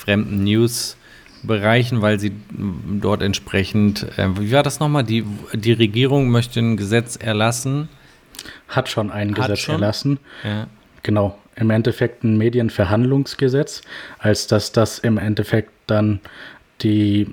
fremden 0.04 0.44
News 0.44 0.96
Bereichen, 1.46 2.00
weil 2.00 2.18
sie 2.18 2.32
dort 3.00 3.22
entsprechend, 3.22 4.06
äh, 4.16 4.28
wie 4.38 4.52
war 4.52 4.62
das 4.62 4.80
nochmal? 4.80 5.04
Die, 5.04 5.24
die 5.52 5.72
Regierung 5.72 6.30
möchte 6.30 6.60
ein 6.60 6.76
Gesetz 6.76 7.16
erlassen. 7.16 7.88
Hat 8.68 8.88
schon 8.88 9.10
ein 9.10 9.30
Hat 9.30 9.36
Gesetz 9.36 9.58
schon? 9.60 9.74
erlassen. 9.74 10.18
Ja. 10.42 10.66
Genau. 11.02 11.38
Im 11.56 11.70
Endeffekt 11.70 12.24
ein 12.24 12.38
Medienverhandlungsgesetz, 12.38 13.82
als 14.18 14.46
dass 14.46 14.72
das 14.72 14.98
im 14.98 15.18
Endeffekt 15.18 15.70
dann 15.86 16.20
die 16.80 17.28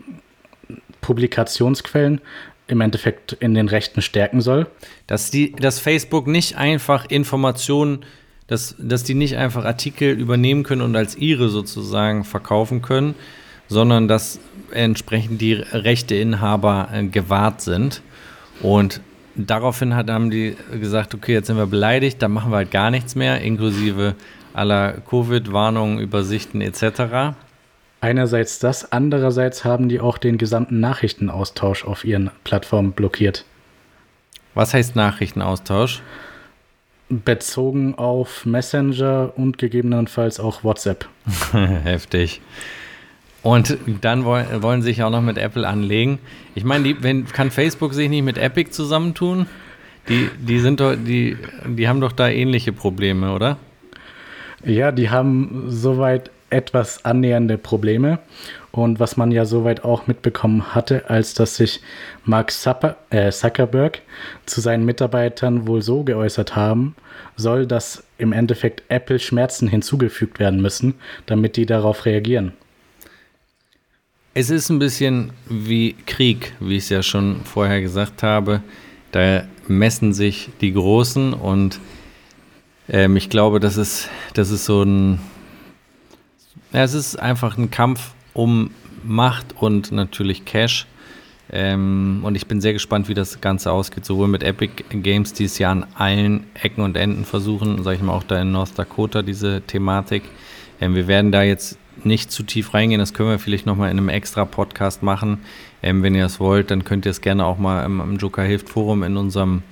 Publikationsquellen 0.99 2.21
im 2.67 2.81
Endeffekt 2.81 3.33
in 3.33 3.53
den 3.53 3.67
Rechten 3.67 4.01
stärken 4.01 4.41
soll. 4.41 4.67
Dass, 5.07 5.31
die, 5.31 5.53
dass 5.53 5.79
Facebook 5.79 6.27
nicht 6.27 6.57
einfach 6.57 7.05
Informationen, 7.09 8.05
dass, 8.51 8.75
dass 8.77 9.05
die 9.05 9.13
nicht 9.13 9.37
einfach 9.37 9.63
Artikel 9.63 10.09
übernehmen 10.19 10.63
können 10.63 10.81
und 10.81 10.93
als 10.97 11.15
ihre 11.15 11.47
sozusagen 11.47 12.25
verkaufen 12.25 12.81
können, 12.81 13.15
sondern 13.69 14.09
dass 14.09 14.41
entsprechend 14.71 15.39
die 15.39 15.53
Rechteinhaber 15.53 16.89
äh, 16.91 17.05
gewahrt 17.05 17.61
sind. 17.61 18.01
Und 18.61 18.99
daraufhin 19.35 19.95
hat, 19.95 20.09
haben 20.09 20.31
die 20.31 20.57
gesagt, 20.81 21.15
okay, 21.15 21.31
jetzt 21.31 21.47
sind 21.47 21.55
wir 21.55 21.65
beleidigt, 21.65 22.21
dann 22.21 22.33
machen 22.33 22.51
wir 22.51 22.57
halt 22.57 22.71
gar 22.71 22.91
nichts 22.91 23.15
mehr, 23.15 23.39
inklusive 23.39 24.15
aller 24.53 24.95
Covid-Warnungen, 25.09 25.99
Übersichten 25.99 26.59
etc. 26.59 27.37
Einerseits 28.01 28.59
das, 28.59 28.91
andererseits 28.91 29.63
haben 29.63 29.87
die 29.87 30.01
auch 30.01 30.17
den 30.17 30.37
gesamten 30.37 30.81
Nachrichtenaustausch 30.81 31.85
auf 31.85 32.03
ihren 32.03 32.31
Plattformen 32.43 32.91
blockiert. 32.91 33.45
Was 34.55 34.73
heißt 34.73 34.97
Nachrichtenaustausch? 34.97 36.01
Bezogen 37.11 37.95
auf 37.95 38.45
Messenger 38.45 39.33
und 39.35 39.57
gegebenenfalls 39.57 40.39
auch 40.39 40.63
WhatsApp. 40.63 41.07
Heftig. 41.83 42.41
Und 43.43 43.77
dann 44.01 44.23
wollen, 44.23 44.81
sie 44.81 44.87
sich 44.87 45.03
auch 45.03 45.09
noch 45.09 45.21
mit 45.21 45.37
Apple 45.37 45.67
anlegen. 45.67 46.19
Ich 46.55 46.63
meine, 46.63 46.93
kann 47.33 47.51
Facebook 47.51 47.93
sich 47.93 48.07
nicht 48.09 48.23
mit 48.23 48.37
Epic 48.37 48.71
zusammentun? 48.71 49.47
Die, 50.09 50.29
die 50.39 50.59
sind 50.59 50.79
doch, 50.79 50.95
die, 50.95 51.37
die 51.65 51.87
haben 51.87 52.01
doch 52.01 52.11
da 52.11 52.29
ähnliche 52.29 52.71
Probleme, 52.71 53.33
oder? 53.33 53.57
Ja, 54.63 54.91
die 54.91 55.09
haben 55.09 55.65
soweit 55.67 56.29
etwas 56.49 57.03
annähernde 57.05 57.57
Probleme. 57.57 58.19
Und 58.71 58.99
was 58.99 59.17
man 59.17 59.31
ja 59.31 59.45
soweit 59.45 59.83
auch 59.83 60.07
mitbekommen 60.07 60.73
hatte, 60.73 61.09
als 61.09 61.33
dass 61.33 61.57
sich 61.57 61.81
Mark 62.23 62.53
äh, 63.09 63.31
Zuckerberg 63.31 64.01
zu 64.45 64.61
seinen 64.61 64.85
Mitarbeitern 64.85 65.67
wohl 65.67 65.81
so 65.81 66.03
geäußert 66.03 66.55
haben 66.55 66.95
soll, 67.35 67.67
dass 67.67 68.03
im 68.17 68.31
Endeffekt 68.31 68.83
Apple 68.87 69.19
Schmerzen 69.19 69.67
hinzugefügt 69.67 70.39
werden 70.39 70.61
müssen, 70.61 70.95
damit 71.25 71.57
die 71.57 71.65
darauf 71.65 72.05
reagieren. 72.05 72.53
Es 74.33 74.49
ist 74.49 74.69
ein 74.69 74.79
bisschen 74.79 75.31
wie 75.49 75.95
Krieg, 76.05 76.53
wie 76.61 76.77
ich 76.77 76.83
es 76.83 76.89
ja 76.89 77.03
schon 77.03 77.41
vorher 77.43 77.81
gesagt 77.81 78.23
habe. 78.23 78.61
Da 79.11 79.43
messen 79.67 80.13
sich 80.13 80.49
die 80.61 80.71
Großen 80.71 81.33
und 81.33 81.81
ähm, 82.87 83.17
ich 83.17 83.29
glaube, 83.29 83.59
das 83.59 83.75
ist, 83.75 84.09
das 84.33 84.49
ist 84.49 84.63
so 84.63 84.83
ein 84.83 85.19
ja, 86.73 86.83
es 86.83 86.93
ist 86.93 87.19
einfach 87.19 87.57
ein 87.57 87.69
Kampf 87.69 88.11
um 88.33 88.71
Macht 89.03 89.55
und 89.59 89.91
natürlich 89.91 90.45
Cash. 90.45 90.87
Ähm, 91.53 92.21
und 92.23 92.35
ich 92.35 92.47
bin 92.47 92.61
sehr 92.61 92.71
gespannt, 92.71 93.09
wie 93.09 93.13
das 93.13 93.41
Ganze 93.41 93.71
ausgeht, 93.71 94.05
sowohl 94.05 94.29
mit 94.29 94.41
Epic 94.41 94.83
Games, 94.89 95.33
die 95.33 95.45
es 95.45 95.57
ja 95.59 95.71
an 95.71 95.85
allen 95.95 96.45
Ecken 96.53 96.81
und 96.81 96.95
Enden 96.95 97.25
versuchen, 97.25 97.83
sage 97.83 97.97
ich 97.97 98.01
mal 98.01 98.13
auch 98.13 98.23
da 98.23 98.41
in 98.41 98.53
North 98.53 98.77
Dakota 98.79 99.21
diese 99.21 99.61
Thematik. 99.61 100.23
Ähm, 100.79 100.95
wir 100.95 101.07
werden 101.07 101.31
da 101.31 101.43
jetzt 101.43 101.77
nicht 102.03 102.31
zu 102.31 102.43
tief 102.43 102.73
reingehen, 102.73 102.99
das 102.99 103.13
können 103.13 103.29
wir 103.29 103.37
vielleicht 103.37 103.65
nochmal 103.65 103.91
in 103.91 103.97
einem 103.97 104.09
extra 104.09 104.45
Podcast 104.45 105.03
machen. 105.03 105.39
Ähm, 105.83 106.03
wenn 106.03 106.15
ihr 106.15 106.23
das 106.23 106.39
wollt, 106.39 106.71
dann 106.71 106.85
könnt 106.85 107.05
ihr 107.05 107.11
es 107.11 107.19
gerne 107.19 107.45
auch 107.45 107.57
mal 107.57 107.83
im, 107.83 107.99
im 107.99 108.17
Joker 108.17 108.43
Hilft 108.43 108.69
Forum 108.69 109.03
in 109.03 109.17
unserem 109.17 109.63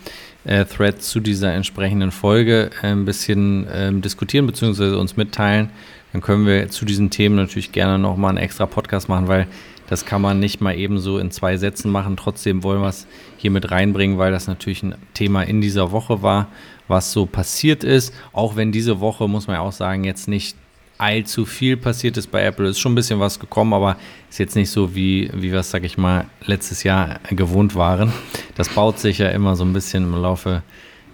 äh, 0.44 0.66
Thread 0.66 1.02
zu 1.02 1.22
dieser 1.22 1.54
entsprechenden 1.54 2.12
Folge 2.12 2.72
äh, 2.82 2.88
ein 2.88 3.06
bisschen 3.06 3.68
äh, 3.68 3.94
diskutieren 3.94 4.48
bzw. 4.48 4.96
uns 4.96 5.16
mitteilen 5.16 5.70
dann 6.12 6.22
können 6.22 6.46
wir 6.46 6.70
zu 6.70 6.86
diesen 6.86 7.10
Themen 7.10 7.36
natürlich 7.36 7.72
gerne 7.72 8.00
nochmal 8.00 8.30
einen 8.30 8.38
extra 8.40 8.66
Podcast 8.66 9.10
machen, 9.10 9.28
weil 9.28 9.48
das 9.88 10.06
kann 10.06 10.22
man 10.22 10.40
nicht 10.40 10.62
mal 10.62 10.76
eben 10.76 11.00
so 11.00 11.18
in 11.18 11.32
zwei 11.32 11.58
Sätzen 11.58 11.92
machen. 11.92 12.16
Trotzdem 12.16 12.64
wollen 12.64 12.82
wir 12.82 12.90
es 12.90 13.08
hier 13.38 13.50
mit 13.50 13.72
reinbringen, 13.72 14.18
weil 14.18 14.32
das 14.32 14.48
natürlich 14.48 14.84
ein 14.84 14.96
Thema 15.16 15.42
in 15.44 15.62
dieser 15.62 15.92
Woche 15.92 16.22
war, 16.22 16.48
was 16.88 17.12
so 17.12 17.26
passiert 17.26 17.84
ist. 17.84 18.14
Auch 18.32 18.56
wenn 18.56 18.72
diese 18.72 19.00
Woche, 19.00 19.28
muss 19.28 19.48
man 19.48 19.56
ja 19.56 19.62
auch 19.62 19.72
sagen, 19.72 20.04
jetzt 20.04 20.28
nicht 20.28 20.56
allzu 21.00 21.46
viel 21.46 21.78
passiert 21.78 22.18
ist 22.18 22.30
bei 22.30 22.44
Apple. 22.44 22.68
Ist 22.68 22.80
schon 22.80 22.92
ein 22.92 22.96
bisschen 22.96 23.20
was 23.20 23.40
gekommen, 23.40 23.74
aber 23.74 23.98
ist 24.30 24.38
jetzt 24.38 24.56
nicht 24.56 24.70
so, 24.70 24.94
wie, 24.94 25.32
wie 25.34 25.52
wir 25.52 25.60
es, 25.60 25.72
sag 25.72 25.84
ich 25.84 25.98
mal, 25.98 26.26
letztes 26.46 26.84
Jahr 26.84 27.20
gewohnt 27.30 27.74
waren. 27.74 28.14
Das 28.56 28.70
baut 28.70 29.00
sich 29.00 29.18
ja 29.18 29.30
immer 29.30 29.56
so 29.56 29.64
ein 29.64 29.74
bisschen 29.74 30.04
im 30.04 30.22
Laufe 30.22 30.62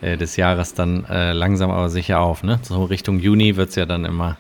äh, 0.02 0.18
des 0.18 0.36
Jahres 0.36 0.74
dann 0.74 1.06
äh, 1.06 1.32
langsam 1.32 1.72
aber 1.72 1.90
sicher 1.90 2.20
auf. 2.20 2.44
Ne? 2.44 2.60
So 2.64 2.84
Richtung 2.84 3.20
Juni 3.20 3.56
wird 3.56 3.70
es 3.70 3.76
ja 3.76 3.86
dann 3.86 4.04
immer 4.04 4.38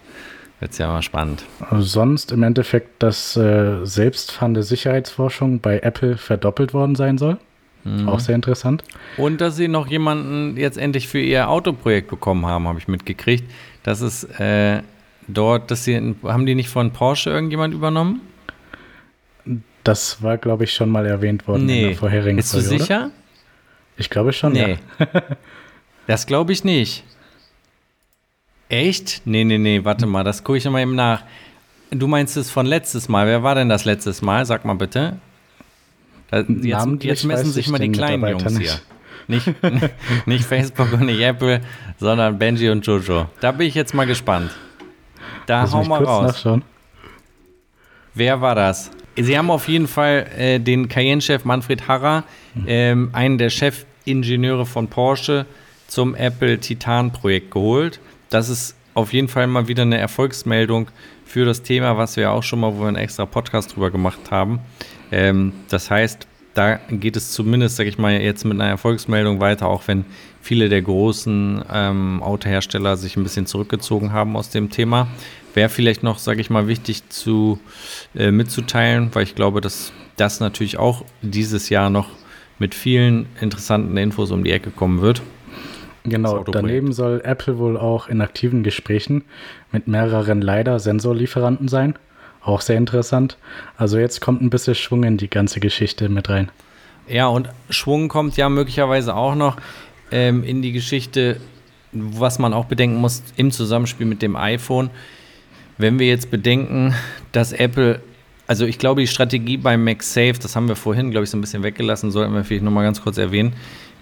wird 0.59 0.71
es 0.71 0.77
ja 0.77 0.87
mal 0.87 1.01
spannend. 1.01 1.43
Sonst 1.79 2.31
im 2.31 2.43
Endeffekt, 2.43 3.03
dass 3.03 3.35
äh, 3.35 3.85
selbstfahrende 3.85 4.63
Sicherheitsforschung 4.63 5.59
bei 5.59 5.79
Apple 5.79 6.17
verdoppelt 6.17 6.73
worden 6.73 6.95
sein 6.95 7.17
soll. 7.17 7.37
Mhm. 7.83 8.09
Auch 8.09 8.19
sehr 8.19 8.35
interessant. 8.35 8.83
Und 9.17 9.41
dass 9.41 9.55
sie 9.55 9.67
noch 9.67 9.87
jemanden 9.87 10.57
jetzt 10.57 10.77
endlich 10.77 11.07
für 11.07 11.19
ihr 11.19 11.49
Autoprojekt 11.49 12.09
bekommen 12.09 12.45
haben, 12.45 12.67
habe 12.67 12.79
ich 12.79 12.87
mitgekriegt. 12.87 13.49
Das 13.83 14.01
ist 14.01 14.23
äh, 14.39 14.81
dort, 15.27 15.69
dass 15.69 15.83
sie, 15.83 16.15
haben 16.23 16.45
die 16.45 16.55
nicht 16.55 16.69
von 16.69 16.91
Porsche 16.91 17.29
irgendjemand 17.29 17.73
übernommen? 17.73 18.21
Das 19.83 20.23
war, 20.23 20.39
glaube 20.39 20.63
ich, 20.63 20.73
schon 20.73 20.89
mal 20.89 21.05
erwähnt 21.05 21.47
worden 21.47 21.67
nee. 21.67 21.81
in 21.81 21.87
der 21.89 21.97
vorherigen 21.97 22.37
Bist 22.37 22.53
Folge. 22.53 22.69
Bist 22.69 22.81
du 22.81 22.83
sicher? 22.83 23.11
Ich 23.97 24.09
glaube 24.09 24.33
schon, 24.33 24.53
nee. 24.53 24.77
ja. 24.99 25.05
das 26.07 26.25
glaube 26.25 26.53
ich 26.53 26.63
nicht. 26.63 27.03
Echt? 28.69 29.21
Nee, 29.25 29.43
nee, 29.43 29.57
nee, 29.57 29.83
warte 29.83 30.05
mal, 30.05 30.23
das 30.23 30.43
gucke 30.43 30.57
ich 30.57 30.65
nochmal 30.65 30.81
eben 30.81 30.95
nach. 30.95 31.21
Du 31.91 32.07
meinst 32.07 32.35
es 32.35 32.49
von 32.49 32.65
letztes 32.65 33.07
Mal. 33.07 33.27
Wer 33.27 33.43
war 33.43 33.55
denn 33.55 33.69
das 33.69 33.85
letztes 33.85 34.21
Mal? 34.21 34.45
Sag 34.45 34.65
mal 34.65 34.73
bitte. 34.73 35.17
Da, 36.31 36.39
jetzt, 36.41 37.03
jetzt, 37.03 37.23
messen 37.25 37.51
sich 37.51 37.69
mal 37.69 37.77
die 37.77 37.91
kleinen 37.91 38.27
Jungs 38.27 38.57
nicht. 38.57 38.71
hier. 38.71 38.79
Nicht, 39.27 39.53
nicht 40.25 40.45
Facebook 40.45 40.91
und 40.93 41.05
nicht 41.05 41.21
Apple, 41.21 41.61
sondern 41.99 42.39
Benji 42.39 42.69
und 42.69 42.85
Jojo. 42.85 43.27
Da 43.39 43.51
bin 43.51 43.67
ich 43.67 43.75
jetzt 43.75 43.93
mal 43.93 44.05
gespannt. 44.05 44.51
Da 45.45 45.61
Lass 45.61 45.73
hau 45.73 45.83
mal 45.83 46.03
raus. 46.03 46.27
Nachschauen. 46.27 46.63
Wer 48.15 48.41
war 48.41 48.55
das? 48.55 48.91
Sie 49.17 49.37
haben 49.37 49.51
auf 49.51 49.67
jeden 49.67 49.87
Fall 49.87 50.27
äh, 50.37 50.59
den 50.59 50.89
Cayenne-Chef 50.89 51.45
Manfred 51.45 51.87
Harrer, 51.87 52.23
äh, 52.65 52.95
einen 53.13 53.37
der 53.37 53.49
Chefingenieure 53.49 54.65
von 54.65 54.87
Porsche, 54.87 55.45
zum 55.87 56.15
Apple 56.15 56.59
Titan-Projekt 56.59 57.51
geholt 57.51 57.99
das 58.29 58.49
ist 58.49 58.75
auf 58.93 59.13
jeden 59.13 59.27
Fall 59.27 59.47
mal 59.47 59.67
wieder 59.67 59.83
eine 59.83 59.97
Erfolgsmeldung 59.97 60.89
für 61.25 61.45
das 61.45 61.63
Thema, 61.63 61.97
was 61.97 62.15
wir 62.15 62.31
auch 62.31 62.43
schon 62.43 62.61
mal, 62.61 62.73
wo 62.73 62.81
wir 62.81 62.87
einen 62.87 62.97
extra 62.97 63.25
Podcast 63.25 63.75
drüber 63.75 63.91
gemacht 63.91 64.31
haben. 64.31 64.59
Ähm, 65.11 65.53
das 65.69 65.91
heißt, 65.91 66.27
da 66.53 66.79
geht 66.89 67.17
es 67.17 67.33
zumindest, 67.33 67.75
sage 67.75 67.89
ich 67.89 67.97
mal, 67.97 68.13
jetzt 68.13 68.45
mit 68.45 68.53
einer 68.53 68.69
Erfolgsmeldung 68.69 69.41
weiter, 69.41 69.67
auch 69.67 69.87
wenn 69.87 70.05
viele 70.41 70.69
der 70.69 70.81
großen 70.81 71.65
ähm, 71.71 72.23
Autohersteller 72.23 72.95
sich 72.95 73.17
ein 73.17 73.23
bisschen 73.23 73.45
zurückgezogen 73.45 74.13
haben 74.13 74.37
aus 74.37 74.49
dem 74.49 74.69
Thema. 74.69 75.09
Wäre 75.53 75.67
vielleicht 75.69 76.01
noch, 76.01 76.17
sage 76.17 76.39
ich 76.39 76.49
mal, 76.49 76.67
wichtig 76.67 77.09
zu 77.09 77.59
äh, 78.15 78.31
mitzuteilen, 78.31 79.09
weil 79.13 79.23
ich 79.23 79.35
glaube, 79.35 79.59
dass 79.59 79.91
das 80.15 80.39
natürlich 80.39 80.77
auch 80.77 81.03
dieses 81.21 81.67
Jahr 81.69 81.89
noch 81.89 82.07
mit 82.57 82.73
vielen 82.73 83.27
interessanten 83.41 83.97
Infos 83.97 84.31
um 84.31 84.45
die 84.45 84.51
Ecke 84.51 84.71
kommen 84.71 85.01
wird. 85.01 85.21
Genau, 86.09 86.43
daneben 86.43 86.93
soll 86.93 87.21
Apple 87.23 87.57
wohl 87.57 87.77
auch 87.77 88.07
in 88.07 88.21
aktiven 88.21 88.63
Gesprächen 88.63 89.23
mit 89.71 89.87
mehreren 89.87 90.41
LiDAR-Sensorlieferanten 90.41 91.67
sein. 91.67 91.95
Auch 92.41 92.61
sehr 92.61 92.77
interessant. 92.77 93.37
Also 93.75 93.97
jetzt 93.97 94.21
kommt 94.21 94.41
ein 94.41 94.49
bisschen 94.49 94.75
Schwung 94.75 95.03
in 95.03 95.17
die 95.17 95.29
ganze 95.29 95.59
Geschichte 95.59 96.09
mit 96.09 96.29
rein. 96.29 96.51
Ja, 97.07 97.27
und 97.27 97.49
Schwung 97.69 98.07
kommt 98.07 98.37
ja 98.37 98.49
möglicherweise 98.49 99.15
auch 99.15 99.35
noch 99.35 99.57
ähm, 100.11 100.43
in 100.43 100.61
die 100.61 100.71
Geschichte, 100.71 101.37
was 101.91 102.39
man 102.39 102.53
auch 102.53 102.65
bedenken 102.65 102.97
muss 102.97 103.23
im 103.35 103.51
Zusammenspiel 103.51 104.05
mit 104.05 104.21
dem 104.21 104.35
iPhone. 104.35 104.89
Wenn 105.77 105.99
wir 105.99 106.07
jetzt 106.07 106.31
bedenken, 106.31 106.93
dass 107.31 107.51
Apple, 107.51 107.99
also 108.47 108.65
ich 108.65 108.77
glaube, 108.79 109.01
die 109.01 109.07
Strategie 109.07 109.57
beim 109.57 109.83
MagSafe, 109.83 110.35
das 110.41 110.55
haben 110.55 110.67
wir 110.67 110.75
vorhin, 110.75 111.11
glaube 111.11 111.23
ich, 111.23 111.29
so 111.29 111.37
ein 111.37 111.41
bisschen 111.41 111.63
weggelassen, 111.63 112.11
sollten 112.11 112.33
wir 112.33 112.43
vielleicht 112.43 112.63
nochmal 112.63 112.83
ganz 112.83 113.01
kurz 113.01 113.17
erwähnen. 113.17 113.53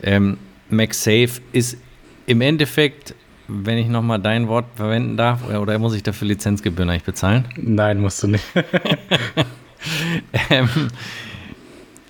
Ähm, 0.01 0.37
MagSafe 0.69 1.41
ist 1.51 1.77
im 2.25 2.41
Endeffekt, 2.41 3.15
wenn 3.47 3.77
ich 3.77 3.87
nochmal 3.87 4.19
dein 4.19 4.47
Wort 4.47 4.65
verwenden 4.75 5.17
darf, 5.17 5.47
oder 5.47 5.77
muss 5.79 5.93
ich 5.93 6.03
dafür 6.03 6.27
Lizenzgebühren 6.27 6.89
eigentlich 6.89 7.03
bezahlen? 7.03 7.45
Nein, 7.57 7.99
musst 7.99 8.23
du 8.23 8.27
nicht. 8.27 8.45
ähm, 10.49 10.89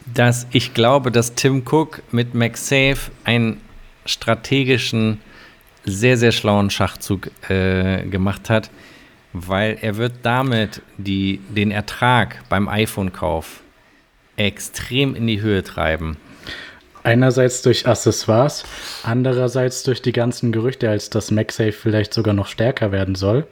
dass 0.05 0.47
ich 0.51 0.73
glaube, 0.73 1.11
dass 1.11 1.35
Tim 1.35 1.63
Cook 1.65 2.03
mit 2.11 2.33
MagSafe 2.33 3.11
einen 3.23 3.59
strategischen, 4.05 5.19
sehr, 5.85 6.17
sehr 6.17 6.31
schlauen 6.31 6.69
Schachzug 6.69 7.29
äh, 7.49 8.03
gemacht 8.03 8.49
hat, 8.49 8.69
weil 9.33 9.77
er 9.81 9.97
wird 9.97 10.13
damit 10.21 10.81
die, 10.97 11.39
den 11.49 11.71
Ertrag 11.71 12.43
beim 12.49 12.67
iPhone-Kauf 12.69 13.61
extrem 14.37 15.15
in 15.15 15.27
die 15.27 15.41
Höhe 15.41 15.63
treiben. 15.63 16.17
Einerseits 17.03 17.61
durch 17.61 17.85
Accessoires, 17.87 18.63
andererseits 19.03 19.83
durch 19.83 20.01
die 20.01 20.13
ganzen 20.13 20.51
Gerüchte, 20.51 20.89
als 20.89 21.09
dass 21.09 21.31
MagSafe 21.31 21.73
vielleicht 21.73 22.13
sogar 22.13 22.33
noch 22.33 22.47
stärker 22.47 22.91
werden 22.91 23.15
soll, 23.15 23.45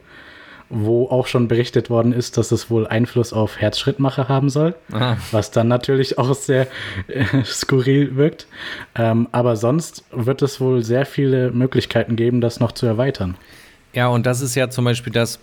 wo 0.70 1.08
auch 1.08 1.26
schon 1.26 1.48
berichtet 1.48 1.90
worden 1.90 2.14
ist, 2.14 2.38
dass 2.38 2.50
es 2.50 2.70
wohl 2.70 2.86
Einfluss 2.86 3.34
auf 3.34 3.60
Herzschrittmacher 3.60 4.28
haben 4.28 4.48
soll, 4.48 4.74
Ah. 4.90 5.16
was 5.30 5.50
dann 5.50 5.68
natürlich 5.68 6.16
auch 6.18 6.34
sehr 6.34 6.66
äh, 7.08 7.24
skurril 7.44 8.16
wirkt. 8.16 8.46
Ähm, 8.94 9.28
aber 9.32 9.56
sonst 9.56 10.04
wird 10.12 10.40
es 10.40 10.60
wohl 10.60 10.82
sehr 10.82 11.04
viele 11.04 11.50
Möglichkeiten 11.50 12.16
geben, 12.16 12.40
das 12.40 12.58
noch 12.58 12.72
zu 12.72 12.86
erweitern. 12.86 13.36
Ja, 13.92 14.08
und 14.08 14.24
das 14.24 14.40
ist 14.40 14.54
ja 14.54 14.70
zum 14.70 14.86
Beispiel 14.86 15.12
das 15.12 15.38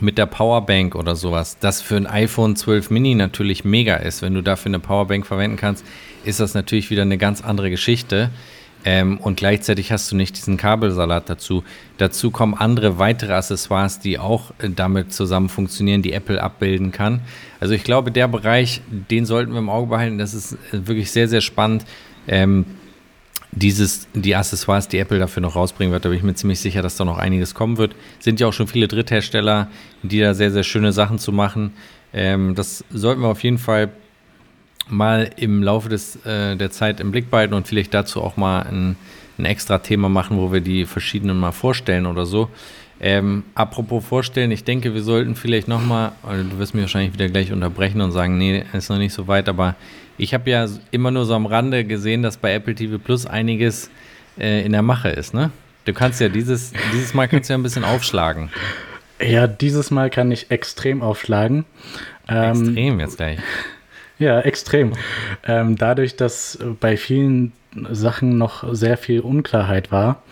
mit 0.00 0.18
der 0.18 0.26
Powerbank 0.26 0.94
oder 0.94 1.14
sowas, 1.14 1.58
das 1.60 1.80
für 1.80 1.96
ein 1.96 2.06
iPhone 2.06 2.56
12 2.56 2.90
Mini 2.90 3.14
natürlich 3.14 3.64
mega 3.64 3.96
ist. 3.96 4.22
Wenn 4.22 4.34
du 4.34 4.42
dafür 4.42 4.70
eine 4.70 4.80
Powerbank 4.80 5.26
verwenden 5.26 5.56
kannst, 5.56 5.84
ist 6.24 6.40
das 6.40 6.54
natürlich 6.54 6.90
wieder 6.90 7.02
eine 7.02 7.18
ganz 7.18 7.42
andere 7.42 7.70
Geschichte. 7.70 8.30
Ähm, 8.86 9.18
und 9.18 9.36
gleichzeitig 9.36 9.92
hast 9.92 10.12
du 10.12 10.16
nicht 10.16 10.36
diesen 10.36 10.58
Kabelsalat 10.58 11.30
dazu. 11.30 11.64
Dazu 11.96 12.30
kommen 12.30 12.54
andere 12.54 12.98
weitere 12.98 13.32
Accessoires, 13.32 13.98
die 13.98 14.18
auch 14.18 14.50
äh, 14.58 14.68
damit 14.68 15.12
zusammen 15.12 15.48
funktionieren, 15.48 16.02
die 16.02 16.12
Apple 16.12 16.42
abbilden 16.42 16.92
kann. 16.92 17.20
Also 17.60 17.72
ich 17.72 17.82
glaube, 17.82 18.10
der 18.10 18.28
Bereich, 18.28 18.82
den 18.90 19.24
sollten 19.24 19.52
wir 19.52 19.58
im 19.58 19.70
Auge 19.70 19.88
behalten. 19.88 20.18
Das 20.18 20.34
ist 20.34 20.52
äh, 20.52 20.86
wirklich 20.86 21.10
sehr, 21.10 21.28
sehr 21.28 21.40
spannend. 21.40 21.86
Ähm, 22.28 22.66
dieses, 23.56 24.08
die 24.14 24.34
Accessoires, 24.34 24.88
die 24.88 24.98
Apple 24.98 25.18
dafür 25.18 25.40
noch 25.40 25.56
rausbringen 25.56 25.92
wird, 25.92 26.04
da 26.04 26.08
bin 26.08 26.18
ich 26.18 26.24
mir 26.24 26.34
ziemlich 26.34 26.60
sicher, 26.60 26.82
dass 26.82 26.96
da 26.96 27.04
noch 27.04 27.18
einiges 27.18 27.54
kommen 27.54 27.78
wird. 27.78 27.94
Sind 28.18 28.40
ja 28.40 28.46
auch 28.48 28.52
schon 28.52 28.66
viele 28.66 28.88
Dritthersteller, 28.88 29.68
die 30.02 30.20
da 30.20 30.34
sehr, 30.34 30.50
sehr 30.50 30.64
schöne 30.64 30.92
Sachen 30.92 31.18
zu 31.18 31.32
machen. 31.32 31.72
Ähm, 32.12 32.54
das 32.54 32.84
sollten 32.90 33.22
wir 33.22 33.28
auf 33.28 33.42
jeden 33.42 33.58
Fall 33.58 33.90
mal 34.88 35.30
im 35.36 35.62
Laufe 35.62 35.88
des, 35.88 36.16
äh, 36.26 36.56
der 36.56 36.70
Zeit 36.70 37.00
im 37.00 37.10
Blick 37.10 37.30
behalten 37.30 37.54
und 37.54 37.66
vielleicht 37.66 37.94
dazu 37.94 38.22
auch 38.22 38.36
mal 38.36 38.62
ein, 38.62 38.96
ein 39.38 39.44
extra 39.44 39.78
Thema 39.78 40.08
machen, 40.08 40.36
wo 40.36 40.52
wir 40.52 40.60
die 40.60 40.84
verschiedenen 40.84 41.38
mal 41.38 41.52
vorstellen 41.52 42.06
oder 42.06 42.26
so. 42.26 42.48
Ähm, 43.00 43.42
apropos 43.54 44.04
vorstellen, 44.04 44.50
ich 44.50 44.64
denke, 44.64 44.94
wir 44.94 45.02
sollten 45.02 45.34
vielleicht 45.34 45.68
nochmal, 45.68 46.12
du 46.22 46.58
wirst 46.58 46.74
mich 46.74 46.82
wahrscheinlich 46.82 47.12
wieder 47.12 47.28
gleich 47.28 47.52
unterbrechen 47.52 48.00
und 48.00 48.12
sagen, 48.12 48.38
nee, 48.38 48.64
ist 48.72 48.88
noch 48.88 48.98
nicht 48.98 49.12
so 49.12 49.26
weit, 49.26 49.48
aber 49.48 49.74
ich 50.18 50.34
habe 50.34 50.50
ja 50.50 50.66
immer 50.90 51.10
nur 51.10 51.24
so 51.24 51.34
am 51.34 51.46
Rande 51.46 51.84
gesehen, 51.84 52.22
dass 52.22 52.36
bei 52.36 52.54
Apple 52.54 52.74
TV 52.74 52.98
Plus 52.98 53.26
einiges 53.26 53.90
äh, 54.38 54.64
in 54.64 54.72
der 54.72 54.82
Mache 54.82 55.08
ist, 55.10 55.34
ne? 55.34 55.50
Du 55.84 55.92
kannst 55.92 56.20
ja 56.20 56.28
dieses, 56.28 56.72
dieses 56.92 57.12
Mal 57.12 57.28
kannst 57.28 57.50
du 57.50 57.52
ja 57.54 57.58
ein 57.58 57.62
bisschen 57.62 57.84
aufschlagen. 57.84 58.50
Ja, 59.20 59.46
dieses 59.46 59.90
Mal 59.90 60.08
kann 60.10 60.30
ich 60.32 60.50
extrem 60.50 61.02
aufschlagen. 61.02 61.66
Ähm, 62.28 62.50
Extrem 62.64 63.00
jetzt 63.00 63.16
gleich. 63.18 63.38
Ja, 64.18 64.40
extrem. 64.40 64.92
Ähm, 65.44 65.76
dadurch, 65.76 66.16
dass 66.16 66.58
bei 66.80 66.96
vielen 66.96 67.52
Sachen 67.90 68.38
noch 68.38 68.72
sehr 68.72 68.96
viel 68.96 69.20
Unklarheit 69.20 69.90
war. 69.92 70.22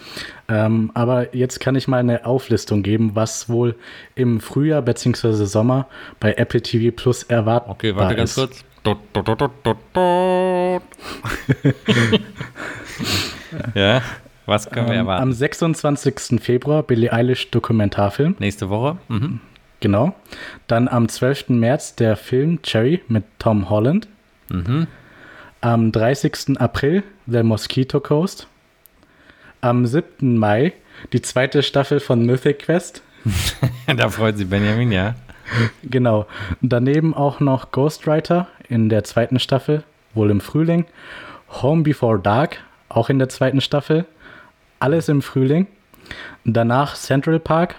Ähm, 0.49 0.91
aber 0.95 1.35
jetzt 1.35 1.61
kann 1.61 1.75
ich 1.75 1.89
mal 1.89 1.99
eine 1.99 2.25
Auflistung 2.25 2.83
geben, 2.83 3.11
was 3.15 3.49
wohl 3.49 3.75
im 4.15 4.41
Frühjahr 4.41 4.83
bzw. 4.83 5.45
Sommer 5.45 5.87
bei 6.21 6.35
Apple 6.35 6.63
TV 6.63 6.95
Plus 6.95 7.25
erwartbar 7.25 7.75
Okay, 7.75 7.97
warte 7.97 8.15
ganz 8.17 8.31
ist. 8.31 8.37
kurz. 8.37 8.65
Ja, 13.75 14.03
was 14.47 14.71
können 14.71 14.87
wir 14.87 14.95
Ähm, 14.95 15.01
erwarten? 15.01 15.23
am 15.23 15.33
26. 15.33 16.41
Februar 16.41 16.83
Billie 16.83 17.13
Eilish 17.13 17.51
Dokumentarfilm. 17.51 18.37
Nächste 18.39 18.69
Woche? 18.71 18.97
Mhm. 19.09 19.41
Genau. 19.81 20.15
Dann 20.69 20.89
am 20.89 21.09
12. 21.09 21.51
März 21.51 21.97
der 21.97 22.17
Film 22.17 22.63
Cherry 22.63 23.03
mit 23.09 23.25
Tom 23.39 23.69
Holland. 23.69 24.09
Mhm. 24.49 24.87
Am 25.61 25.93
30. 25.93 26.59
April 26.61 27.03
The 27.27 27.43
Mosquito 27.43 28.01
Coast. 28.01 28.47
Am 29.61 29.87
7. 29.87 30.39
Mai 30.39 30.73
die 31.13 31.23
zweite 31.23 31.63
Staffel 31.63 32.01
von 32.01 32.25
Mythic 32.25 32.61
Quest. 32.61 33.03
da 33.97 34.09
freut 34.09 34.37
sich 34.39 34.49
Benjamin, 34.49 34.91
ja. 34.93 35.15
Genau. 35.83 36.27
Daneben 36.61 37.15
auch 37.15 37.41
noch 37.41 37.71
Ghostwriter 37.73 38.49
in 38.69 38.89
der 38.89 39.05
zweiten 39.05 39.39
Staffel, 39.39 39.85
wohl 40.15 40.31
im 40.31 40.41
Frühling. 40.41 40.87
Home 41.63 41.83
Before 41.83 42.19
Dark, 42.19 42.59
auch 42.89 43.09
in 43.09 43.19
der 43.19 43.29
zweiten 43.29 43.61
Staffel. 43.61 44.07
Alles 44.79 45.09
im 45.09 45.23
Frühling. 45.23 45.67
Danach 46.45 46.97
Central 46.97 47.39
Park 47.39 47.75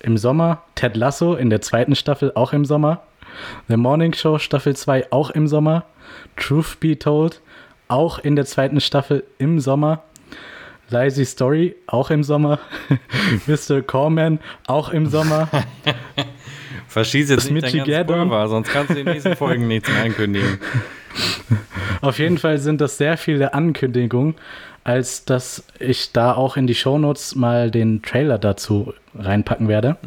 im 0.00 0.16
Sommer. 0.16 0.62
Ted 0.74 0.96
Lasso 0.96 1.34
in 1.34 1.50
der 1.50 1.60
zweiten 1.60 1.94
Staffel, 1.94 2.32
auch 2.34 2.52
im 2.52 2.64
Sommer. 2.64 3.02
The 3.68 3.76
Morning 3.76 4.12
Show 4.12 4.38
Staffel 4.38 4.74
2 4.74 5.12
auch 5.12 5.30
im 5.30 5.46
Sommer. 5.46 5.84
Truth 6.36 6.80
Be 6.80 6.98
Told 6.98 7.40
auch 7.88 8.18
in 8.18 8.36
der 8.36 8.46
zweiten 8.46 8.80
Staffel 8.80 9.24
im 9.38 9.60
Sommer. 9.60 10.02
Lazy 10.88 11.24
Story 11.24 11.76
auch 11.86 12.10
im 12.10 12.22
Sommer. 12.22 12.58
Mr. 13.46 13.82
Corman 13.82 14.38
auch 14.66 14.90
im 14.90 15.06
Sommer. 15.06 15.48
Verschieß 16.96 17.28
jetzt 17.28 17.44
Das 17.44 17.50
nicht 17.50 17.66
dein 17.74 17.84
ganzes. 17.84 18.06
Pulver, 18.06 18.48
sonst 18.48 18.70
kannst 18.70 18.88
du 18.88 18.98
in 18.98 19.04
den 19.04 19.12
nächsten 19.12 19.36
Folgen 19.36 19.68
nichts 19.68 19.86
mehr 19.90 20.02
ankündigen. 20.02 20.58
Auf 22.00 22.18
jeden 22.18 22.38
Fall 22.38 22.56
sind 22.56 22.80
das 22.80 22.96
sehr 22.96 23.18
viele 23.18 23.52
Ankündigungen, 23.52 24.34
als 24.82 25.26
dass 25.26 25.66
ich 25.78 26.12
da 26.12 26.32
auch 26.32 26.56
in 26.56 26.66
die 26.66 26.74
Shownotes 26.74 27.34
mal 27.34 27.70
den 27.70 28.00
Trailer 28.00 28.38
dazu 28.38 28.94
reinpacken 29.14 29.68
werde, 29.68 29.98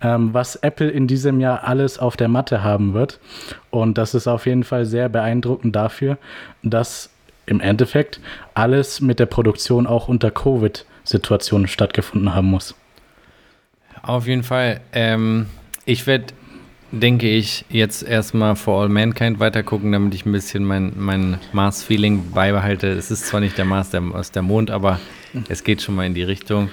ähm, 0.00 0.32
was 0.32 0.56
Apple 0.56 0.88
in 0.88 1.06
diesem 1.06 1.38
Jahr 1.38 1.64
alles 1.64 1.98
auf 1.98 2.16
der 2.16 2.28
Matte 2.28 2.62
haben 2.64 2.94
wird. 2.94 3.20
Und 3.68 3.98
das 3.98 4.14
ist 4.14 4.26
auf 4.26 4.46
jeden 4.46 4.64
Fall 4.64 4.86
sehr 4.86 5.10
beeindruckend 5.10 5.76
dafür, 5.76 6.16
dass 6.62 7.10
im 7.44 7.60
Endeffekt 7.60 8.20
alles 8.54 9.02
mit 9.02 9.20
der 9.20 9.26
Produktion 9.26 9.86
auch 9.86 10.08
unter 10.08 10.30
Covid-Situationen 10.30 11.68
stattgefunden 11.68 12.34
haben 12.34 12.48
muss. 12.48 12.74
Auf 14.00 14.26
jeden 14.26 14.44
Fall. 14.44 14.80
Ähm, 14.94 15.48
ich 15.86 16.06
werde, 16.06 16.26
denke 16.92 17.28
ich, 17.28 17.64
jetzt 17.70 18.02
erstmal 18.02 18.56
For 18.56 18.82
All 18.82 18.88
Mankind 18.88 19.40
weitergucken, 19.40 19.92
damit 19.92 20.14
ich 20.14 20.26
ein 20.26 20.32
bisschen 20.32 20.64
mein, 20.64 20.92
mein 20.96 21.38
Mars-Feeling 21.52 22.32
beibehalte. 22.32 22.88
Es 22.88 23.10
ist 23.10 23.26
zwar 23.26 23.40
nicht 23.40 23.56
der 23.56 23.64
Mars 23.64 23.90
der, 23.90 24.02
aus 24.02 24.30
der 24.32 24.42
Mond, 24.42 24.70
aber 24.70 25.00
es 25.48 25.64
geht 25.64 25.80
schon 25.80 25.94
mal 25.94 26.04
in 26.04 26.14
die 26.14 26.24
Richtung. 26.24 26.68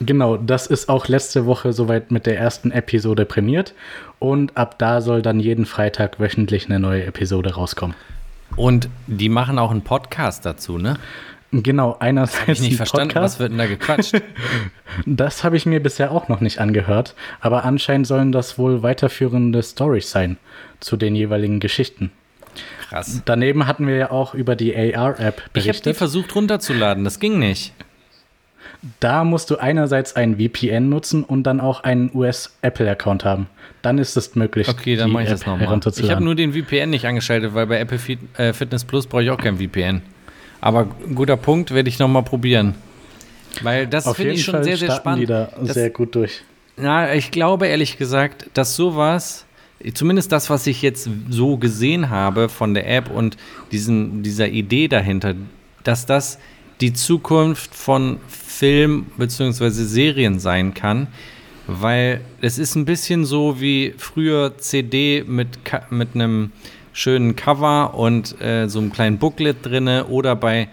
Genau, 0.00 0.36
das 0.36 0.66
ist 0.66 0.88
auch 0.88 1.06
letzte 1.06 1.46
Woche 1.46 1.72
soweit 1.72 2.10
mit 2.10 2.26
der 2.26 2.38
ersten 2.38 2.72
Episode 2.72 3.24
prämiert. 3.24 3.74
Und 4.18 4.56
ab 4.56 4.78
da 4.78 5.00
soll 5.00 5.22
dann 5.22 5.38
jeden 5.38 5.66
Freitag 5.66 6.18
wöchentlich 6.18 6.66
eine 6.66 6.80
neue 6.80 7.04
Episode 7.04 7.54
rauskommen. 7.54 7.94
Und 8.56 8.88
die 9.06 9.28
machen 9.28 9.58
auch 9.58 9.70
einen 9.70 9.82
Podcast 9.82 10.46
dazu, 10.46 10.78
ne? 10.78 10.98
Genau, 11.62 11.96
einerseits 12.00 12.40
Hab 12.42 12.48
ich 12.48 12.60
nicht 12.60 12.76
verstanden, 12.76 13.08
Podcast. 13.08 13.34
was 13.34 13.40
wird 13.40 13.52
denn 13.52 13.58
da 13.58 13.66
gequatscht? 13.66 14.14
Das 15.06 15.42
habe 15.42 15.56
ich 15.56 15.66
mir 15.66 15.80
bisher 15.82 16.12
auch 16.12 16.28
noch 16.28 16.40
nicht 16.40 16.58
angehört, 16.60 17.14
aber 17.40 17.64
anscheinend 17.64 18.06
sollen 18.06 18.30
das 18.30 18.58
wohl 18.58 18.82
weiterführende 18.84 19.62
Stories 19.62 20.10
sein 20.10 20.36
zu 20.78 20.96
den 20.96 21.16
jeweiligen 21.16 21.58
Geschichten. 21.58 22.12
Krass. 22.88 23.22
Daneben 23.24 23.66
hatten 23.66 23.88
wir 23.88 23.96
ja 23.96 24.10
auch 24.12 24.34
über 24.34 24.54
die 24.54 24.74
AR-App 24.76 25.18
Ich 25.18 25.24
habe 25.24 25.36
die 25.48 25.50
berichtet. 25.52 25.96
versucht 25.96 26.34
runterzuladen, 26.36 27.02
das 27.02 27.18
ging 27.18 27.38
nicht. 27.40 27.72
Da 29.00 29.24
musst 29.24 29.50
du 29.50 29.56
einerseits 29.56 30.14
ein 30.14 30.36
VPN 30.38 30.88
nutzen 30.90 31.24
und 31.24 31.42
dann 31.44 31.60
auch 31.60 31.82
einen 31.82 32.10
US-Apple-Account 32.14 33.24
haben. 33.24 33.48
Dann 33.82 33.98
ist 33.98 34.16
es 34.16 34.34
möglich, 34.34 34.68
Okay, 34.68 34.96
dann 34.96 35.10
mache 35.10 35.24
ich 35.24 35.28
App 35.30 35.34
das 35.38 35.46
nochmal. 35.46 35.80
Ich 35.96 36.10
habe 36.10 36.22
nur 36.22 36.34
den 36.34 36.52
VPN 36.52 36.90
nicht 36.90 37.06
angeschaltet, 37.06 37.54
weil 37.54 37.66
bei 37.66 37.80
Apple 37.80 37.98
äh, 38.36 38.52
Fitness 38.52 38.84
Plus 38.84 39.06
brauche 39.06 39.22
ich 39.24 39.30
auch 39.30 39.38
kein 39.38 39.58
VPN. 39.58 40.02
Aber 40.64 40.86
guter 41.14 41.36
Punkt, 41.36 41.72
werde 41.74 41.90
ich 41.90 41.98
nochmal 41.98 42.22
probieren. 42.22 42.74
Weil 43.62 43.86
das 43.86 44.10
finde 44.12 44.32
ich 44.32 44.44
schon 44.44 44.54
Fall 44.54 44.64
sehr, 44.64 44.78
sehr 44.78 44.92
spannend. 44.92 45.20
die 45.20 45.26
da 45.26 45.50
Das- 45.60 45.74
sehr 45.74 45.90
gut 45.90 46.14
durch. 46.14 46.40
Na, 46.78 47.14
ich 47.14 47.30
glaube 47.30 47.66
ehrlich 47.66 47.98
gesagt, 47.98 48.46
dass 48.54 48.74
sowas, 48.74 49.44
zumindest 49.92 50.32
das, 50.32 50.48
was 50.48 50.66
ich 50.66 50.80
jetzt 50.80 51.06
so 51.28 51.58
gesehen 51.58 52.08
habe 52.08 52.48
von 52.48 52.72
der 52.72 52.88
App 52.90 53.10
und 53.10 53.36
diesen, 53.72 54.22
dieser 54.22 54.48
Idee 54.48 54.88
dahinter, 54.88 55.34
dass 55.82 56.06
das 56.06 56.38
die 56.80 56.94
Zukunft 56.94 57.74
von 57.74 58.16
Film 58.26 59.04
bzw. 59.18 59.68
Serien 59.68 60.38
sein 60.38 60.72
kann, 60.72 61.08
weil 61.66 62.22
es 62.40 62.56
ist 62.58 62.74
ein 62.74 62.86
bisschen 62.86 63.26
so 63.26 63.60
wie 63.60 63.92
früher 63.98 64.56
CD 64.56 65.24
mit, 65.26 65.58
mit 65.90 66.14
einem 66.14 66.52
schönen 66.94 67.36
Cover 67.36 67.92
und 67.94 68.40
äh, 68.40 68.68
so 68.68 68.78
einem 68.78 68.90
kleinen 68.90 69.18
Booklet 69.18 69.58
drinne 69.62 70.06
oder 70.06 70.34
bei 70.34 70.68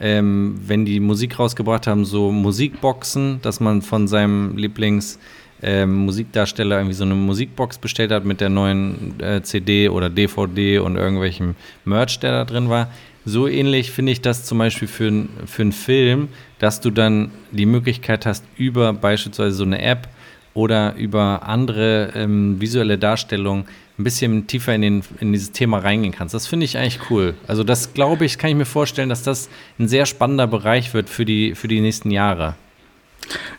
ähm, 0.00 0.58
wenn 0.66 0.84
die 0.84 1.00
Musik 1.00 1.38
rausgebracht 1.38 1.86
haben, 1.86 2.04
so 2.04 2.32
Musikboxen, 2.32 3.40
dass 3.42 3.60
man 3.60 3.82
von 3.82 4.08
seinem 4.08 4.56
Lieblings 4.56 5.18
ähm, 5.62 6.04
Musikdarsteller 6.04 6.78
irgendwie 6.78 6.94
so 6.94 7.04
eine 7.04 7.14
Musikbox 7.14 7.78
bestellt 7.78 8.10
hat 8.10 8.24
mit 8.24 8.40
der 8.40 8.48
neuen 8.48 9.18
äh, 9.20 9.42
CD 9.42 9.88
oder 9.88 10.10
DVD 10.10 10.78
und 10.78 10.96
irgendwelchem 10.96 11.54
Merch, 11.84 12.18
der 12.20 12.32
da 12.32 12.44
drin 12.44 12.68
war. 12.68 12.90
So 13.24 13.48
ähnlich 13.48 13.90
finde 13.90 14.12
ich 14.12 14.20
das 14.20 14.44
zum 14.44 14.58
Beispiel 14.58 14.88
für, 14.88 15.26
für 15.46 15.62
einen 15.62 15.72
Film, 15.72 16.28
dass 16.58 16.80
du 16.80 16.90
dann 16.90 17.30
die 17.52 17.66
Möglichkeit 17.66 18.26
hast, 18.26 18.44
über 18.56 18.92
beispielsweise 18.92 19.56
so 19.56 19.64
eine 19.64 19.80
App 19.80 20.08
oder 20.52 20.94
über 20.96 21.42
andere 21.44 22.12
ähm, 22.14 22.60
visuelle 22.60 22.98
Darstellungen 22.98 23.64
ein 23.98 24.04
bisschen 24.04 24.46
tiefer 24.46 24.74
in, 24.74 24.82
den, 24.82 25.02
in 25.20 25.32
dieses 25.32 25.52
Thema 25.52 25.78
reingehen 25.78 26.12
kannst. 26.12 26.34
Das 26.34 26.46
finde 26.46 26.64
ich 26.64 26.76
eigentlich 26.76 27.10
cool. 27.10 27.34
Also 27.46 27.62
das 27.62 27.94
glaube 27.94 28.24
ich, 28.24 28.38
kann 28.38 28.50
ich 28.50 28.56
mir 28.56 28.64
vorstellen, 28.64 29.08
dass 29.08 29.22
das 29.22 29.48
ein 29.78 29.86
sehr 29.86 30.06
spannender 30.06 30.46
Bereich 30.46 30.94
wird 30.94 31.08
für 31.08 31.24
die, 31.24 31.54
für 31.54 31.68
die 31.68 31.80
nächsten 31.80 32.10
Jahre. 32.10 32.56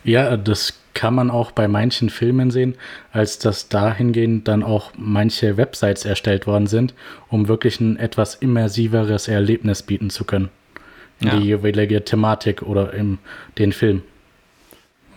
Ja, 0.04 0.36
das 0.36 0.74
kann 0.94 1.14
man 1.14 1.30
auch 1.30 1.52
bei 1.52 1.68
manchen 1.68 2.10
Filmen 2.10 2.52
sehen, 2.52 2.76
als 3.12 3.40
dass 3.40 3.70
dahingehend 3.70 4.48
dann 4.48 4.64
auch 4.64 4.92
manche 4.98 5.58
Websites 5.58 6.06
erstellt 6.06 6.48
worden 6.48 6.68
sind, 6.68 6.94
um 7.30 7.48
wirklich 7.48 7.80
ein 7.80 7.98
etwas 7.98 8.36
immersiveres 8.36 9.28
Erlebnis 9.28 9.84
bieten 9.84 10.10
zu 10.10 10.24
können. 10.26 10.50
In 11.22 11.28
ja. 11.28 11.36
die 11.38 11.46
jeweilige 11.46 12.04
Thematik 12.04 12.62
oder 12.62 12.94
in 12.94 13.20
den 13.58 13.72
Film. 13.72 14.02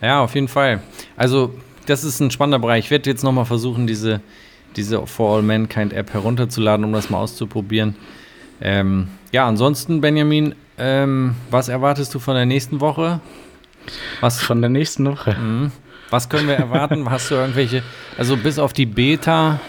Ja, 0.01 0.21
auf 0.21 0.35
jeden 0.35 0.47
Fall. 0.47 0.81
Also, 1.17 1.53
das 1.87 2.03
ist 2.03 2.19
ein 2.19 2.31
spannender 2.31 2.59
Bereich. 2.59 2.85
Ich 2.85 2.91
werde 2.91 3.09
jetzt 3.09 3.23
nochmal 3.23 3.45
versuchen, 3.45 3.85
diese, 3.85 4.21
diese 4.75 5.05
For 5.07 5.37
All 5.37 5.41
Mankind 5.41 5.93
App 5.93 6.13
herunterzuladen, 6.13 6.85
um 6.85 6.93
das 6.93 7.09
mal 7.09 7.19
auszuprobieren. 7.19 7.95
Ähm, 8.61 9.07
ja, 9.31 9.47
ansonsten, 9.47 10.01
Benjamin, 10.01 10.55
ähm, 10.77 11.35
was 11.49 11.69
erwartest 11.69 12.13
du 12.13 12.19
von 12.19 12.35
der 12.35 12.45
nächsten 12.45 12.79
Woche? 12.81 13.19
Was 14.21 14.41
von 14.41 14.61
der 14.61 14.69
nächsten 14.69 15.05
Woche? 15.05 15.35
Mhm. 15.35 15.71
Was 16.09 16.29
können 16.29 16.47
wir 16.47 16.55
erwarten? 16.55 17.09
Hast 17.09 17.31
du 17.31 17.35
irgendwelche, 17.35 17.83
also 18.17 18.35
bis 18.37 18.59
auf 18.59 18.73
die 18.73 18.85
Beta 18.85 19.59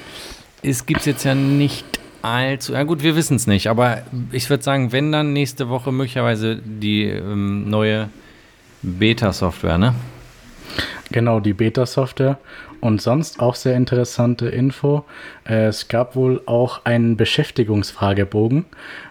gibt 0.63 1.01
es 1.01 1.07
jetzt 1.07 1.25
ja 1.25 1.35
nicht 1.35 1.85
allzu, 2.23 2.73
ja 2.73 2.83
gut, 2.83 3.03
wir 3.03 3.17
wissen 3.17 3.37
es 3.37 3.47
nicht, 3.47 3.69
aber 3.69 4.03
ich 4.31 4.51
würde 4.51 4.63
sagen, 4.63 4.93
wenn 4.93 5.11
dann 5.13 5.33
nächste 5.33 5.69
Woche 5.69 5.91
möglicherweise 5.93 6.57
die 6.57 7.05
ähm, 7.05 7.69
neue 7.69 8.11
Beta-Software, 8.83 9.79
ne? 9.79 9.95
Genau, 11.13 11.41
die 11.41 11.53
Beta-Software. 11.53 12.39
Und 12.81 13.03
sonst 13.03 13.41
auch 13.41 13.55
sehr 13.55 13.77
interessante 13.77 14.49
Info. 14.49 15.05
Äh, 15.47 15.67
es 15.67 15.89
gab 15.89 16.17
wohl 16.17 16.43
auch 16.47 16.85
einen 16.85 17.17
Beschäftigungsfragebogen, 17.17 18.65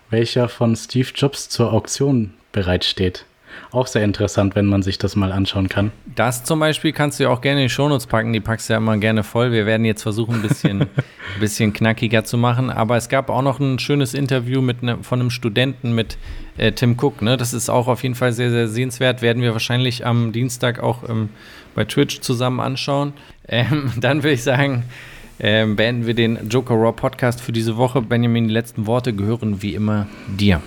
welcher 0.09 0.49
von 0.49 0.75
Steve 0.75 1.09
Jobs 1.13 1.49
zur 1.49 1.71
Auktion 1.71 2.33
bereitsteht. 2.51 3.25
Auch 3.71 3.85
sehr 3.85 4.03
interessant, 4.03 4.55
wenn 4.55 4.65
man 4.65 4.81
sich 4.81 4.97
das 4.97 5.15
mal 5.15 5.31
anschauen 5.31 5.69
kann. 5.69 5.91
Das 6.15 6.43
zum 6.43 6.59
Beispiel 6.59 6.91
kannst 6.91 7.19
du 7.19 7.25
ja 7.25 7.29
auch 7.29 7.41
gerne 7.41 7.61
in 7.61 7.65
die 7.67 7.69
Shownotes 7.69 8.07
packen. 8.07 8.33
Die 8.33 8.39
packst 8.39 8.67
du 8.67 8.73
ja 8.73 8.77
immer 8.77 8.97
gerne 8.97 9.23
voll. 9.23 9.51
Wir 9.51 9.67
werden 9.67 9.85
jetzt 9.85 10.01
versuchen, 10.01 10.35
ein 10.35 10.41
bisschen, 10.41 10.87
bisschen 11.39 11.71
knackiger 11.71 12.23
zu 12.23 12.37
machen. 12.37 12.71
Aber 12.71 12.97
es 12.97 13.09
gab 13.09 13.29
auch 13.29 13.43
noch 13.43 13.59
ein 13.59 13.77
schönes 13.77 14.15
Interview 14.15 14.61
mit 14.61 14.81
ne, 14.81 14.97
von 15.03 15.19
einem 15.19 15.29
Studenten 15.29 15.93
mit 15.93 16.17
äh, 16.57 16.71
Tim 16.71 16.97
Cook. 16.99 17.21
Ne? 17.21 17.37
Das 17.37 17.53
ist 17.53 17.69
auch 17.69 17.87
auf 17.87 18.01
jeden 18.01 18.15
Fall 18.15 18.33
sehr, 18.33 18.49
sehr 18.49 18.67
sehenswert. 18.67 19.21
Werden 19.21 19.43
wir 19.43 19.53
wahrscheinlich 19.53 20.03
am 20.03 20.31
Dienstag 20.31 20.81
auch 20.81 21.07
ähm, 21.07 21.29
bei 21.75 21.85
Twitch 21.85 22.21
zusammen 22.21 22.59
anschauen. 22.61 23.13
Ähm, 23.47 23.91
dann 23.99 24.23
würde 24.23 24.33
ich 24.33 24.43
sagen, 24.43 24.83
ähm, 25.39 25.75
beenden 25.75 26.07
wir 26.07 26.15
den 26.15 26.49
Joker 26.49 26.73
Raw 26.73 26.91
Podcast 26.91 27.39
für 27.39 27.51
diese 27.51 27.77
Woche. 27.77 28.01
Benjamin, 28.01 28.47
die 28.47 28.53
letzten 28.53 28.87
Worte 28.87 29.13
gehören 29.13 29.61
wie 29.61 29.75
immer 29.75 30.07
dir. 30.27 30.59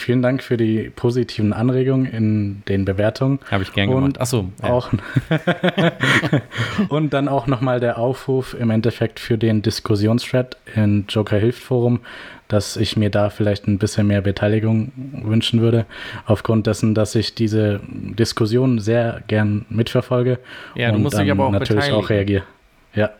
Vielen 0.00 0.22
Dank 0.22 0.42
für 0.42 0.56
die 0.56 0.90
positiven 0.90 1.52
Anregungen 1.52 2.06
in 2.06 2.62
den 2.68 2.84
Bewertungen. 2.84 3.38
Habe 3.50 3.62
ich 3.62 3.72
gern 3.72 3.90
gemacht. 3.90 4.20
Achso. 4.20 4.50
Ja. 4.62 4.70
Auch 4.70 4.90
und 6.88 7.12
dann 7.12 7.28
auch 7.28 7.46
nochmal 7.46 7.80
der 7.80 7.98
Aufruf 7.98 8.56
im 8.58 8.70
Endeffekt 8.70 9.20
für 9.20 9.36
den 9.36 9.62
Diskussionsthread 9.62 10.56
in 10.74 11.04
Joker 11.08 11.36
Hilft 11.36 11.62
Forum, 11.62 12.00
dass 12.48 12.76
ich 12.76 12.96
mir 12.96 13.10
da 13.10 13.30
vielleicht 13.30 13.68
ein 13.68 13.78
bisschen 13.78 14.06
mehr 14.06 14.22
Beteiligung 14.22 14.90
wünschen 15.22 15.60
würde, 15.60 15.84
aufgrund 16.24 16.66
dessen, 16.66 16.94
dass 16.94 17.14
ich 17.14 17.34
diese 17.34 17.80
Diskussion 17.86 18.78
sehr 18.78 19.22
gern 19.28 19.66
mitverfolge. 19.68 20.38
Ja, 20.74 20.92
du 20.92 20.98
musst 20.98 21.18
dich 21.18 21.30
aber 21.30 21.46
auch 21.46 21.52
natürlich 21.52 21.92
auch 21.92 22.08
reagieren. 22.08 22.44
Ja. 22.94 23.10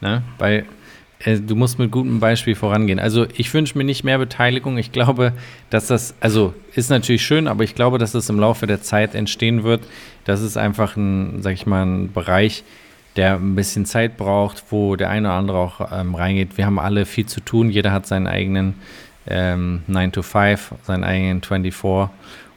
Ne? 0.00 0.22
Weil 0.38 0.64
du 1.24 1.56
musst 1.56 1.78
mit 1.78 1.90
gutem 1.90 2.20
Beispiel 2.20 2.54
vorangehen. 2.54 2.98
Also 2.98 3.26
ich 3.36 3.52
wünsche 3.52 3.76
mir 3.76 3.84
nicht 3.84 4.04
mehr 4.04 4.18
Beteiligung. 4.18 4.78
Ich 4.78 4.92
glaube, 4.92 5.32
dass 5.70 5.88
das, 5.88 6.14
also 6.20 6.54
ist 6.74 6.90
natürlich 6.90 7.24
schön, 7.24 7.48
aber 7.48 7.64
ich 7.64 7.74
glaube, 7.74 7.98
dass 7.98 8.12
das 8.12 8.28
im 8.28 8.38
Laufe 8.38 8.66
der 8.66 8.82
Zeit 8.82 9.14
entstehen 9.14 9.64
wird. 9.64 9.82
Das 10.24 10.40
ist 10.42 10.56
einfach 10.56 10.96
ein, 10.96 11.42
sag 11.42 11.54
ich 11.54 11.66
mal, 11.66 11.84
ein 11.84 12.12
Bereich, 12.12 12.62
der 13.16 13.34
ein 13.34 13.56
bisschen 13.56 13.84
Zeit 13.84 14.16
braucht, 14.16 14.64
wo 14.70 14.94
der 14.94 15.10
eine 15.10 15.28
oder 15.28 15.36
andere 15.36 15.58
auch 15.58 15.92
ähm, 15.92 16.14
reingeht. 16.14 16.56
Wir 16.56 16.66
haben 16.66 16.78
alle 16.78 17.04
viel 17.04 17.26
zu 17.26 17.40
tun. 17.40 17.70
Jeder 17.70 17.92
hat 17.92 18.06
seinen 18.06 18.28
eigenen 18.28 18.74
ähm, 19.26 19.82
9 19.88 20.12
to 20.12 20.22
5, 20.22 20.74
seinen 20.84 21.02
eigenen 21.02 21.42
24. 21.42 22.10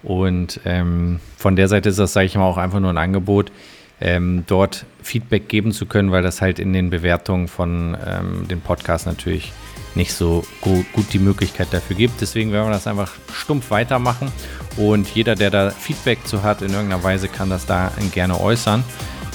Und 0.04 0.60
ähm, 0.66 1.20
von 1.38 1.56
der 1.56 1.68
Seite 1.68 1.90
ist 1.90 2.00
das, 2.00 2.14
sage 2.14 2.28
ich 2.28 2.36
mal, 2.36 2.46
auch 2.46 2.58
einfach 2.58 2.80
nur 2.80 2.92
ein 2.92 2.98
Angebot 2.98 3.52
ähm, 4.00 4.44
dort 4.48 4.86
Feedback 5.04 5.50
geben 5.50 5.72
zu 5.72 5.86
können, 5.86 6.12
weil 6.12 6.24
das 6.24 6.42
halt 6.42 6.60
in 6.60 6.74
den 6.74 6.90
Bewertungen 6.90 7.48
von 7.48 7.98
ähm, 8.06 8.48
den 8.48 8.62
Podcasts 8.62 9.06
natürlich 9.06 9.52
nicht 9.96 10.14
so 10.14 10.44
gut, 10.62 10.86
gut, 10.94 11.06
die 11.14 11.20
Möglichkeit 11.20 11.68
dafür 11.72 11.96
gibt. 11.96 12.22
Deswegen 12.22 12.52
werden 12.52 12.68
wir 12.68 12.74
das 12.74 12.88
einfach 12.88 13.12
stumpf 13.34 13.72
weitermachen 13.72 14.32
und 14.78 15.08
jeder, 15.10 15.36
der 15.36 15.50
da 15.50 15.70
Feedback 15.70 16.26
zu 16.26 16.44
hat, 16.44 16.62
in 16.62 16.72
irgendeiner 16.72 17.04
Weise 17.04 17.28
kann 17.28 17.50
das 17.50 17.66
da 17.66 17.92
gerne 18.14 18.40
äußern. 18.40 18.84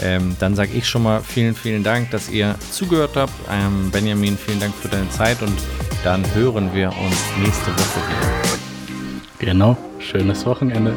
Ähm, 0.03 0.37
dann 0.39 0.55
sage 0.55 0.73
ich 0.75 0.87
schon 0.87 1.03
mal 1.03 1.23
vielen, 1.23 1.55
vielen 1.55 1.83
Dank, 1.83 2.11
dass 2.11 2.29
ihr 2.29 2.57
zugehört 2.71 3.17
habt. 3.17 3.33
Ähm, 3.51 3.91
Benjamin, 3.91 4.37
vielen 4.37 4.61
Dank 4.61 4.75
für 4.75 4.89
deine 4.89 5.09
Zeit 5.11 5.41
und 5.43 5.57
dann 6.05 6.23
hören 6.35 6.75
wir 6.75 6.89
uns 6.89 7.17
nächste 7.43 7.71
Woche 7.71 8.01
wieder. 8.09 8.57
Genau, 9.39 9.77
schönes 9.99 10.45
Wochenende. 10.45 10.95